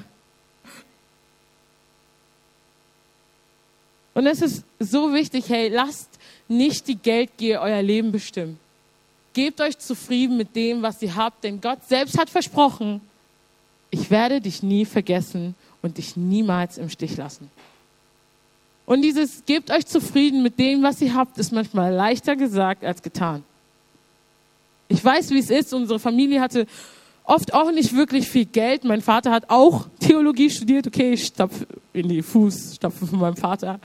Und 4.14 4.28
es 4.28 4.41
ist 4.41 4.64
so 4.80 5.14
wichtig, 5.14 5.50
hey, 5.50 5.70
lasst 5.70 6.10
nicht 6.48 6.88
die 6.88 6.96
Geldgier 6.96 7.62
euer 7.62 7.82
Leben 7.82 8.12
bestimmen. 8.12 8.60
Gebt 9.34 9.60
euch 9.60 9.80
zufrieden 9.80 10.38
mit 10.38 10.56
dem, 10.56 10.84
was 10.84 11.02
ihr 11.02 11.16
habt, 11.16 11.44
denn 11.44 11.60
Gott 11.60 11.80
selbst 11.88 12.18
hat 12.20 12.30
versprochen, 12.30 13.02
ich 13.89 14.12
werde 14.12 14.39
dich 14.41 14.62
nie 14.62 14.86
vergessen 14.86 15.56
und 15.82 15.98
dich 15.98 16.16
niemals 16.16 16.78
im 16.78 16.89
Stich 16.89 17.18
lassen. 17.18 17.50
Und 18.86 19.02
dieses 19.02 19.46
gebt 19.46 19.72
euch 19.72 19.86
zufrieden 19.86 20.44
mit 20.44 20.60
dem, 20.60 20.84
was 20.84 21.02
ihr 21.02 21.14
habt, 21.14 21.38
ist 21.38 21.52
manchmal 21.52 21.94
leichter 21.94 22.36
gesagt 22.36 22.84
als 22.84 23.02
getan. 23.02 23.44
Ich 24.94 25.04
weiß, 25.04 25.32
wie 25.32 25.39
es 25.39 25.50
ist. 25.50 25.74
Unsere 25.74 25.98
Familie 25.98 26.39
hatte 26.39 26.68
oft 27.24 27.52
auch 27.56 27.72
nicht 27.72 27.96
wirklich 27.96 28.30
viel 28.30 28.46
Geld. 28.46 28.84
Mein 28.84 29.02
Vater 29.02 29.32
hat 29.32 29.50
auch 29.50 29.88
Theologie 30.00 30.52
studiert. 30.52 30.86
Okay, 30.86 31.14
ich 31.14 31.26
stapfe 31.26 31.66
in 31.94 32.10
die 32.10 32.22
Fußstapfen 32.22 33.08
von 33.08 33.20
meinem 33.20 33.36
Vater. 33.36 33.80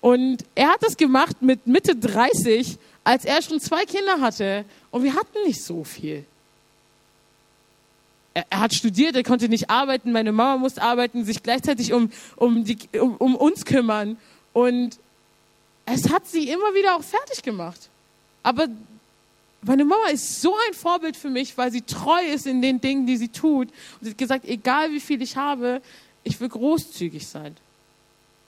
Und 0.00 0.44
er 0.56 0.70
hat 0.70 0.82
das 0.82 0.96
gemacht 0.96 1.40
mit 1.40 1.68
Mitte 1.68 1.94
30, 1.94 2.78
als 3.04 3.24
er 3.24 3.40
schon 3.42 3.60
zwei 3.60 3.84
Kinder 3.84 4.20
hatte. 4.20 4.64
Und 4.90 5.04
wir 5.04 5.14
hatten 5.14 5.38
nicht 5.46 5.62
so 5.62 5.84
viel. 5.84 6.24
Er, 8.34 8.44
er 8.50 8.60
hat 8.60 8.74
studiert, 8.74 9.14
er 9.14 9.22
konnte 9.22 9.48
nicht 9.48 9.70
arbeiten. 9.70 10.10
Meine 10.10 10.32
Mama 10.32 10.56
musste 10.56 10.82
arbeiten, 10.82 11.24
sich 11.24 11.44
gleichzeitig 11.44 11.92
um, 11.92 12.10
um, 12.34 12.64
die, 12.64 12.76
um, 12.98 13.14
um 13.18 13.36
uns 13.36 13.64
kümmern. 13.64 14.16
Und 14.52 14.98
es 15.86 16.10
hat 16.10 16.26
sie 16.26 16.48
immer 16.48 16.74
wieder 16.74 16.96
auch 16.96 17.04
fertig 17.04 17.40
gemacht. 17.44 17.88
Aber 18.42 18.66
meine 19.62 19.84
Mama 19.84 20.08
ist 20.08 20.40
so 20.40 20.54
ein 20.66 20.74
Vorbild 20.74 21.16
für 21.16 21.28
mich, 21.28 21.56
weil 21.58 21.70
sie 21.70 21.82
treu 21.82 22.24
ist 22.24 22.46
in 22.46 22.62
den 22.62 22.80
Dingen, 22.80 23.06
die 23.06 23.16
sie 23.16 23.28
tut. 23.28 23.68
Und 23.68 24.04
sie 24.04 24.10
hat 24.10 24.18
gesagt, 24.18 24.44
egal 24.46 24.90
wie 24.90 25.00
viel 25.00 25.20
ich 25.20 25.36
habe, 25.36 25.82
ich 26.24 26.40
will 26.40 26.48
großzügig 26.48 27.26
sein. 27.26 27.56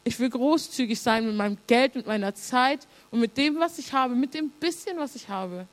Ich 0.04 0.18
will 0.18 0.30
großzügig 0.30 1.00
sein 1.00 1.26
mit 1.26 1.36
meinem 1.36 1.58
Geld, 1.66 1.94
mit 1.94 2.06
meiner 2.06 2.34
Zeit 2.34 2.80
und 3.10 3.20
mit 3.20 3.36
dem, 3.36 3.58
was 3.58 3.78
ich 3.78 3.92
habe, 3.92 4.14
mit 4.14 4.34
dem 4.34 4.50
bisschen, 4.50 4.96
was 4.98 5.14
ich 5.14 5.28
habe. 5.28 5.66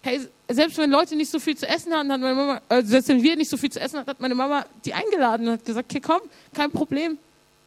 Hey, 0.00 0.20
selbst 0.48 0.78
wenn 0.78 0.90
Leute 0.90 1.16
nicht 1.16 1.30
so 1.30 1.40
viel 1.40 1.56
zu 1.56 1.68
essen 1.68 1.92
hatten, 1.92 2.10
hat 2.10 2.20
meine 2.20 2.34
Mama, 2.34 2.62
äh, 2.68 2.82
selbst 2.82 3.08
wenn 3.08 3.22
wir 3.22 3.36
nicht 3.36 3.50
so 3.50 3.56
viel 3.56 3.70
zu 3.70 3.80
essen 3.80 3.98
hatten, 3.98 4.08
hat 4.08 4.20
meine 4.20 4.34
Mama 4.34 4.64
die 4.84 4.94
eingeladen 4.94 5.48
und 5.48 5.54
hat 5.54 5.64
gesagt, 5.64 5.90
okay, 5.90 6.00
komm, 6.00 6.20
kein 6.54 6.70
Problem. 6.70 7.18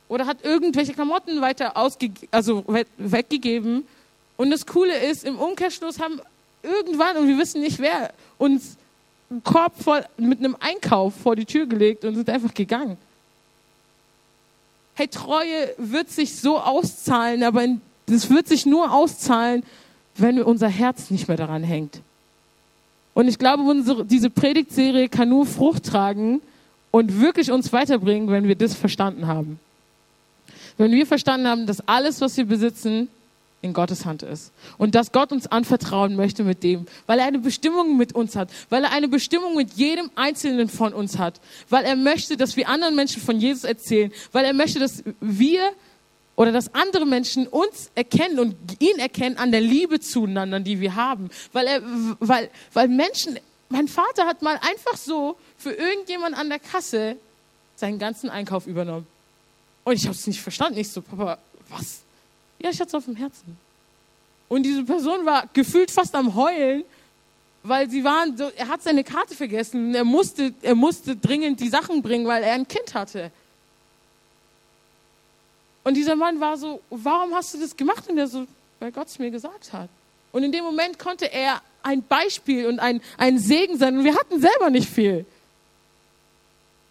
Oder 0.07 0.25
hat 0.25 0.43
irgendwelche 0.43 0.93
Klamotten 0.93 1.41
weiter 1.41 1.77
ausge 1.77 2.11
also 2.31 2.65
weggegeben 2.97 3.85
und 4.37 4.49
das 4.49 4.65
Coole 4.65 4.97
ist, 4.97 5.23
im 5.23 5.37
Umkehrschluss 5.37 5.99
haben 5.99 6.19
irgendwann, 6.63 7.17
und 7.17 7.27
wir 7.27 7.37
wissen 7.37 7.61
nicht 7.61 7.79
wer, 7.79 8.13
uns 8.37 8.77
einen 9.29 9.43
Korb 9.43 9.81
voll 9.81 10.03
mit 10.17 10.39
einem 10.39 10.57
Einkauf 10.59 11.13
vor 11.15 11.35
die 11.35 11.45
Tür 11.45 11.65
gelegt 11.65 12.03
und 12.05 12.15
sind 12.15 12.29
einfach 12.29 12.53
gegangen. 12.53 12.97
Hey, 14.95 15.07
Treue 15.07 15.73
wird 15.77 16.09
sich 16.09 16.35
so 16.35 16.59
auszahlen, 16.59 17.43
aber 17.43 17.65
das 18.07 18.29
wird 18.29 18.47
sich 18.47 18.65
nur 18.65 18.91
auszahlen, 18.91 19.63
wenn 20.15 20.41
unser 20.41 20.67
Herz 20.67 21.09
nicht 21.09 21.27
mehr 21.27 21.37
daran 21.37 21.63
hängt. 21.63 22.01
Und 23.13 23.27
ich 23.27 23.37
glaube, 23.37 23.63
unsere, 23.63 24.05
diese 24.05 24.29
Predigtserie 24.29 25.09
kann 25.09 25.29
nur 25.29 25.45
Frucht 25.45 25.85
tragen 25.85 26.41
und 26.91 27.21
wirklich 27.21 27.51
uns 27.51 27.71
weiterbringen, 27.71 28.29
wenn 28.29 28.47
wir 28.47 28.55
das 28.55 28.73
verstanden 28.73 29.27
haben. 29.27 29.59
Wenn 30.77 30.91
wir 30.91 31.05
verstanden 31.05 31.47
haben, 31.47 31.65
dass 31.65 31.87
alles, 31.87 32.21
was 32.21 32.37
wir 32.37 32.45
besitzen, 32.45 33.07
in 33.61 33.73
Gottes 33.73 34.05
Hand 34.05 34.23
ist. 34.23 34.51
Und 34.77 34.95
dass 34.95 35.11
Gott 35.11 35.31
uns 35.31 35.47
anvertrauen 35.47 36.15
möchte 36.15 36.43
mit 36.43 36.63
dem, 36.63 36.87
weil 37.05 37.19
er 37.19 37.25
eine 37.25 37.39
Bestimmung 37.39 37.97
mit 37.97 38.13
uns 38.13 38.35
hat, 38.35 38.49
weil 38.69 38.83
er 38.83 38.91
eine 38.91 39.07
Bestimmung 39.07 39.55
mit 39.55 39.73
jedem 39.73 40.09
Einzelnen 40.15 40.67
von 40.69 40.93
uns 40.93 41.17
hat, 41.17 41.39
weil 41.69 41.85
er 41.85 41.95
möchte, 41.95 42.37
dass 42.37 42.55
wir 42.55 42.69
anderen 42.69 42.95
Menschen 42.95 43.21
von 43.21 43.39
Jesus 43.39 43.63
erzählen, 43.63 44.11
weil 44.31 44.45
er 44.45 44.53
möchte, 44.53 44.79
dass 44.79 45.03
wir 45.19 45.71
oder 46.35 46.51
dass 46.51 46.73
andere 46.73 47.05
Menschen 47.05 47.47
uns 47.47 47.91
erkennen 47.93 48.39
und 48.39 48.55
ihn 48.79 48.97
erkennen 48.97 49.37
an 49.37 49.51
der 49.51 49.61
Liebe 49.61 49.99
zueinander, 49.99 50.59
die 50.59 50.79
wir 50.79 50.95
haben. 50.95 51.29
Weil, 51.53 51.67
er, 51.67 51.81
weil, 52.19 52.49
weil 52.73 52.87
Menschen, 52.87 53.37
mein 53.69 53.87
Vater 53.87 54.25
hat 54.25 54.41
mal 54.41 54.55
einfach 54.55 54.97
so 54.97 55.37
für 55.57 55.71
irgendjemand 55.71 56.35
an 56.35 56.49
der 56.49 56.59
Kasse 56.59 57.17
seinen 57.75 57.99
ganzen 57.99 58.29
Einkauf 58.29 58.65
übernommen. 58.65 59.05
Und 59.83 59.93
ich 59.93 60.05
habe 60.05 60.15
es 60.15 60.25
nicht 60.25 60.41
verstanden. 60.41 60.79
Ich 60.79 60.89
so, 60.89 61.01
Papa, 61.01 61.37
was? 61.69 62.01
Ja, 62.61 62.69
ich 62.69 62.79
hatte 62.79 62.89
es 62.89 62.95
auf 62.95 63.05
dem 63.05 63.15
Herzen. 63.15 63.57
Und 64.47 64.63
diese 64.63 64.83
Person 64.83 65.25
war 65.25 65.47
gefühlt 65.53 65.89
fast 65.89 66.13
am 66.13 66.35
Heulen, 66.35 66.83
weil 67.63 67.89
sie 67.89 68.03
waren, 68.03 68.35
so, 68.37 68.49
er 68.55 68.67
hat 68.67 68.83
seine 68.83 69.03
Karte 69.03 69.35
vergessen. 69.35 69.95
Er 69.95 70.03
musste, 70.03 70.53
er 70.61 70.75
musste 70.75 71.15
dringend 71.15 71.59
die 71.59 71.69
Sachen 71.69 72.01
bringen, 72.01 72.27
weil 72.27 72.43
er 72.43 72.53
ein 72.53 72.67
Kind 72.67 72.93
hatte. 72.93 73.31
Und 75.83 75.95
dieser 75.95 76.15
Mann 76.15 76.39
war 76.39 76.57
so, 76.57 76.81
warum 76.89 77.33
hast 77.33 77.53
du 77.53 77.59
das 77.59 77.75
gemacht? 77.75 78.07
Und 78.09 78.17
er 78.17 78.27
so, 78.27 78.45
weil 78.79 78.91
Gott 78.91 79.07
es 79.07 79.17
mir 79.17 79.31
gesagt 79.31 79.73
hat. 79.73 79.89
Und 80.31 80.43
in 80.43 80.51
dem 80.51 80.63
Moment 80.63 80.99
konnte 80.99 81.31
er 81.31 81.61
ein 81.83 82.03
Beispiel 82.03 82.67
und 82.67 82.79
ein, 82.79 83.01
ein 83.17 83.39
Segen 83.39 83.77
sein. 83.77 83.97
Und 83.97 84.03
wir 84.03 84.15
hatten 84.15 84.39
selber 84.39 84.69
nicht 84.69 84.89
viel. 84.89 85.25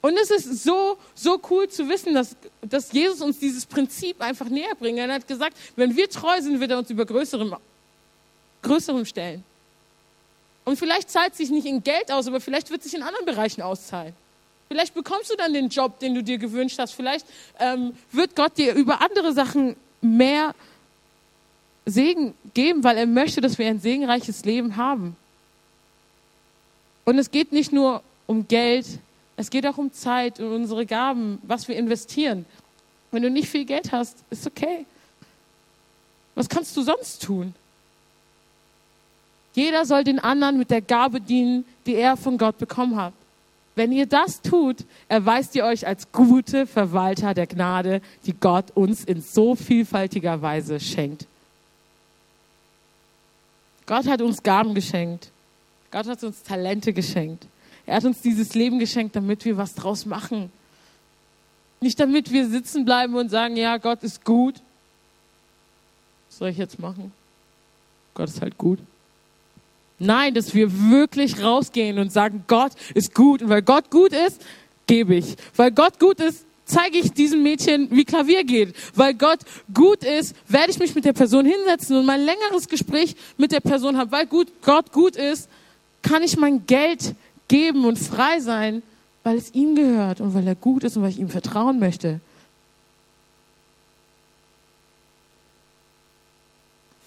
Und 0.02 0.16
es 0.16 0.30
ist 0.30 0.64
so, 0.64 0.96
so 1.14 1.40
cool 1.50 1.68
zu 1.68 1.88
wissen, 1.88 2.14
dass, 2.14 2.34
dass 2.62 2.90
Jesus 2.92 3.20
uns 3.20 3.38
dieses 3.38 3.66
Prinzip 3.66 4.20
einfach 4.20 4.48
näher 4.48 4.74
bringt. 4.78 4.98
Er 4.98 5.12
hat 5.12 5.28
gesagt, 5.28 5.56
wenn 5.76 5.94
wir 5.94 6.08
treu 6.08 6.40
sind, 6.40 6.58
wird 6.58 6.70
er 6.70 6.78
uns 6.78 6.90
über 6.90 7.04
größerem, 7.04 7.54
größerem 8.62 9.04
stellen. 9.04 9.44
Und 10.64 10.78
vielleicht 10.78 11.10
zahlt 11.10 11.34
sich 11.34 11.50
nicht 11.50 11.66
in 11.66 11.82
Geld 11.82 12.10
aus, 12.10 12.26
aber 12.26 12.40
vielleicht 12.40 12.70
wird 12.70 12.82
sich 12.82 12.94
in 12.94 13.02
anderen 13.02 13.26
Bereichen 13.26 13.60
auszahlen. 13.62 14.14
Vielleicht 14.68 14.94
bekommst 14.94 15.30
du 15.30 15.36
dann 15.36 15.52
den 15.52 15.68
Job, 15.68 15.98
den 15.98 16.14
du 16.14 16.22
dir 16.22 16.38
gewünscht 16.38 16.78
hast. 16.78 16.92
Vielleicht 16.92 17.26
ähm, 17.58 17.92
wird 18.12 18.36
Gott 18.36 18.56
dir 18.56 18.74
über 18.74 19.02
andere 19.02 19.32
Sachen 19.32 19.74
mehr 20.00 20.54
Segen 21.86 22.34
geben, 22.54 22.84
weil 22.84 22.96
er 22.96 23.06
möchte, 23.06 23.40
dass 23.40 23.58
wir 23.58 23.66
ein 23.66 23.80
segenreiches 23.80 24.44
Leben 24.44 24.76
haben. 24.76 25.16
Und 27.04 27.18
es 27.18 27.30
geht 27.30 27.52
nicht 27.52 27.72
nur 27.72 28.02
um 28.26 28.46
Geld, 28.46 28.86
es 29.40 29.48
geht 29.48 29.66
auch 29.66 29.78
um 29.78 29.90
Zeit 29.90 30.38
und 30.38 30.52
unsere 30.52 30.84
Gaben, 30.84 31.38
was 31.42 31.66
wir 31.66 31.74
investieren. 31.76 32.44
Wenn 33.10 33.22
du 33.22 33.30
nicht 33.30 33.48
viel 33.48 33.64
Geld 33.64 33.90
hast, 33.90 34.18
ist 34.28 34.46
okay. 34.46 34.84
Was 36.34 36.46
kannst 36.46 36.76
du 36.76 36.82
sonst 36.82 37.22
tun? 37.22 37.54
Jeder 39.54 39.86
soll 39.86 40.04
den 40.04 40.18
anderen 40.18 40.58
mit 40.58 40.70
der 40.70 40.82
Gabe 40.82 41.22
dienen, 41.22 41.64
die 41.86 41.94
er 41.94 42.18
von 42.18 42.36
Gott 42.36 42.58
bekommen 42.58 42.96
hat. 42.96 43.14
Wenn 43.76 43.92
ihr 43.92 44.04
das 44.04 44.42
tut, 44.42 44.84
erweist 45.08 45.54
ihr 45.54 45.64
euch 45.64 45.86
als 45.86 46.12
gute 46.12 46.66
Verwalter 46.66 47.32
der 47.32 47.46
Gnade, 47.46 48.02
die 48.26 48.34
Gott 48.34 48.70
uns 48.74 49.04
in 49.04 49.22
so 49.22 49.54
vielfältiger 49.54 50.42
Weise 50.42 50.78
schenkt. 50.78 51.26
Gott 53.86 54.06
hat 54.06 54.20
uns 54.20 54.42
Gaben 54.42 54.74
geschenkt. 54.74 55.30
Gott 55.90 56.06
hat 56.06 56.22
uns 56.22 56.42
Talente 56.42 56.92
geschenkt. 56.92 57.46
Er 57.90 57.96
hat 57.96 58.04
uns 58.04 58.20
dieses 58.20 58.54
Leben 58.54 58.78
geschenkt, 58.78 59.16
damit 59.16 59.44
wir 59.44 59.56
was 59.56 59.74
draus 59.74 60.06
machen. 60.06 60.52
Nicht 61.80 61.98
damit 61.98 62.30
wir 62.30 62.46
sitzen 62.46 62.84
bleiben 62.84 63.16
und 63.16 63.30
sagen, 63.30 63.56
ja, 63.56 63.78
Gott 63.78 64.04
ist 64.04 64.24
gut. 64.24 64.54
Was 66.28 66.38
soll 66.38 66.50
ich 66.50 66.56
jetzt 66.56 66.78
machen? 66.78 67.10
Gott 68.14 68.28
ist 68.28 68.40
halt 68.40 68.56
gut. 68.56 68.78
Nein, 69.98 70.34
dass 70.34 70.54
wir 70.54 70.70
wirklich 70.88 71.42
rausgehen 71.42 71.98
und 71.98 72.12
sagen, 72.12 72.44
Gott 72.46 72.70
ist 72.94 73.12
gut. 73.12 73.42
Und 73.42 73.48
weil 73.48 73.62
Gott 73.62 73.90
gut 73.90 74.12
ist, 74.12 74.40
gebe 74.86 75.16
ich. 75.16 75.34
Weil 75.56 75.72
Gott 75.72 75.98
gut 75.98 76.20
ist, 76.20 76.46
zeige 76.66 76.96
ich 76.96 77.10
diesem 77.10 77.42
Mädchen, 77.42 77.88
wie 77.90 78.04
Klavier 78.04 78.44
geht. 78.44 78.72
Weil 78.94 79.14
Gott 79.14 79.40
gut 79.74 80.04
ist, 80.04 80.36
werde 80.46 80.70
ich 80.70 80.78
mich 80.78 80.94
mit 80.94 81.04
der 81.04 81.12
Person 81.12 81.44
hinsetzen 81.44 81.96
und 81.96 82.06
mein 82.06 82.20
längeres 82.20 82.68
Gespräch 82.68 83.16
mit 83.36 83.50
der 83.50 83.58
Person 83.58 83.98
haben. 83.98 84.12
Weil 84.12 84.26
gut, 84.26 84.46
Gott 84.62 84.92
gut 84.92 85.16
ist, 85.16 85.48
kann 86.02 86.22
ich 86.22 86.36
mein 86.36 86.64
Geld 86.66 87.16
geben 87.50 87.84
und 87.84 87.98
frei 87.98 88.38
sein, 88.38 88.80
weil 89.24 89.36
es 89.36 89.52
ihm 89.54 89.74
gehört 89.74 90.20
und 90.20 90.34
weil 90.34 90.46
er 90.46 90.54
gut 90.54 90.84
ist 90.84 90.96
und 90.96 91.02
weil 91.02 91.10
ich 91.10 91.18
ihm 91.18 91.28
vertrauen 91.28 91.80
möchte. 91.80 92.20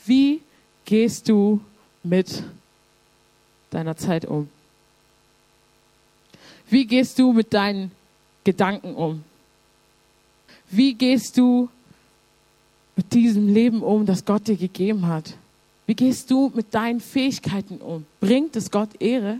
Wie 0.05 0.41
gehst 0.83 1.29
du 1.29 1.61
mit 2.03 2.43
deiner 3.71 3.95
Zeit 3.95 4.25
um? 4.25 4.49
Wie 6.69 6.85
gehst 6.87 7.17
du 7.19 7.31
mit 7.31 7.53
deinen 7.53 7.91
Gedanken 8.43 8.95
um? 8.95 9.23
Wie 10.69 10.93
gehst 10.93 11.37
du 11.37 11.69
mit 12.97 13.13
diesem 13.13 13.47
Leben 13.47 13.81
um, 13.81 14.05
das 14.05 14.25
Gott 14.25 14.45
dir 14.47 14.57
gegeben 14.57 15.07
hat? 15.07 15.35
Wie 15.85 15.95
gehst 15.95 16.29
du 16.29 16.51
mit 16.53 16.73
deinen 16.73 16.99
Fähigkeiten 16.99 17.77
um? 17.77 18.05
Bringt 18.19 18.57
es 18.57 18.69
Gott 18.69 18.89
Ehre? 18.99 19.39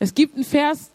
Es 0.00 0.14
gibt 0.14 0.34
einen 0.34 0.44
Vers, 0.44 0.90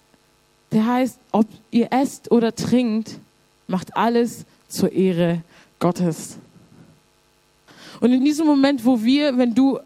der 0.71 0.85
heißt, 0.85 1.19
ob 1.31 1.47
ihr 1.71 1.93
esst 1.93 2.31
oder 2.31 2.53
trinkt, 2.53 3.19
macht 3.67 3.95
alles 3.95 4.45
zur 4.67 4.91
Ehre 4.91 5.41
Gottes. 5.79 6.37
Und 8.01 8.11
in 8.11 8.25
diesem 8.25 8.45
Moment, 8.45 8.83
wo 8.83 9.01
wir, 9.03 9.37
wenn 9.37 9.55
du 9.55 9.79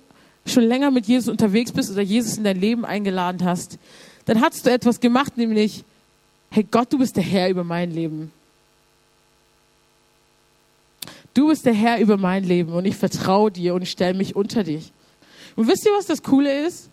schon 0.46 0.64
länger 0.64 0.90
mit 0.90 1.06
Jesus 1.06 1.30
unterwegs 1.30 1.72
bist 1.72 1.92
oder 1.92 2.02
Jesus 2.02 2.38
in 2.38 2.44
dein 2.44 2.60
Leben 2.60 2.86
eingeladen 2.86 3.44
hast, 3.44 3.78
dann 4.26 4.42
hast 4.42 4.66
du 4.66 4.72
etwas 4.72 5.00
gemacht, 5.00 5.38
nämlich, 5.38 5.84
hey 6.50 6.66
Gott, 6.70 6.92
du 6.92 6.98
bist 6.98 7.16
der 7.18 7.24
Herr 7.24 7.50
über 7.50 7.64
mein 7.64 7.92
Leben. 7.92 8.32
Du 11.34 11.50
bist 11.50 11.66
der 11.66 11.74
Herr 11.74 12.00
über 12.00 12.18
mein 12.18 12.44
Leben 12.44 12.74
und 12.74 12.86
ich 12.86 12.96
vertraue 12.96 13.52
dir 13.52 13.76
und 13.76 13.82
ich 13.82 13.92
stelle 13.92 14.18
mich 14.18 14.36
unter 14.36 14.64
dich. 14.64 14.92
Und 15.56 15.68
wisst 15.68 15.86
ihr, 15.86 15.92
was 15.92 16.06
das 16.06 16.24
Coole 16.24 16.66
ist? 16.66 16.90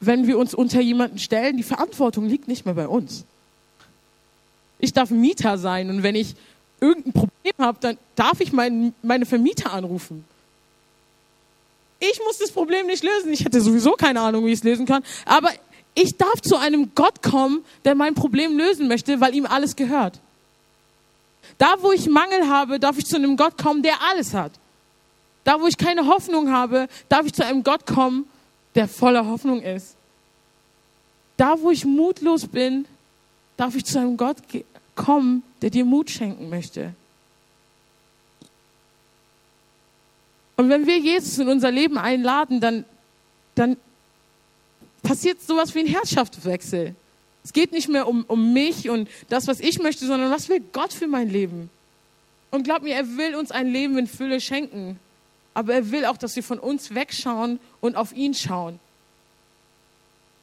Wenn 0.00 0.26
wir 0.26 0.38
uns 0.38 0.54
unter 0.54 0.80
jemanden 0.80 1.18
stellen, 1.18 1.56
die 1.56 1.62
Verantwortung 1.62 2.26
liegt 2.26 2.48
nicht 2.48 2.64
mehr 2.64 2.74
bei 2.74 2.88
uns. 2.88 3.24
Ich 4.78 4.92
darf 4.92 5.10
Mieter 5.10 5.58
sein 5.58 5.90
und 5.90 6.02
wenn 6.02 6.14
ich 6.14 6.34
irgendein 6.80 7.12
Problem 7.12 7.54
habe, 7.58 7.78
dann 7.80 7.98
darf 8.16 8.40
ich 8.40 8.52
mein, 8.52 8.94
meine 9.02 9.26
Vermieter 9.26 9.72
anrufen. 9.72 10.24
Ich 11.98 12.18
muss 12.24 12.38
das 12.38 12.50
Problem 12.50 12.86
nicht 12.86 13.04
lösen. 13.04 13.30
Ich 13.32 13.44
hätte 13.44 13.60
sowieso 13.60 13.92
keine 13.92 14.22
Ahnung, 14.22 14.46
wie 14.46 14.52
ich 14.52 14.60
es 14.60 14.64
lösen 14.64 14.86
kann. 14.86 15.04
Aber 15.26 15.50
ich 15.94 16.16
darf 16.16 16.40
zu 16.40 16.56
einem 16.56 16.94
Gott 16.94 17.22
kommen, 17.22 17.62
der 17.84 17.94
mein 17.94 18.14
Problem 18.14 18.56
lösen 18.56 18.88
möchte, 18.88 19.20
weil 19.20 19.34
ihm 19.34 19.44
alles 19.44 19.76
gehört. 19.76 20.18
Da, 21.58 21.74
wo 21.80 21.92
ich 21.92 22.08
Mangel 22.08 22.48
habe, 22.48 22.80
darf 22.80 22.96
ich 22.96 23.04
zu 23.04 23.16
einem 23.16 23.36
Gott 23.36 23.58
kommen, 23.58 23.82
der 23.82 24.00
alles 24.10 24.32
hat. 24.32 24.52
Da, 25.44 25.60
wo 25.60 25.66
ich 25.66 25.76
keine 25.76 26.06
Hoffnung 26.06 26.50
habe, 26.50 26.88
darf 27.10 27.26
ich 27.26 27.34
zu 27.34 27.44
einem 27.44 27.62
Gott 27.62 27.84
kommen, 27.84 28.26
der 28.74 28.88
voller 28.88 29.26
Hoffnung 29.26 29.62
ist. 29.62 29.96
Da, 31.36 31.60
wo 31.60 31.70
ich 31.70 31.84
mutlos 31.84 32.46
bin, 32.46 32.86
darf 33.56 33.74
ich 33.74 33.84
zu 33.84 33.98
einem 33.98 34.16
Gott 34.16 34.36
kommen, 34.94 35.42
der 35.62 35.70
dir 35.70 35.84
Mut 35.84 36.10
schenken 36.10 36.48
möchte. 36.50 36.94
Und 40.56 40.68
wenn 40.68 40.86
wir 40.86 40.98
Jesus 40.98 41.38
in 41.38 41.48
unser 41.48 41.70
Leben 41.70 41.96
einladen, 41.96 42.60
dann, 42.60 42.84
dann 43.54 43.78
passiert 45.02 45.40
sowas 45.40 45.74
wie 45.74 45.80
ein 45.80 45.86
Herrschaftswechsel. 45.86 46.94
Es 47.42 47.52
geht 47.54 47.72
nicht 47.72 47.88
mehr 47.88 48.06
um, 48.06 48.24
um 48.28 48.52
mich 48.52 48.90
und 48.90 49.08
das, 49.30 49.46
was 49.46 49.60
ich 49.60 49.78
möchte, 49.78 50.06
sondern 50.06 50.30
was 50.30 50.50
will 50.50 50.60
Gott 50.72 50.92
für 50.92 51.06
mein 51.06 51.30
Leben? 51.30 51.70
Und 52.50 52.64
glaub 52.64 52.82
mir, 52.82 52.94
er 52.94 53.16
will 53.16 53.36
uns 53.36 53.50
ein 53.50 53.68
Leben 53.68 53.96
in 53.96 54.06
Fülle 54.06 54.40
schenken. 54.40 54.98
Aber 55.54 55.74
er 55.74 55.90
will 55.90 56.04
auch, 56.04 56.16
dass 56.16 56.36
wir 56.36 56.42
von 56.42 56.58
uns 56.58 56.94
wegschauen 56.94 57.58
und 57.80 57.96
auf 57.96 58.12
ihn 58.12 58.34
schauen. 58.34 58.78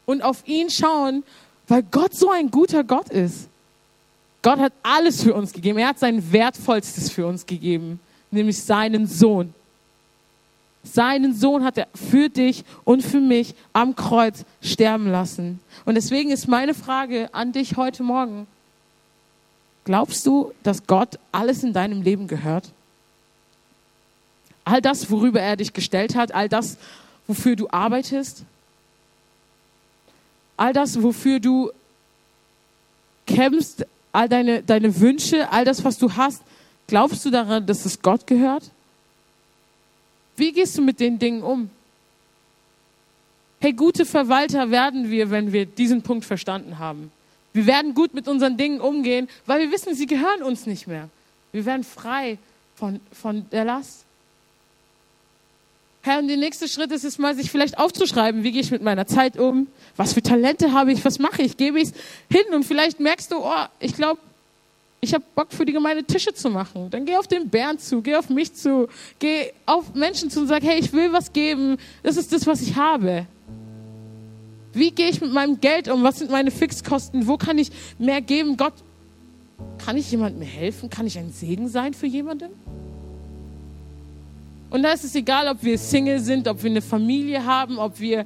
Und 0.05 0.21
auf 0.21 0.47
ihn 0.47 0.69
schauen, 0.69 1.23
weil 1.67 1.83
Gott 1.83 2.13
so 2.13 2.29
ein 2.29 2.49
guter 2.51 2.83
Gott 2.83 3.09
ist. 3.09 3.47
Gott 4.41 4.59
hat 4.59 4.73
alles 4.83 5.23
für 5.23 5.33
uns 5.33 5.51
gegeben. 5.51 5.79
Er 5.79 5.89
hat 5.89 5.99
sein 5.99 6.31
Wertvollstes 6.31 7.11
für 7.11 7.27
uns 7.27 7.45
gegeben, 7.45 7.99
nämlich 8.31 8.61
seinen 8.61 9.07
Sohn. 9.07 9.53
Seinen 10.83 11.35
Sohn 11.35 11.63
hat 11.63 11.77
er 11.77 11.87
für 11.93 12.29
dich 12.29 12.63
und 12.85 13.03
für 13.03 13.19
mich 13.19 13.55
am 13.73 13.95
Kreuz 13.95 14.45
sterben 14.61 15.11
lassen. 15.11 15.59
Und 15.85 15.95
deswegen 15.95 16.31
ist 16.31 16.47
meine 16.47 16.73
Frage 16.73 17.33
an 17.33 17.51
dich 17.51 17.75
heute 17.75 18.03
Morgen. 18.03 18.47
Glaubst 19.83 20.25
du, 20.25 20.53
dass 20.63 20.85
Gott 20.87 21.19
alles 21.31 21.63
in 21.63 21.73
deinem 21.73 22.01
Leben 22.01 22.27
gehört? 22.27 22.71
All 24.67 24.81
das, 24.81 25.09
worüber 25.09 25.39
er 25.39 25.55
dich 25.55 25.71
gestellt 25.71 26.13
hat, 26.13 26.33
all 26.33 26.49
das, 26.49 26.77
wofür 27.25 27.55
du 27.55 27.69
arbeitest, 27.71 28.43
all 30.57 30.73
das, 30.73 31.01
wofür 31.01 31.39
du 31.39 31.71
kämpfst, 33.25 33.85
all 34.11 34.27
deine, 34.27 34.61
deine 34.63 34.99
Wünsche, 34.99 35.49
all 35.53 35.63
das, 35.63 35.85
was 35.85 35.97
du 35.97 36.17
hast, 36.17 36.41
glaubst 36.85 37.23
du 37.23 37.29
daran, 37.29 37.65
dass 37.65 37.85
es 37.85 38.01
Gott 38.01 38.27
gehört? 38.27 38.69
Wie 40.35 40.51
gehst 40.51 40.77
du 40.77 40.81
mit 40.81 40.99
den 40.99 41.17
Dingen 41.17 41.43
um? 41.43 41.69
Hey, 43.61 43.71
gute 43.71 44.05
Verwalter 44.05 44.69
werden 44.69 45.09
wir, 45.09 45.31
wenn 45.31 45.53
wir 45.53 45.65
diesen 45.65 46.01
Punkt 46.01 46.25
verstanden 46.25 46.77
haben. 46.77 47.09
Wir 47.53 47.67
werden 47.67 47.93
gut 47.93 48.13
mit 48.13 48.27
unseren 48.27 48.57
Dingen 48.57 48.81
umgehen, 48.81 49.29
weil 49.45 49.61
wir 49.61 49.71
wissen, 49.71 49.95
sie 49.95 50.07
gehören 50.07 50.43
uns 50.43 50.65
nicht 50.65 50.87
mehr. 50.87 51.07
Wir 51.53 51.65
werden 51.65 51.85
frei 51.85 52.37
von, 52.75 52.99
von 53.13 53.49
der 53.49 53.63
Last. 53.63 54.06
Herr, 56.07 56.19
und 56.19 56.29
der 56.29 56.37
nächste 56.37 56.69
Schritt 56.69 56.91
ist 56.91 57.03
es 57.03 57.17
mal, 57.17 57.35
sich 57.35 57.51
vielleicht 57.51 57.77
aufzuschreiben, 57.77 58.43
wie 58.43 58.51
gehe 58.51 58.61
ich 58.61 58.71
mit 58.71 58.81
meiner 58.81 59.07
Zeit 59.07 59.37
um, 59.37 59.67
was 59.97 60.13
für 60.13 60.21
Talente 60.21 60.71
habe 60.71 60.93
ich, 60.93 61.03
was 61.03 61.19
mache 61.19 61.41
ich, 61.41 61.57
gebe 61.57 61.79
ich 61.79 61.89
es 61.89 61.93
hin 62.31 62.53
und 62.53 62.63
vielleicht 62.63 63.01
merkst 63.01 63.31
du, 63.31 63.39
oh, 63.39 63.65
ich 63.79 63.93
glaube, 63.93 64.21
ich 65.01 65.13
habe 65.13 65.23
Bock 65.35 65.51
für 65.51 65.65
die 65.65 65.73
Gemeinde 65.73 66.05
Tische 66.05 66.33
zu 66.33 66.49
machen. 66.49 66.89
Dann 66.89 67.05
geh 67.05 67.17
auf 67.17 67.27
den 67.27 67.49
Bären 67.49 67.77
zu, 67.77 68.01
geh 68.01 68.15
auf 68.15 68.29
mich 68.29 68.53
zu, 68.53 68.87
geh 69.19 69.51
auf 69.65 69.93
Menschen 69.93 70.31
zu 70.31 70.39
und 70.39 70.47
sag, 70.47 70.63
hey, 70.63 70.79
ich 70.79 70.91
will 70.93 71.11
was 71.13 71.33
geben. 71.33 71.77
Das 72.03 72.17
ist 72.17 72.33
das, 72.33 72.47
was 72.47 72.61
ich 72.61 72.75
habe. 72.75 73.27
Wie 74.73 74.91
gehe 74.91 75.09
ich 75.09 75.21
mit 75.21 75.33
meinem 75.33 75.59
Geld 75.59 75.87
um? 75.87 76.03
Was 76.03 76.19
sind 76.19 76.31
meine 76.31 76.51
Fixkosten? 76.51 77.27
Wo 77.27 77.37
kann 77.37 77.57
ich 77.57 77.69
mehr 77.99 78.21
geben? 78.21 78.57
Gott, 78.57 78.73
kann 79.83 79.97
ich 79.97 80.09
jemandem 80.09 80.41
helfen? 80.41 80.89
Kann 80.89 81.05
ich 81.05 81.17
ein 81.17 81.31
Segen 81.31 81.67
sein 81.67 81.93
für 81.93 82.07
jemanden? 82.07 82.49
Und 84.69 84.83
da 84.83 84.91
ist 84.91 85.03
es 85.03 85.15
egal, 85.15 85.47
ob 85.47 85.63
wir 85.63 85.77
Single 85.77 86.19
sind, 86.19 86.47
ob 86.47 86.61
wir 86.61 86.69
eine 86.69 86.81
Familie 86.81 87.45
haben, 87.45 87.77
ob 87.77 87.99
wir 87.99 88.25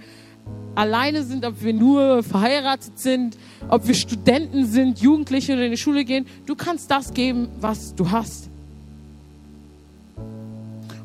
alleine 0.74 1.24
sind, 1.24 1.46
ob 1.46 1.62
wir 1.62 1.74
nur 1.74 2.24
verheiratet 2.24 2.98
sind, 2.98 3.38
ob 3.70 3.88
wir 3.88 3.94
Studenten 3.94 4.66
sind, 4.66 5.00
Jugendliche 5.00 5.54
oder 5.54 5.66
in 5.66 5.72
die 5.72 5.78
Schule 5.78 6.06
gehen. 6.06 6.26
Du 6.46 6.56
kannst 6.56 6.90
das 6.90 7.14
geben, 7.14 7.50
was 7.60 7.94
du 7.94 8.10
hast. 8.10 8.50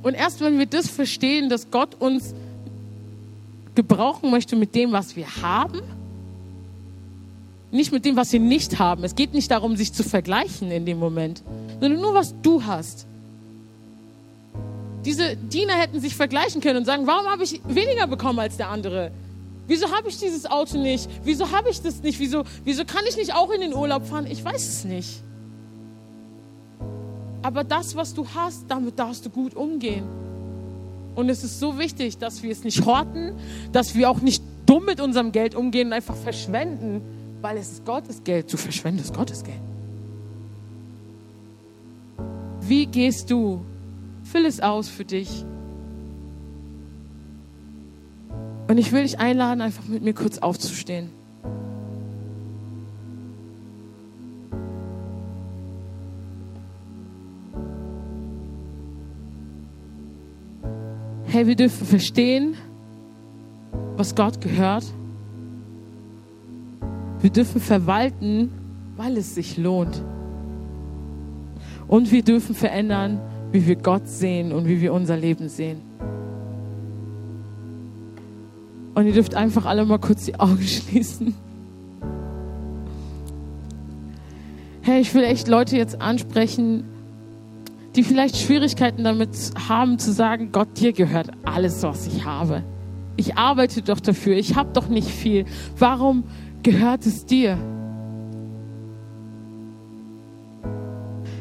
Und 0.02 0.14
erst 0.14 0.40
wenn 0.40 0.58
wir 0.58 0.66
das 0.66 0.88
verstehen, 0.88 1.48
dass 1.48 1.70
Gott 1.70 1.96
uns 2.00 2.34
gebrauchen 3.74 4.30
möchte 4.30 4.56
mit 4.56 4.74
dem, 4.74 4.92
was 4.92 5.16
wir 5.16 5.26
haben, 5.42 5.82
nicht 7.72 7.92
mit 7.92 8.04
dem, 8.04 8.16
was 8.16 8.32
wir 8.32 8.40
nicht 8.40 8.78
haben. 8.78 9.04
Es 9.04 9.14
geht 9.14 9.34
nicht 9.34 9.50
darum, 9.50 9.76
sich 9.76 9.92
zu 9.92 10.02
vergleichen 10.02 10.70
in 10.70 10.86
dem 10.86 10.98
Moment, 10.98 11.42
sondern 11.80 12.00
nur, 12.00 12.14
was 12.14 12.34
du 12.40 12.64
hast. 12.64 13.06
Diese 15.06 15.36
Diener 15.36 15.74
hätten 15.74 16.00
sich 16.00 16.16
vergleichen 16.16 16.60
können 16.60 16.78
und 16.78 16.84
sagen, 16.84 17.06
warum 17.06 17.26
habe 17.30 17.44
ich 17.44 17.60
weniger 17.64 18.08
bekommen 18.08 18.40
als 18.40 18.56
der 18.56 18.70
andere? 18.70 19.12
Wieso 19.68 19.92
habe 19.92 20.08
ich 20.08 20.18
dieses 20.18 20.46
Auto 20.46 20.78
nicht? 20.78 21.08
Wieso 21.22 21.52
habe 21.52 21.70
ich 21.70 21.80
das 21.80 22.02
nicht? 22.02 22.18
Wieso, 22.18 22.42
wieso 22.64 22.84
kann 22.84 23.04
ich 23.08 23.16
nicht 23.16 23.32
auch 23.32 23.52
in 23.52 23.60
den 23.60 23.72
Urlaub 23.72 24.04
fahren? 24.04 24.26
Ich 24.28 24.44
weiß 24.44 24.68
es 24.68 24.84
nicht. 24.84 25.22
Aber 27.42 27.62
das, 27.62 27.94
was 27.94 28.14
du 28.14 28.26
hast, 28.34 28.64
damit 28.68 28.98
darfst 28.98 29.24
du 29.24 29.30
gut 29.30 29.54
umgehen. 29.54 30.04
Und 31.14 31.30
es 31.30 31.44
ist 31.44 31.60
so 31.60 31.78
wichtig, 31.78 32.18
dass 32.18 32.42
wir 32.42 32.50
es 32.50 32.64
nicht 32.64 32.84
horten, 32.84 33.36
dass 33.70 33.94
wir 33.94 34.10
auch 34.10 34.20
nicht 34.20 34.42
dumm 34.66 34.86
mit 34.86 35.00
unserem 35.00 35.30
Geld 35.30 35.54
umgehen 35.54 35.86
und 35.86 35.92
einfach 35.92 36.16
verschwenden, 36.16 37.00
weil 37.40 37.58
es 37.58 37.70
ist 37.70 37.84
Gottes 37.84 38.24
Geld. 38.24 38.52
Du 38.52 38.56
verschwendest 38.56 39.14
Gottes 39.14 39.44
Geld. 39.44 39.60
Wie 42.62 42.86
gehst 42.86 43.30
du? 43.30 43.60
Füll 44.36 44.44
es 44.44 44.60
aus 44.60 44.90
für 44.90 45.06
dich. 45.06 45.46
Und 48.68 48.76
ich 48.76 48.92
will 48.92 49.02
dich 49.02 49.18
einladen, 49.18 49.62
einfach 49.62 49.84
mit 49.88 50.02
mir 50.02 50.12
kurz 50.12 50.36
aufzustehen. 50.36 51.08
Hey, 61.24 61.46
wir 61.46 61.56
dürfen 61.56 61.86
verstehen, 61.86 62.56
was 63.96 64.14
Gott 64.14 64.42
gehört. 64.42 64.84
Wir 67.22 67.30
dürfen 67.30 67.62
verwalten, 67.62 68.52
weil 68.98 69.16
es 69.16 69.34
sich 69.34 69.56
lohnt. 69.56 70.02
Und 71.88 72.12
wir 72.12 72.22
dürfen 72.22 72.54
verändern, 72.54 73.18
wie 73.52 73.66
wir 73.66 73.76
Gott 73.76 74.08
sehen 74.08 74.52
und 74.52 74.66
wie 74.66 74.80
wir 74.80 74.92
unser 74.92 75.16
Leben 75.16 75.48
sehen. 75.48 75.80
Und 78.94 79.06
ihr 79.06 79.12
dürft 79.12 79.34
einfach 79.34 79.66
alle 79.66 79.84
mal 79.84 79.98
kurz 79.98 80.24
die 80.24 80.38
Augen 80.38 80.62
schließen. 80.62 81.34
Hey, 84.82 85.00
ich 85.00 85.14
will 85.14 85.24
echt 85.24 85.48
Leute 85.48 85.76
jetzt 85.76 86.00
ansprechen, 86.00 86.84
die 87.96 88.02
vielleicht 88.02 88.36
Schwierigkeiten 88.36 89.04
damit 89.04 89.30
haben 89.68 89.98
zu 89.98 90.12
sagen, 90.12 90.50
Gott, 90.52 90.68
dir 90.78 90.92
gehört 90.92 91.30
alles, 91.44 91.82
was 91.82 92.06
ich 92.06 92.24
habe. 92.24 92.62
Ich 93.16 93.36
arbeite 93.36 93.82
doch 93.82 94.00
dafür, 94.00 94.36
ich 94.36 94.54
habe 94.54 94.70
doch 94.72 94.88
nicht 94.88 95.08
viel. 95.08 95.46
Warum 95.78 96.24
gehört 96.62 97.06
es 97.06 97.24
dir? 97.24 97.58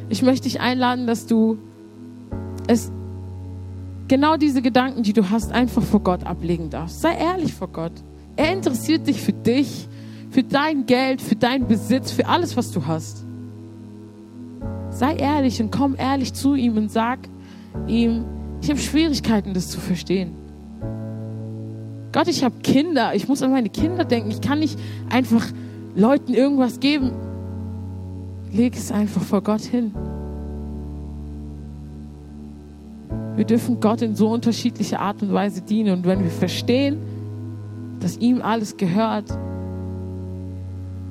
ich 0.10 0.22
möchte 0.22 0.43
dich 0.43 0.62
einladen, 0.62 1.08
dass 1.08 1.26
du 1.26 1.58
es 2.68 2.91
genau 4.07 4.38
diese 4.38 4.61
Gedanken, 4.61 5.03
die 5.03 5.13
du 5.13 5.30
hast, 5.30 5.51
einfach 5.51 5.82
vor 5.82 6.01
Gott 6.01 6.26
ablegen 6.26 6.70
darfst. 6.70 7.01
Sei 7.01 7.16
ehrlich 7.16 7.53
vor 7.53 7.70
Gott. 7.70 7.93
Er 8.36 8.51
interessiert 8.51 9.07
dich 9.07 9.22
für 9.22 9.34
dich, 9.34 9.88
für 10.30 10.43
dein 10.43 10.86
Geld, 10.86 11.22
für 11.22 11.36
deinen 11.36 11.68
Besitz, 11.68 12.11
für 12.11 12.28
alles, 12.28 12.57
was 12.57 12.72
du 12.72 12.86
hast. 12.86 13.26
Sei 14.89 15.16
ehrlich 15.16 15.61
und 15.61 15.72
komm 15.72 15.95
ehrlich 15.97 16.34
zu 16.34 16.55
ihm 16.55 16.78
und 16.78 16.91
sag 16.91 17.20
ihm, 17.88 18.26
ich 18.61 18.70
habe 18.70 18.80
Schwierigkeiten, 18.80 19.53
das 19.53 19.70
zu 19.70 19.80
verstehen. 19.80 20.36
Gott, 22.11 22.28
ich 22.28 22.43
habe 22.43 22.55
Kinder, 22.63 23.13
ich 23.13 23.28
muss 23.28 23.41
an 23.41 23.51
meine 23.51 23.70
Kinder 23.70 24.05
denken. 24.05 24.32
Ich 24.32 24.41
kann 24.41 24.59
nicht 24.59 24.80
einfach 25.09 25.45
Leuten 25.95 26.34
irgendwas 26.34 26.80
geben. 26.80 27.11
Leg 28.51 28.76
es 28.76 28.91
einfach 28.91 29.22
vor 29.22 29.41
Gott 29.41 29.61
hin. 29.61 29.93
Wir 33.36 33.46
dürfen 33.46 33.80
Gott 33.80 34.02
in 34.02 34.16
so 34.16 34.30
unterschiedlicher 34.30 35.00
Art 35.00 35.22
und 35.22 35.34
Weise 35.34 35.62
dienen. 35.62 36.00
Und 36.00 36.06
wenn 36.06 36.24
wir 36.24 36.32
verstehen, 36.32 36.98
dass 38.00 38.18
ihm 38.18 38.42
alles 38.42 38.78
gehört, 38.78 39.30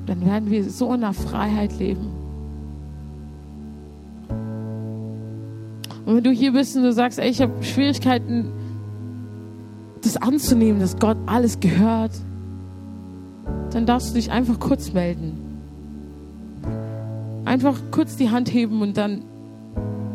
dann 0.05 0.25
werden 0.25 0.49
wir 0.49 0.63
so 0.69 0.93
in 0.93 1.01
der 1.01 1.13
Freiheit 1.13 1.77
leben. 1.77 2.07
Und 6.05 6.17
wenn 6.17 6.23
du 6.23 6.31
hier 6.31 6.53
bist 6.53 6.75
und 6.75 6.83
du 6.83 6.93
sagst, 6.93 7.17
ey, 7.19 7.29
ich 7.29 7.41
habe 7.41 7.63
Schwierigkeiten, 7.63 8.51
das 10.03 10.17
anzunehmen, 10.17 10.79
dass 10.79 10.97
Gott 10.97 11.17
alles 11.25 11.59
gehört, 11.59 12.11
dann 13.71 13.85
darfst 13.85 14.11
du 14.11 14.13
dich 14.13 14.31
einfach 14.31 14.59
kurz 14.59 14.93
melden. 14.93 15.33
Einfach 17.43 17.79
kurz 17.91 18.15
die 18.15 18.29
Hand 18.29 18.53
heben 18.53 18.81
und 18.81 18.97
dann 18.97 19.23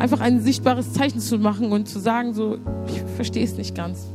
einfach 0.00 0.20
ein 0.20 0.40
sichtbares 0.40 0.94
Zeichen 0.94 1.20
zu 1.20 1.38
machen 1.38 1.72
und 1.72 1.86
zu 1.86 1.98
sagen, 1.98 2.32
so, 2.32 2.56
ich 2.86 3.02
verstehe 3.16 3.44
es 3.44 3.58
nicht 3.58 3.74
ganz. 3.74 4.06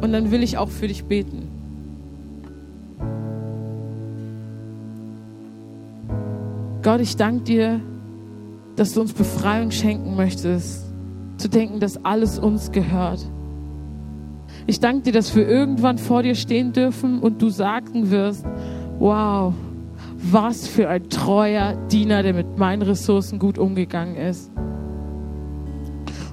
Und 0.00 0.12
dann 0.12 0.30
will 0.30 0.44
ich 0.44 0.56
auch 0.56 0.68
für 0.68 0.86
dich 0.86 1.04
beten. 1.04 1.48
Gott, 6.82 7.00
ich 7.00 7.16
danke 7.16 7.42
dir, 7.42 7.80
dass 8.76 8.94
du 8.94 9.00
uns 9.00 9.12
Befreiung 9.12 9.72
schenken 9.72 10.14
möchtest, 10.14 10.84
zu 11.36 11.48
denken, 11.48 11.80
dass 11.80 12.02
alles 12.04 12.38
uns 12.38 12.70
gehört. 12.70 13.26
Ich 14.66 14.78
danke 14.78 15.02
dir, 15.02 15.12
dass 15.12 15.34
wir 15.34 15.46
irgendwann 15.46 15.98
vor 15.98 16.22
dir 16.22 16.36
stehen 16.36 16.72
dürfen 16.72 17.18
und 17.18 17.42
du 17.42 17.50
sagen 17.50 18.10
wirst, 18.10 18.44
wow, 19.00 19.52
was 20.22 20.66
für 20.66 20.88
ein 20.88 21.08
treuer 21.08 21.74
Diener, 21.90 22.22
der 22.22 22.34
mit 22.34 22.58
meinen 22.58 22.82
Ressourcen 22.82 23.38
gut 23.38 23.58
umgegangen 23.58 24.16
ist. 24.16 24.50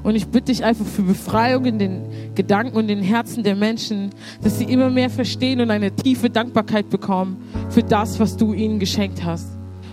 Und 0.03 0.15
ich 0.15 0.27
bitte 0.27 0.51
dich 0.51 0.63
einfach 0.63 0.85
für 0.85 1.01
Befreiung 1.01 1.65
in 1.65 1.79
den 1.79 2.33
Gedanken 2.33 2.77
und 2.77 2.87
den 2.87 3.01
Herzen 3.01 3.43
der 3.43 3.55
Menschen, 3.55 4.11
dass 4.41 4.57
sie 4.57 4.65
immer 4.65 4.89
mehr 4.89 5.09
verstehen 5.09 5.59
und 5.59 5.69
eine 5.69 5.91
tiefe 5.91 6.29
Dankbarkeit 6.29 6.89
bekommen 6.89 7.37
für 7.69 7.83
das, 7.83 8.19
was 8.19 8.37
du 8.37 8.53
ihnen 8.53 8.79
geschenkt 8.79 9.25
hast 9.25 9.49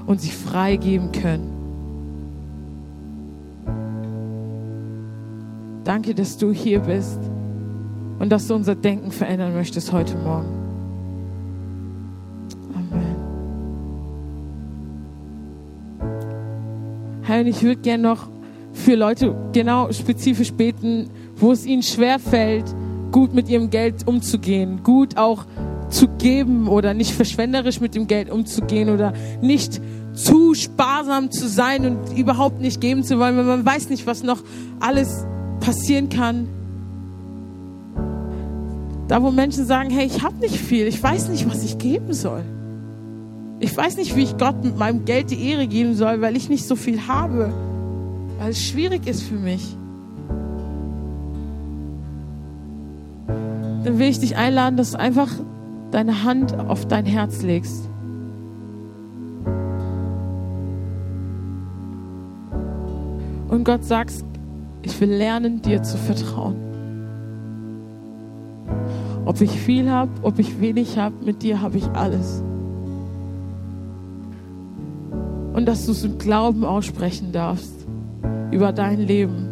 und 0.06 0.20
sie 0.20 0.30
freigeben 0.30 1.10
können. 1.10 1.50
Danke, 5.84 6.14
dass 6.14 6.38
du 6.38 6.52
hier 6.52 6.80
bist 6.80 7.18
und 8.18 8.30
dass 8.30 8.46
du 8.46 8.54
unser 8.54 8.74
Denken 8.74 9.10
verändern 9.10 9.52
möchtest 9.54 9.92
heute 9.92 10.16
Morgen. 10.16 10.63
Und 17.40 17.46
ich 17.46 17.62
würde 17.62 17.80
gerne 17.80 18.02
noch 18.02 18.28
für 18.72 18.96
Leute 18.96 19.34
genau 19.52 19.90
spezifisch 19.92 20.52
beten, 20.52 21.08
wo 21.36 21.52
es 21.52 21.64
ihnen 21.64 21.82
schwer 21.82 22.18
fällt, 22.18 22.64
gut 23.12 23.34
mit 23.34 23.48
ihrem 23.48 23.70
Geld 23.70 24.06
umzugehen, 24.06 24.82
gut 24.82 25.16
auch 25.16 25.46
zu 25.88 26.08
geben 26.08 26.68
oder 26.68 26.92
nicht 26.94 27.12
verschwenderisch 27.12 27.80
mit 27.80 27.94
dem 27.94 28.06
Geld 28.06 28.30
umzugehen 28.30 28.90
oder 28.90 29.12
nicht 29.40 29.80
zu 30.12 30.54
sparsam 30.54 31.30
zu 31.30 31.48
sein 31.48 31.86
und 31.86 32.18
überhaupt 32.18 32.60
nicht 32.60 32.80
geben 32.80 33.04
zu 33.04 33.18
wollen, 33.18 33.36
weil 33.36 33.44
man 33.44 33.64
weiß 33.64 33.90
nicht, 33.90 34.06
was 34.06 34.22
noch 34.22 34.42
alles 34.80 35.24
passieren 35.60 36.08
kann. 36.08 36.48
Da, 39.08 39.22
wo 39.22 39.30
Menschen 39.30 39.66
sagen, 39.66 39.90
hey, 39.90 40.06
ich 40.06 40.22
habe 40.22 40.36
nicht 40.36 40.56
viel, 40.56 40.86
ich 40.86 41.02
weiß 41.02 41.28
nicht, 41.28 41.48
was 41.48 41.62
ich 41.62 41.78
geben 41.78 42.12
soll. 42.12 42.42
Ich 43.64 43.74
weiß 43.74 43.96
nicht, 43.96 44.14
wie 44.14 44.24
ich 44.24 44.36
Gott 44.36 44.62
mit 44.62 44.76
meinem 44.76 45.06
Geld 45.06 45.30
die 45.30 45.48
Ehre 45.48 45.66
geben 45.66 45.94
soll, 45.94 46.20
weil 46.20 46.36
ich 46.36 46.50
nicht 46.50 46.66
so 46.66 46.76
viel 46.76 47.08
habe, 47.08 47.50
weil 48.38 48.50
es 48.50 48.62
schwierig 48.62 49.06
ist 49.06 49.22
für 49.22 49.36
mich. 49.36 49.78
Dann 53.26 53.98
will 53.98 54.08
ich 54.08 54.20
dich 54.20 54.36
einladen, 54.36 54.76
dass 54.76 54.90
du 54.90 54.98
einfach 54.98 55.30
deine 55.92 56.24
Hand 56.24 56.54
auf 56.58 56.86
dein 56.86 57.06
Herz 57.06 57.40
legst. 57.40 57.88
Und 63.48 63.64
Gott 63.64 63.84
sagt, 63.84 64.12
ich 64.82 65.00
will 65.00 65.08
lernen, 65.08 65.62
dir 65.62 65.82
zu 65.82 65.96
vertrauen. 65.96 66.56
Ob 69.24 69.40
ich 69.40 69.52
viel 69.52 69.90
habe, 69.90 70.10
ob 70.20 70.38
ich 70.38 70.60
wenig 70.60 70.98
habe, 70.98 71.14
mit 71.24 71.42
dir 71.42 71.62
habe 71.62 71.78
ich 71.78 71.86
alles. 71.94 72.42
Und 75.64 75.68
dass 75.68 75.86
du 75.86 75.92
es 75.92 76.04
im 76.04 76.18
Glauben 76.18 76.62
aussprechen 76.62 77.32
darfst 77.32 77.72
über 78.50 78.70
dein 78.70 79.00
Leben. 79.00 79.48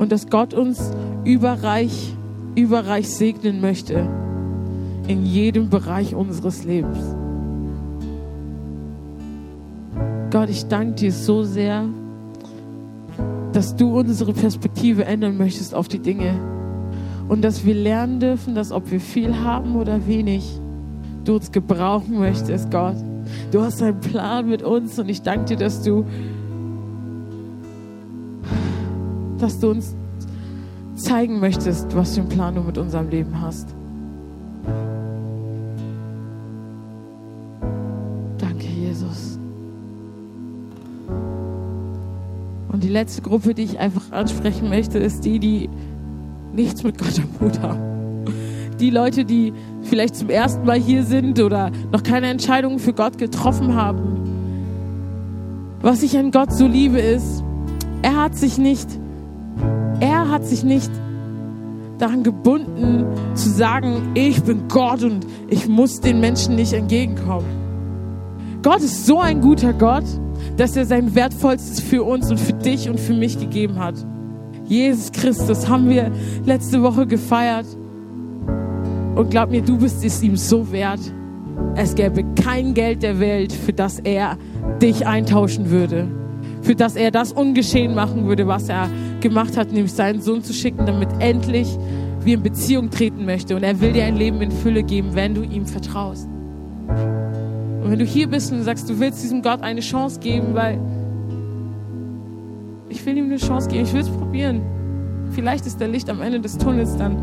Und 0.00 0.10
dass 0.10 0.28
Gott 0.28 0.52
uns 0.52 0.90
überreich, 1.24 2.12
überreich 2.56 3.08
segnen 3.08 3.60
möchte 3.60 4.04
in 5.06 5.24
jedem 5.24 5.70
Bereich 5.70 6.16
unseres 6.16 6.64
Lebens. 6.64 6.98
Gott, 10.32 10.50
ich 10.50 10.66
danke 10.66 10.94
dir 10.94 11.12
so 11.12 11.44
sehr, 11.44 11.84
dass 13.52 13.76
du 13.76 13.96
unsere 13.96 14.32
Perspektive 14.32 15.04
ändern 15.04 15.36
möchtest 15.36 15.72
auf 15.72 15.86
die 15.86 16.00
Dinge. 16.00 16.34
Und 17.28 17.42
dass 17.42 17.64
wir 17.64 17.76
lernen 17.76 18.18
dürfen, 18.18 18.56
dass 18.56 18.72
ob 18.72 18.90
wir 18.90 18.98
viel 18.98 19.36
haben 19.36 19.76
oder 19.76 20.08
wenig, 20.08 20.60
du 21.24 21.36
uns 21.36 21.52
gebrauchen 21.52 22.18
möchtest, 22.18 22.72
Gott. 22.72 22.96
Du 23.50 23.62
hast 23.62 23.82
einen 23.82 24.00
Plan 24.00 24.48
mit 24.48 24.62
uns 24.62 24.98
und 24.98 25.08
ich 25.08 25.22
danke 25.22 25.44
dir, 25.46 25.56
dass 25.56 25.82
du, 25.82 26.04
dass 29.38 29.58
du 29.60 29.70
uns 29.70 29.94
zeigen 30.94 31.40
möchtest, 31.40 31.94
was 31.94 32.14
für 32.14 32.20
einen 32.20 32.28
Plan 32.28 32.54
du 32.54 32.62
mit 32.62 32.78
unserem 32.78 33.08
Leben 33.08 33.40
hast. 33.40 33.76
Und 42.76 42.84
die 42.84 42.90
letzte 42.90 43.22
Gruppe, 43.22 43.54
die 43.54 43.62
ich 43.62 43.78
einfach 43.78 44.12
ansprechen 44.12 44.68
möchte, 44.68 44.98
ist 44.98 45.24
die, 45.24 45.38
die 45.38 45.70
nichts 46.52 46.82
mit 46.82 46.98
Gott 46.98 47.18
am 47.18 47.40
Hut 47.40 47.58
haben. 47.62 48.26
Die 48.78 48.90
Leute, 48.90 49.24
die 49.24 49.54
vielleicht 49.86 50.16
zum 50.16 50.28
ersten 50.28 50.66
Mal 50.66 50.78
hier 50.78 51.04
sind 51.04 51.40
oder 51.40 51.70
noch 51.92 52.02
keine 52.02 52.28
Entscheidungen 52.28 52.78
für 52.78 52.92
Gott 52.92 53.18
getroffen 53.18 53.74
haben. 53.74 54.00
Was 55.80 56.02
ich 56.02 56.18
an 56.18 56.30
Gott 56.30 56.52
so 56.52 56.66
liebe 56.66 56.98
ist, 56.98 57.42
er 58.02 58.16
hat 58.22 58.36
sich 58.36 58.58
nicht, 58.58 58.88
er 60.00 60.30
hat 60.30 60.44
sich 60.44 60.64
nicht 60.64 60.90
daran 61.98 62.22
gebunden 62.22 63.06
zu 63.34 63.48
sagen, 63.48 64.10
ich 64.14 64.42
bin 64.42 64.68
Gott 64.68 65.02
und 65.02 65.26
ich 65.48 65.68
muss 65.68 66.00
den 66.00 66.20
Menschen 66.20 66.56
nicht 66.56 66.72
entgegenkommen. 66.72 67.46
Gott 68.62 68.80
ist 68.80 69.06
so 69.06 69.20
ein 69.20 69.40
guter 69.40 69.72
Gott 69.72 70.04
dass 70.56 70.76
er 70.76 70.86
sein 70.86 71.14
Wertvollstes 71.14 71.80
für 71.80 72.02
uns 72.02 72.30
und 72.30 72.40
für 72.40 72.52
dich 72.52 72.88
und 72.88 72.98
für 72.98 73.14
mich 73.14 73.38
gegeben 73.38 73.78
hat. 73.78 73.94
Jesus 74.64 75.12
Christus 75.12 75.68
haben 75.68 75.88
wir 75.88 76.10
letzte 76.44 76.82
Woche 76.82 77.06
gefeiert. 77.06 77.66
Und 79.16 79.30
glaub 79.30 79.50
mir, 79.50 79.62
du 79.62 79.78
bist 79.78 80.04
es 80.04 80.22
ihm 80.22 80.36
so 80.36 80.70
wert. 80.70 81.00
Es 81.74 81.94
gäbe 81.94 82.22
kein 82.34 82.74
Geld 82.74 83.02
der 83.02 83.18
Welt, 83.18 83.50
für 83.50 83.72
das 83.72 83.98
er 84.00 84.36
dich 84.82 85.06
eintauschen 85.06 85.70
würde. 85.70 86.06
Für 86.60 86.74
das 86.74 86.96
er 86.96 87.10
das 87.10 87.32
ungeschehen 87.32 87.94
machen 87.94 88.26
würde, 88.26 88.46
was 88.46 88.68
er 88.68 88.90
gemacht 89.20 89.56
hat, 89.56 89.72
nämlich 89.72 89.92
seinen 89.92 90.20
Sohn 90.20 90.42
zu 90.42 90.52
schicken, 90.52 90.84
damit 90.84 91.08
endlich 91.18 91.78
wir 92.20 92.34
in 92.34 92.42
Beziehung 92.42 92.90
treten 92.90 93.24
möchte. 93.24 93.56
Und 93.56 93.62
er 93.62 93.80
will 93.80 93.92
dir 93.92 94.04
ein 94.04 94.16
Leben 94.16 94.42
in 94.42 94.50
Fülle 94.50 94.82
geben, 94.82 95.14
wenn 95.14 95.34
du 95.34 95.42
ihm 95.42 95.64
vertraust. 95.64 96.28
Und 97.82 97.90
wenn 97.90 97.98
du 97.98 98.04
hier 98.04 98.26
bist 98.26 98.52
und 98.52 98.62
sagst, 98.64 98.90
du 98.90 99.00
willst 99.00 99.22
diesem 99.22 99.40
Gott 99.40 99.62
eine 99.62 99.80
Chance 99.80 100.20
geben, 100.20 100.48
weil 100.52 100.78
ich 102.90 103.04
will 103.06 103.16
ihm 103.16 103.26
eine 103.26 103.38
Chance 103.38 103.68
geben, 103.70 103.84
ich 103.84 103.94
will 103.94 104.02
es 104.02 104.10
probieren. 104.10 104.60
Vielleicht 105.30 105.64
ist 105.64 105.80
der 105.80 105.88
Licht 105.88 106.10
am 106.10 106.20
Ende 106.20 106.40
des 106.40 106.58
Tunnels, 106.58 106.96
dann 106.98 107.16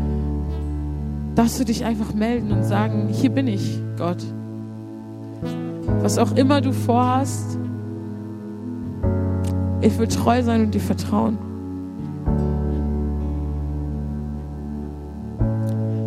darfst 1.34 1.58
du 1.60 1.64
dich 1.64 1.84
einfach 1.84 2.14
melden 2.14 2.52
und 2.52 2.64
sagen, 2.64 3.08
hier 3.10 3.30
bin 3.30 3.46
ich, 3.46 3.78
Gott. 3.98 4.22
Was 6.00 6.18
auch 6.18 6.36
immer 6.36 6.60
du 6.60 6.72
vorhast, 6.72 7.58
Ich 9.84 9.98
will 9.98 10.08
treu 10.08 10.42
sein 10.42 10.62
und 10.62 10.74
dir 10.74 10.80
vertrauen. 10.80 11.36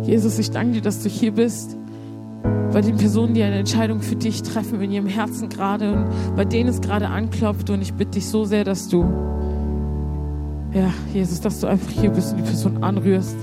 Jesus, 0.02 0.36
ich 0.40 0.50
danke 0.50 0.72
dir, 0.72 0.82
dass 0.82 1.02
du 1.04 1.08
hier 1.08 1.32
bist. 1.32 1.76
Bei 2.72 2.80
den 2.80 2.96
Personen, 2.96 3.34
die 3.34 3.42
eine 3.44 3.54
Entscheidung 3.54 4.00
für 4.00 4.16
dich 4.16 4.42
treffen 4.42 4.80
in 4.80 4.90
ihrem 4.90 5.06
Herzen 5.06 5.48
gerade 5.48 5.92
und 5.92 6.06
bei 6.34 6.44
denen 6.44 6.68
es 6.68 6.80
gerade 6.80 7.06
anklopft. 7.08 7.70
Und 7.70 7.80
ich 7.80 7.94
bitte 7.94 8.12
dich 8.12 8.26
so 8.26 8.44
sehr, 8.44 8.64
dass 8.64 8.88
du, 8.88 9.04
ja, 10.74 10.92
Jesus, 11.14 11.40
dass 11.40 11.60
du 11.60 11.68
einfach 11.68 11.90
hier 11.90 12.10
bist 12.10 12.32
und 12.32 12.38
die 12.38 12.44
Person 12.50 12.82
anrührst 12.82 13.36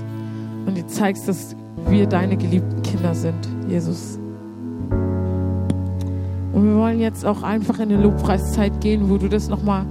und 0.66 0.76
dir 0.76 0.86
zeigst, 0.86 1.28
dass 1.28 1.56
wir 1.88 2.06
deine 2.06 2.36
geliebten 2.36 2.82
Kinder 2.82 3.14
sind, 3.14 3.48
Jesus. 3.68 4.18
Und 6.52 6.64
wir 6.64 6.76
wollen 6.76 7.00
jetzt 7.00 7.24
auch 7.24 7.42
einfach 7.42 7.78
in 7.78 7.92
eine 7.92 8.02
Lobpreiszeit 8.02 8.80
gehen, 8.80 9.10
wo 9.10 9.18
du 9.18 9.28
das 9.28 9.48
nochmal 9.48 9.84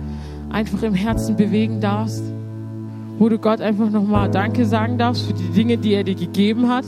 einfach 0.49 0.81
im 0.83 0.93
Herzen 0.93 1.35
bewegen 1.35 1.79
darfst 1.81 2.23
wo 3.17 3.29
du 3.29 3.37
Gott 3.39 3.61
einfach 3.61 3.89
nochmal 3.89 4.29
Danke 4.29 4.65
sagen 4.65 4.97
darfst 4.97 5.27
für 5.27 5.33
die 5.33 5.49
Dinge, 5.49 5.77
die 5.77 5.93
er 5.93 6.03
dir 6.03 6.15
gegeben 6.15 6.69
hat, 6.69 6.85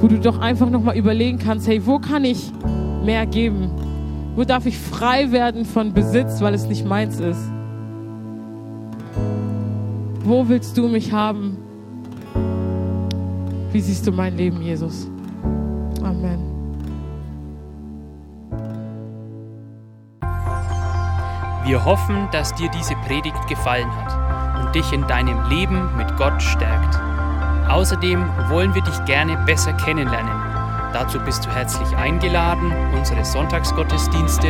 wo 0.00 0.06
du 0.06 0.18
doch 0.18 0.40
einfach 0.40 0.70
nochmal 0.70 0.96
überlegen 0.96 1.38
kannst, 1.38 1.66
hey, 1.66 1.84
wo 1.84 1.98
kann 1.98 2.24
ich 2.24 2.52
mehr 3.04 3.26
geben? 3.26 3.70
Wo 4.36 4.44
darf 4.44 4.66
ich 4.66 4.78
frei 4.78 5.32
werden 5.32 5.64
von 5.64 5.92
Besitz, 5.92 6.40
weil 6.40 6.54
es 6.54 6.66
nicht 6.66 6.86
meins 6.86 7.20
ist? 7.20 7.50
Wo 10.24 10.48
willst 10.48 10.78
du 10.78 10.88
mich 10.88 11.12
haben? 11.12 11.58
Wie 13.72 13.80
siehst 13.80 14.06
du 14.06 14.12
mein 14.12 14.36
Leben, 14.36 14.60
Jesus? 14.62 15.08
Amen. 16.02 16.40
Wir 21.64 21.84
hoffen, 21.84 22.28
dass 22.32 22.54
dir 22.54 22.68
diese 22.70 22.94
Predigt 23.06 23.46
gefallen 23.48 23.90
hat 23.90 24.22
dich 24.74 24.92
in 24.92 25.06
deinem 25.06 25.48
Leben 25.48 25.96
mit 25.96 26.16
Gott 26.16 26.40
stärkt. 26.42 26.98
Außerdem 27.68 28.24
wollen 28.48 28.74
wir 28.74 28.82
dich 28.82 29.04
gerne 29.04 29.36
besser 29.46 29.72
kennenlernen. 29.74 30.32
Dazu 30.92 31.18
bist 31.20 31.46
du 31.46 31.50
herzlich 31.50 31.96
eingeladen, 31.96 32.72
unsere 32.94 33.24
Sonntagsgottesdienste 33.24 34.48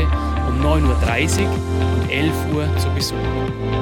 um 0.49 0.61
9.30 0.61 1.43
Uhr 1.43 1.51
und 1.95 2.11
11 2.11 2.33
Uhr 2.55 2.77
zu 2.79 2.89
besuchen. 2.91 3.82